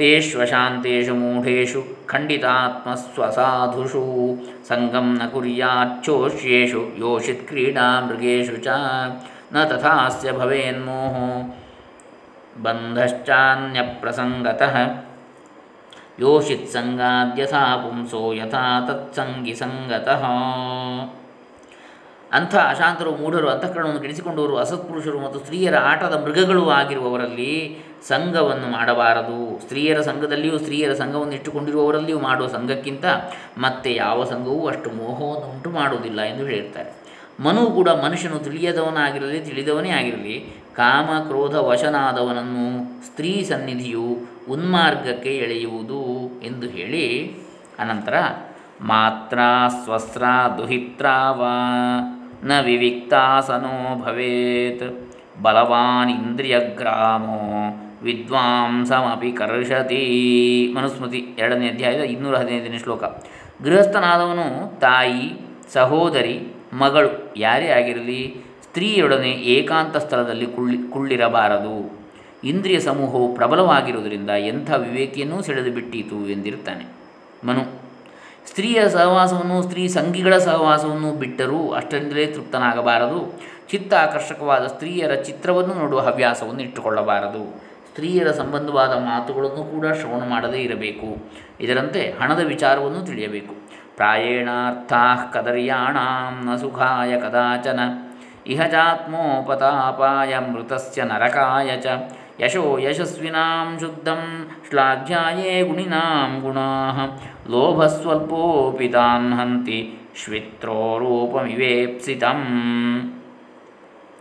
तेष्वशान्तेषु 0.00 1.14
मूढेषु 1.22 1.80
खण्डितात्मस्वसाधुषु 2.10 4.02
सङ्गं 4.68 5.08
न 5.20 5.22
कुर्याच्चोष्येषु 5.32 6.82
योषित्क्रीडामृगेषु 7.02 8.56
च 8.66 8.68
न 9.54 9.56
तथास्य 9.70 10.28
भवेन्मोहो 10.38 11.26
बन्धश्चान्यप्रसङ्गतः 12.64 14.76
योषित्सङ्गाद्यथा 16.24 17.64
पुंसो 17.82 18.22
यथा 18.40 18.64
तत्सङ्गिसङ्गतः 18.88 20.24
ಅಂಥ 22.32 22.54
ಅಶಾಂತರು 22.54 23.16
ಮೂಢರು, 23.16 23.48
ಅಂತಃಕರಣವನ್ನು 23.48 24.00
ಕೆಡಿಸಿಕೊಂಡವರು 24.00 24.56
ಅಸತ್ಪುರುಷರು 24.56 25.20
ಮತ್ತು 25.20 25.38
ಸ್ತ್ರೀಯರ 25.38 25.76
ಆಟದ 25.76 26.22
ಮೃಗಗಳು 26.24 26.70
ಆಗಿರುವವರಲ್ಲಿ 26.70 27.78
ಸಂಘವನ್ನು 28.08 28.72
ಮಾಡಬಾರದು. 28.72 29.60
ಸ್ತ್ರೀಯರ 29.60 30.00
ಸಂಘದಲ್ಲಿಯೂ 30.00 30.58
ಸ್ತ್ರೀಯರ 30.58 30.92
ಸಂಘವನ್ನು 30.92 31.34
ಇಟ್ಟುಕೊಂಡಿರುವವರಲ್ಲಿಯೂ 31.34 32.18
ಮಾಡುವ 32.18 32.46
ಸಂಘಕ್ಕಿಂತ 32.46 33.04
ಮತ್ತೆ 33.58 33.94
ಯಾವ 33.94 34.24
ಸಂಘವೂ 34.24 34.68
ಅಷ್ಟು 34.68 34.90
ಮೋಹವನ್ನು 34.90 35.46
ಉಂಟು 35.54 35.70
ಮಾಡುವುದಿಲ್ಲ 35.70 36.20
ಎಂದು 36.20 36.44
ಹೇಳಿರ್ತಾರೆ. 36.44 36.90
ಮನು 37.42 37.66
ಕೂಡ 37.66 37.88
ಮನುಷ್ಯನು 37.88 38.38
ತಿಳಿಯದವನಾಗಿರಲಿ, 38.38 39.40
ತಿಳಿದವನೇ 39.40 39.90
ಆಗಿರಲಿ, 39.90 40.54
ಕಾಮ 40.76 41.10
ಕ್ರೋಧ 41.26 41.54
ವಶನಾದವನನ್ನು 41.54 42.66
ಸ್ತ್ರೀ 43.06 43.44
ಸನ್ನಿಧಿಯು 43.44 44.06
ಉನ್ಮಾರ್ಗಕ್ಕೆ 44.48 45.36
ಎಳೆಯುವುದು 45.36 46.02
ಎಂದು 46.42 46.66
ಹೇಳಿ 46.66 47.32
ಅನಂತರ 47.78 48.14
ಮಾತ್ರ 48.80 49.38
ಸ್ವಸ್ರ 49.84 50.22
ದುಹಿತ್ರಾವ 50.58 51.42
ನ 52.44 52.60
ವಿವಿಕ್ತಾಸನೋ 52.60 54.00
ಭವೇತ್. 54.02 55.10
ಬಲವಾನ್ 55.42 56.10
ಇಂದ್ರಿಯಗ್ರಾಮೋ 56.10 57.38
ವಿದ್ವಾಂಸಮಪಿ 58.02 59.32
ಕರ್ಷತಿ. 59.32 60.72
ಮನುಸ್ಮೃತಿ 60.76 61.18
ಎರಡನೇ 61.38 61.68
ಅಧ್ಯಾಯದ 61.68 62.00
ಇನ್ನೂರ 62.00 62.36
ಹದಿನೈದನೇ 62.36 62.78
ಶ್ಲೋಕ. 62.78 63.04
ಗೃಹಸ್ಥನಾದವನು 63.62 64.80
ತಾಯಿ, 64.80 65.40
ಸಹೋದರಿ, 65.72 66.54
ಮಗಳು 66.72 67.34
ಯಾರೇ 67.36 67.66
ಆಗಿರಲಿ 67.66 68.36
ಸ್ತ್ರೀಯೊಡನೆ 68.62 69.30
ಏಕಾಂತ 69.30 69.96
ಸ್ಥಳದಲ್ಲಿ 69.96 70.46
ಕುಳ್ಳಿ, 70.46 70.78
ಕುಳ್ಳಿರಬಾರದು. 70.90 72.00
ಇಂದ್ರಿಯ 72.44 72.80
ಸಮೂಹವು 72.80 73.34
ಪ್ರಬಲವಾಗಿರುವುದರಿಂದ 73.34 74.30
ಎಂಥ 74.30 74.70
ವಿವೇಕಿಯನ್ನೂ 74.70 75.42
ಸೆಳೆದು 75.42 75.70
ಬಿಟ್ಟೀತು 75.72 76.28
ಎಂದಿರುತ್ತಾನೆ. 76.28 76.86
ಮನು 77.46 77.79
ಸ್ತ್ರೀಯ 78.50 78.88
ಸಹವಾಸವನ್ನು, 78.88 79.62
ಸ್ತ್ರೀ 79.62 79.88
ಸಂಗಿಗಳ 79.88 80.38
ಸಹವಾಸವನ್ನು 80.38 81.12
ಬಿಟ್ಟರೂ 81.12 81.70
ಅಷ್ಟರಿಂದಲೇ 81.70 82.26
ತೃಪ್ತನಾಗಬಾರದು. 82.26 83.40
ಚಿತ್ತ 83.68 83.94
ಆಕರ್ಷಕವಾದ 83.94 84.66
ಸ್ತ್ರೀಯರ 84.66 85.14
ಚಿತ್ರವನ್ನು 85.14 85.74
ನೋಡುವ 85.74 86.00
ಹವ್ಯಾಸವನ್ನು 86.00 86.62
ಇಟ್ಟುಕೊಳ್ಳಬಾರದು. 86.62 87.62
ಸ್ತ್ರೀಯರ 87.88 88.30
ಸಂಬಂಧವಾದ 88.30 88.88
ಮಾತುಗಳನ್ನು 88.88 89.64
ಕೂಡ 89.64 89.86
ಶ್ರವಣ 89.86 90.28
ಮಾಡದೇ 90.28 90.58
ಇರಬೇಕು. 90.58 91.32
ಇದರಂತೆ 91.60 92.14
ಹಣದ 92.22 92.40
ವಿಚಾರವನ್ನು 92.44 93.06
ತಿಳಿಯಬೇಕು. 93.06 93.54
ಪ್ರಾಯೇಣಾರ್ಥಾ 93.96 95.30
ಕದರ್ಯಾಣ 95.32 95.96
ಸುಖಾಯ 96.56 97.20
ಕದಾಚನ 97.20 97.80
ಇಹಜಾತ್ಮೋಪತಾಪಾಯ 98.46 100.38
ಮೃತಸ್ಯ 100.38 101.04
ನರಕಾಯ 101.04 101.76
ಚ 101.76 101.86
ಯಶೋ 102.42 102.64
ಯಶಸ್ವಿನಾಂ 102.84 103.68
ಶುದ್ಧಂ 103.80 104.22
ಶ್ಲಾಘ್ಯಾಯೇ 104.68 105.54
ಗುಣಿನಾಂ 105.62 106.30
ಗುಣಾ 106.40 106.68
ಲೋಭಸ್ವಲ್ಪೋಪಿ 107.52 108.88
ತಾನ್ 108.88 109.32
ಹಂತಿ 109.32 109.78
ಶ್ವಿತ್ರೋ 110.20 110.78
ರೂಪಮಿವೇಪ್ಸಿತಂ 110.98 112.40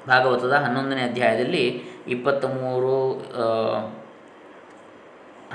ಭಾಗವತದ 0.10 0.54
ಹನ್ನೊಂದನೇ 0.66 1.02
ಅಧ್ಯಾಯದಲ್ಲಿ 1.02 1.66
ಇಪ್ಪತ್ತ 2.08 2.46
ಮೂರು 2.46 2.96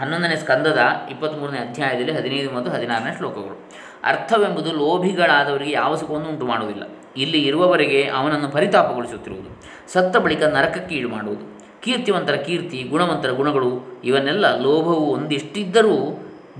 ಹನ್ನೊಂದನೇ 0.00 0.36
ಸ್ಕಂದದ 0.36 0.80
ಇಪ್ಪತ್ತ್ಮೂರನೇ 1.10 1.58
ಅಧ್ಯಾಯದಲ್ಲಿ 1.58 2.12
ಹದಿನೈದು 2.12 2.50
ಮತ್ತು 2.50 2.70
ಹದಿನಾರನೇ 2.70 3.12
ಶ್ಲೋಕಗಳು. 3.18 3.56
ಅರ್ಥವೆಂಬುದು 4.04 4.70
ಲೋಭಿಗಳಾದವರಿಗೆ 4.72 5.72
ಯಾವ 5.72 5.92
ಸುಖವನ್ನು 5.94 6.28
ಉಂಟು 6.28 6.46
ಮಾಡುವುದಿಲ್ಲ 6.46 6.84
ಇಲ್ಲಿ 7.16 7.40
ಇರುವವರೆಗೆ 7.42 8.00
ಅವನನ್ನು 8.18 8.48
ಪರಿತಾಪಗೊಳಿಸುತ್ತಿರುವುದು, 8.48 9.50
ಸತ್ತ 9.92 10.16
ಬಳಿಕ 10.16 10.42
ನರಕಕ್ಕೆ 10.56 10.94
ಈಡು 10.94 11.08
ಮಾಡುವುದು. 11.08 11.44
ಕೀರ್ತಿವಂತರ 11.84 12.36
ಕೀರ್ತಿ, 12.46 12.78
ಗುಣವಂತರ 12.82 13.30
ಗುಣಗಳು, 13.30 13.72
ಇವನ್ನೆಲ್ಲ 14.04 14.46
ಲೋಭವು 14.60 15.04
ಒಂದಿಷ್ಟಿದ್ದರೂ 15.12 15.96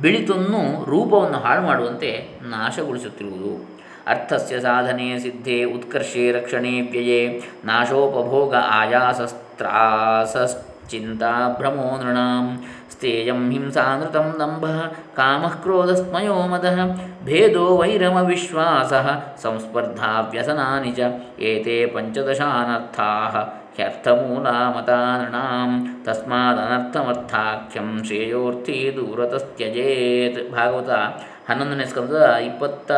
ಬೆಳಿತನ್ನು 0.03 0.63
ರೂಪವನ್ನು 0.91 1.39
ಹಾಳು 1.39 1.63
ಮಾಡುವಂತೆ 1.63 2.11
ನಾಶಗೊಳಿಸುತ್ತಿರುವುದು. 2.51 3.53
ಅರ್ಥಸ್ಯ 4.07 4.55
ಸಾಧನೆ 4.61 5.07
ಸಿದ್ಧೆ 5.19 5.57
ಉತ್ಕರ್ಷೆ 5.65 6.25
ರಕ್ಷಣೆ 6.33 6.73
ವ್ಯಯೇ 6.81 7.21
ನಾಶೋಪಭೋಗ 7.65 8.55
ಆಯಾಸಸ್ತ್ರಾಸಶ್ಚಿಂತಾ 8.71 9.71
ಭ್ರಮೋ 11.59 11.89
ನೃಣಾಂ 12.03 12.47
ಸ್ಥೇಯಂ 12.93 13.41
ಹಿಂಸಾನೃತ 13.53 14.17
ದಂಭ 14.41 14.65
ಕಾಮಃ 15.17 15.55
ಕ್ರೋಧಸ್ಮಯೋ 15.63 16.37
ಮದಃ 16.47 16.79
ಭೇದೋ 17.25 17.65
ವೈರಮ 17.77 18.17
ವಿಶ್ವಾಸ 18.27 18.93
ಸಂಸ್ಪರ್ಧಾ 19.43 20.11
ವ್ಯಸನಾನಿ 20.33 20.93
ಚ 20.93 21.11
ಏತೆ 21.41 21.77
ಪಂಚದಶಾನರ್ಥಾ 21.87 23.09
ಹ್ಯರ್ಥಮೂಲಾಮತಾನೃಣಾಂ 23.77 26.03
ತಸ್ಮಾದನರ್ಥಮರ್ಥಾಖ್ಯಂ 26.05 28.05
ಶ್ರೇಯೋರ್ಥಿ 28.05 28.93
ದೂರತಸ್ತ್ಯಜೇತ್. 28.97 30.53
ಭಾಗವತ 30.53 30.91
ಹನ್ನೊಂದನೇ 31.51 31.85
ಸ್ಕಂದದ 31.85 32.35
ಇಪ್ಪತ್ತ 32.35 32.93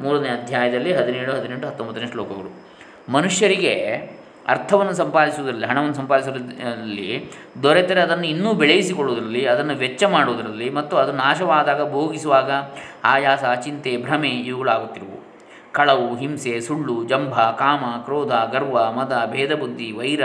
ಮೂರನೇ 0.00 0.28
ಅಧ್ಯಾಯದಲ್ಲಿ 0.28 0.92
ಹದಿನೇಳು, 0.92 1.32
ಹದಿನೆಂಟು, 1.32 1.66
ಹತ್ತೊಂಬತ್ತನೇ 1.66 2.06
ಶ್ಲೋಕಗಳು. 2.06 2.70
ಮನುಷ್ಯರಿಗೆ 3.12 4.00
ಅರ್ಥವನ್ನು 4.48 4.92
ಸಂಪಾದಿಸುವುದರಲ್ಲಿ, 4.92 5.66
ಹಣವನ್ನು 5.66 5.94
ಸಂಪಾದಿಸುವುದರಲ್ಲಿ, 5.94 7.30
ದೊರೆತರೆ 7.62 8.00
ಅದನ್ನು 8.00 8.26
ಇನ್ನೂ 8.26 8.52
ಬೆಳೆಯಿಸಿಕೊಳ್ಳುವುದರಲ್ಲಿ, 8.52 9.46
ಅದನ್ನು 9.46 9.74
ವೆಚ್ಚ 9.74 10.04
ಮಾಡುವುದರಲ್ಲಿ 10.04 10.70
ಮತ್ತು 10.70 10.96
ಅದು 10.96 11.12
ನಾಶವಾದಾಗ, 11.12 11.90
ಭೋಗಿಸುವಾಗ 11.90 12.50
ಆಯಾಸ, 13.04 13.44
ಚಿಂತೆ, 13.64 13.96
ಭ್ರಮೆ 13.96 14.28
ಇವುಗಳಾಗುತ್ತಿರುವು. 14.28 15.19
ಕಳವು, 15.72 16.08
ಹಿಂಸೆ, 16.16 16.52
ಸುಳ್ಳು, 16.60 16.96
ಜಂಭ, 17.08 17.34
ಕಾಮ, 17.60 17.84
ಕ್ರೋಧ, 18.04 18.32
ಗರ್ವ, 18.52 18.76
ಮದ 18.92 19.14
ಭೇದಬುದ್ಧಿ 19.32 19.88
ವೈರ, 19.92 20.24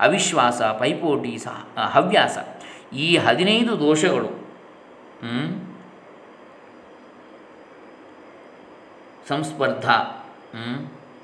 ಅವಿಶ್ವಾಸ, 0.00 0.60
ಪೈಪೋಟಿ, 0.80 1.32
ಸಹ 1.38 1.56
ಹವ್ಯಾಸ. 1.94 2.38
ಈ 3.04 3.08
ಹದಿನೈದು 3.26 3.72
ದೋಷಗಳು 3.80 4.30
ಸಂಸ್ಪರ್ಧ 9.28 9.86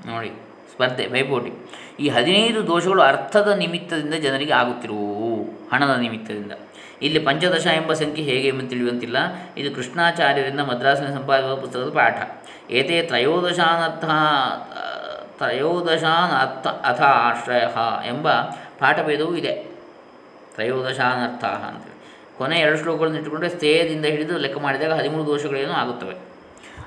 ನೋಡಿ, 0.07 0.31
ಸ್ಪರ್ಧೆ, 0.72 1.05
ಪೈಪೋಟಿ. 1.09 1.53
ಈ 2.00 2.07
ಹದಿನೈದು 2.09 2.61
ದೋಷಗಳು 2.66 3.03
ಅರ್ಥದ 3.03 3.50
ನಿಮಿತ್ತದಿಂದ 3.62 4.14
ಜನರಿಗೆ 4.24 4.55
ಆಗುತ್ತಿರುವು, 4.61 5.31
ಹಣದ 5.72 5.92
ನಿಮಿತ್ತದಿಂದ. 5.96 6.53
ಇಲ್ಲಿ 7.03 7.20
ಪಂಚದಶ 7.29 7.66
ಎಂಬ 7.81 7.92
ಸಂಖ್ಯೆ 7.92 8.24
ಹೇಗೆ 8.24 8.48
ಎಂಬ 8.48 8.62
ತಿಳಿಯುವಂತಿಲ್ಲ. 8.72 9.18
ಇದು 9.57 9.68
ಕೃಷ್ಣಾಚಾರ್ಯರಿಂದ 9.77 10.62
ಮದ್ರಾಸಿನ 10.70 11.09
ಸಂಪಾದಕ 11.16 11.55
ಪುಸ್ತಕದ 11.62 11.90
ಪಾಠ. 12.00 12.18
ಏತೇ 12.70 13.03
ತ್ರಯೋದಶಾನರ್ಥ 13.03 14.05
ತ್ರಯೋದಶಾನ್ 15.38 16.33
ಅರ್ಥ 16.40 16.66
ಅಥ 16.66 17.00
ಆಶ್ರಯ 17.00 17.61
ಎಂಬ 18.07 18.33
ಪಾಠಭೇದವೂ 18.79 19.35
ಇದೆ. 19.35 19.53
ತ್ರಯೋದಶಾನರ್ಥ 20.55 21.44
ಅಂತೇಳಿ. 21.44 21.94
ಕೊನೆ 22.38 22.59
ಎರಡು 22.59 22.79
ಶ್ಲೋಕಗಳನ್ನು 22.79 23.16
ಇಟ್ಟುಕೊಂಡ್ರೆ 23.16 23.50
ಸ್ಥೇಯದಿಂದ 23.50 24.05
ಹಿಡಿದು 24.05 24.38
ಲೆಕ್ಕ 24.38 24.59
ಮಾಡಿದಾಗ 24.59 24.92
ಹದಿಮೂರು 24.92 25.27
ದೋಷಗಳೇನು 25.27 25.72
ಆಗುತ್ತವೆ. 25.72 26.14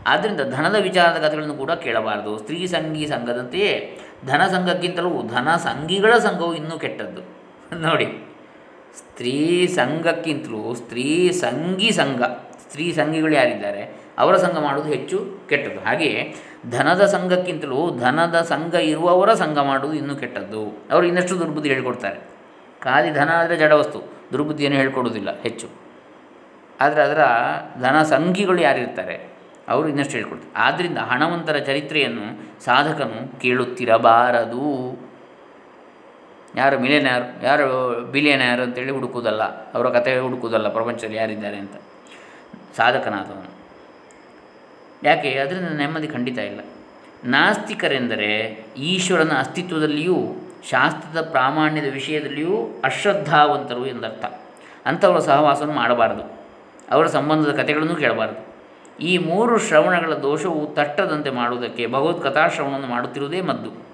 ಆದ್ದರಿಂದ 0.07 0.41
ಧನದ 0.41 0.75
ವಿಚಾರದ 0.81 1.17
ಕಥೆಗಳನ್ನು 1.17 1.53
ಕೂಡ 1.53 1.71
ಕೇಳಬಾರದು. 1.71 2.37
ಸ್ತ್ರೀ 2.37 2.67
ಸಂಘಿ 2.67 3.07
ಸಂಘದಂತೆಯೇ 3.07 3.99
ಧನ 4.25 4.47
ಸಂಘಕ್ಕಿಂತಲೂ 4.47 5.27
ಧನ 5.27 5.55
ಸಂಘಿಗಳ 5.55 6.17
ಸಂಘವು 6.17 6.55
ಇನ್ನೂ 6.55 6.79
ಕೆಟ್ಟದ್ದು. 6.79 7.21
ನೋಡಿ, 7.79 8.05
ಸ್ತ್ರೀ 8.97 9.67
ಸಂಘಕ್ಕಿಂತಲೂ 9.67 10.75
ಸ್ತ್ರೀ 10.75 11.31
ಸಂಘಿ 11.31 11.91
ಸಂಘ, 11.91 12.21
ಸ್ತ್ರೀ 12.67 12.91
ಸಂಘಿಗಳು 12.91 13.33
ಯಾರಿದ್ದಾರೆ? 13.33 14.06
ಅವರ 14.17 14.37
ಸಂಘ 14.37 14.57
ಮಾಡುವುದು 14.57 14.93
ಹೆಚ್ಚು 14.93 15.37
ಕೆಟ್ಟದ್ದು. 15.49 15.79
ಹಾಗೆಯೇ 15.79 16.35
ಧನದ 16.71 17.05
ಸಂಘಕ್ಕಿಂತಲೂ 17.05 17.97
ಧನದ 17.99 18.41
ಸಂಘ 18.41 18.73
ಇರುವವರ 18.73 19.33
ಸಂಘ 19.33 19.57
ಮಾಡುವುದು 19.57 19.97
ಇನ್ನೂ 19.97 20.15
ಕೆಟ್ಟದ್ದು. 20.15 20.61
ಅವರು 20.91 21.05
ಇನ್ನಷ್ಟು 21.05 21.39
ದುರ್ಬುದ್ಧಿ 21.39 21.69
ಹೇಳಿಕೊಡ್ತಾರೆ. 21.69 22.19
ಖಾಲಿ 22.81 23.13
ಧನ 23.13 23.29
ಆದರೆ 23.33 23.57
ಜಡವಸ್ತು 23.57 24.01
ದುರ್ಬುದ್ಧಿಯನ್ನು 24.33 24.79
ಹೇಳಿಕೊಡುವುದಿಲ್ಲ 24.79 25.41
ಹೆಚ್ಚು. 25.41 25.67
ಆದರೆ 26.81 27.03
ಅದರ 27.03 27.21
ಧನ 27.81 28.03
ಸಂಘಿಗಳು 28.03 28.61
ಯಾರಿರ್ತಾರೆ? 28.61 29.37
ಅವರು 29.67 29.87
ಇನ್ನಷ್ಟು 29.87 30.13
ಹೇಳ್ಕೊಡ್ತಾರೆ. 30.13 30.53
ಆದ್ದರಿಂದ 30.55 30.97
ಹಣವಂತರ 30.97 31.57
ಚರಿತ್ರೆಯನ್ನು 31.57 32.25
ಸಾಧಕನು 32.65 33.39
ಕೇಳುತ್ತಿರಬಾರದು. 33.39 34.99
ಯಾರು 36.55 36.79
ಮಿಲಿಯನ್ಯಾರ್ 36.79 37.43
ಯಾರು 37.43 37.99
ಬಿಲಿಯನ್ಯಾರ್ 38.11 38.61
ಅಂತೇಳಿ 38.61 38.91
ಹುಡುಕುವುದಲ್ಲ. 38.91 39.43
ಅವರ 39.43 39.89
ಕಥೆ 39.89 40.19
ಹುಡುಕುವುದಲ್ಲ 40.19 40.69
ಪ್ರಪಂಚದಲ್ಲಿ 40.69 41.17
ಯಾರಿದ್ದಾರೆ 41.17 41.57
ಅಂತ. 41.57 41.71
ಸಾಧಕನಾದವನು. 42.77 43.46
ಯಾಕೆ? 45.03 45.29
ಅದರಿಂದ 45.33 45.67
ನೆಮ್ಮದಿ 45.67 46.07
ಖಂಡಿತ 46.07 46.37
ಇಲ್ಲ. 46.37 46.59
ನಾಸ್ತಿಕರೆಂದರೆ 47.25 48.65
ಈಶ್ವರನ 48.77 49.31
ಅಸ್ತಿತ್ವದಲ್ಲಿಯೂ, 49.39 50.17
ಶಾಸ್ತ್ರದ 50.69 51.21
ಪ್ರಾಮಾಣ್ಯದ 51.31 51.93
ವಿಷಯದಲ್ಲಿಯೂ 51.93 52.81
ಅಶ್ರದ್ಧಾವಂತರು 52.83 53.85
ಎಂದರ್ಥ. 53.85 54.25
ಅಂಥವರ 54.85 55.19
ಸಹವಾಸವನ್ನು 55.19 55.73
ಮಾಡಬಾರದು. 55.73 56.39
ಅವರ 56.91 57.07
ಸಂಬಂಧದ 57.07 57.51
ಕಥೆಗಳನ್ನು 57.51 57.95
ಕೇಳಬಾರದು. 57.95 58.47
ಈ 58.99 59.17
ಮೂರು 59.17 59.59
ಶ್ರವಣಗಳ 59.59 60.13
ದೋಷವು 60.13 60.67
ತಟ್ಟದಂತೆ 60.67 61.29
ಮಾಡುವುದಕ್ಕೆ 61.29 61.87
ಭಗವತ್ 61.87 62.23
ಕಥಾಶ್ರವಣವನ್ನು 62.23 62.87
ಮಾಡುತ್ತಿರುವುದೇ 62.87 63.41
ಮದ್ದು. 63.41 63.87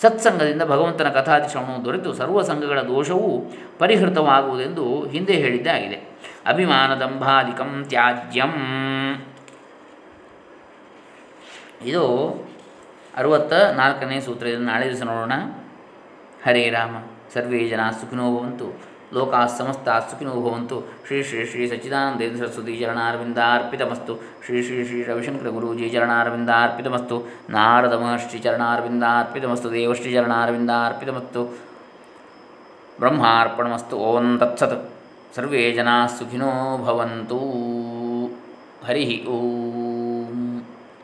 ಸತ್ಸಂಗದಿಂದ 0.00 0.62
ಭಗವಂತನ 0.62 1.08
ಕಥಾದಿ 1.08 1.50
ಶ್ರವಣವು 1.50 1.84
ದೊರೆತು 1.84 2.12
ಸರ್ವ 2.12 2.42
ಸಂಘಗಳ 2.42 2.80
ದೋಷವೂ 2.80 3.52
ಪರಿಹೃತವಾಗುವುದೆಂದು 3.78 5.06
ಹಿಂದೆ 5.06 5.32
ಹೇಳಿದ್ದೇ 5.32 5.70
ಆಗಿದೆ. 5.70 6.16
ಅಭಿಮಾನದಂಭಾಧಿಕಂ 6.46 7.84
ತ್ಯಾಜ್ಯಂ 7.88 8.52
ಇದು 11.86 12.02
ಅರುವತ್ತ 13.16 13.52
ನಾಲ್ಕನೇ 13.52 14.20
ಸೂತ್ರ. 14.20 14.46
ಇದನ್ನು 14.46 14.66
ನಾಳೆ 14.66 14.86
ದಿವಸ 14.86 15.02
ನೋಡೋಣ. 15.02 15.32
ಹರೇ 16.46 16.70
ರಾಮ. 16.70 16.96
ಸರ್ವೇ 17.34 17.68
ಜನ 17.68 17.80
ಸುಖಿನೋ 17.90 18.36
ಭವಂತು. 18.36 18.96
ಲೋಕಾ 19.12 19.46
ಸಮಸ್ತ 19.46 19.88
ಸುಖಿನೋ 19.88 20.30
ಭವಂತು. 20.30 20.80
ಶ್ರೀ 21.06 21.22
ಶ್ರೀ 21.22 21.46
ಶ್ರೀ 21.46 21.68
ಸಚ್ಚಿದಾನಂದೇಂದ್ರ 21.68 22.46
ಸರಸ್ವತಿ 22.46 22.76
ಚರಣಾರ್ವಿಂದಾರ್ಪಿತಮಸ್ತು. 22.76 24.14
ಶ್ರೀ 24.16 24.62
ಶ್ರೀ 24.62 24.84
ಶ್ರೀ 24.84 25.02
ರವಿಶಂಕರ 25.02 25.48
ಗುರೂಜಿ 25.48 25.90
ಚರಣಾರವಿಂದಾರ್ಪಿತಮಸ್ತು. 25.90 27.30
ನಾರದ 27.50 27.92
ಮಹರ್ಷಿ 27.92 28.38
ಚರಣಾರವಿಂದಾರ್ಪಿತಮಸ್ತು. 28.38 29.72
ದೇವಶ್ರೀ 29.72 30.12
ಚರಣಾರವಿಂದಾರ್ಪಿತಮಸ್ತು. 30.12 31.44
ಬ್ರಹ್ಮಾರ್ಪಣಮಸ್ತು. 32.98 33.96
ಓಂ 33.96 34.38
ತತ್ಸತ್. 34.38 34.92
ಸರ್ವೇ 35.36 35.72
ಜನ 35.72 35.88
ಸುಖಿನೋ 36.18 36.78
ಭವಂತು. 36.84 37.38
ಹರಿ 38.86 39.24
ಓಂ 39.28 39.65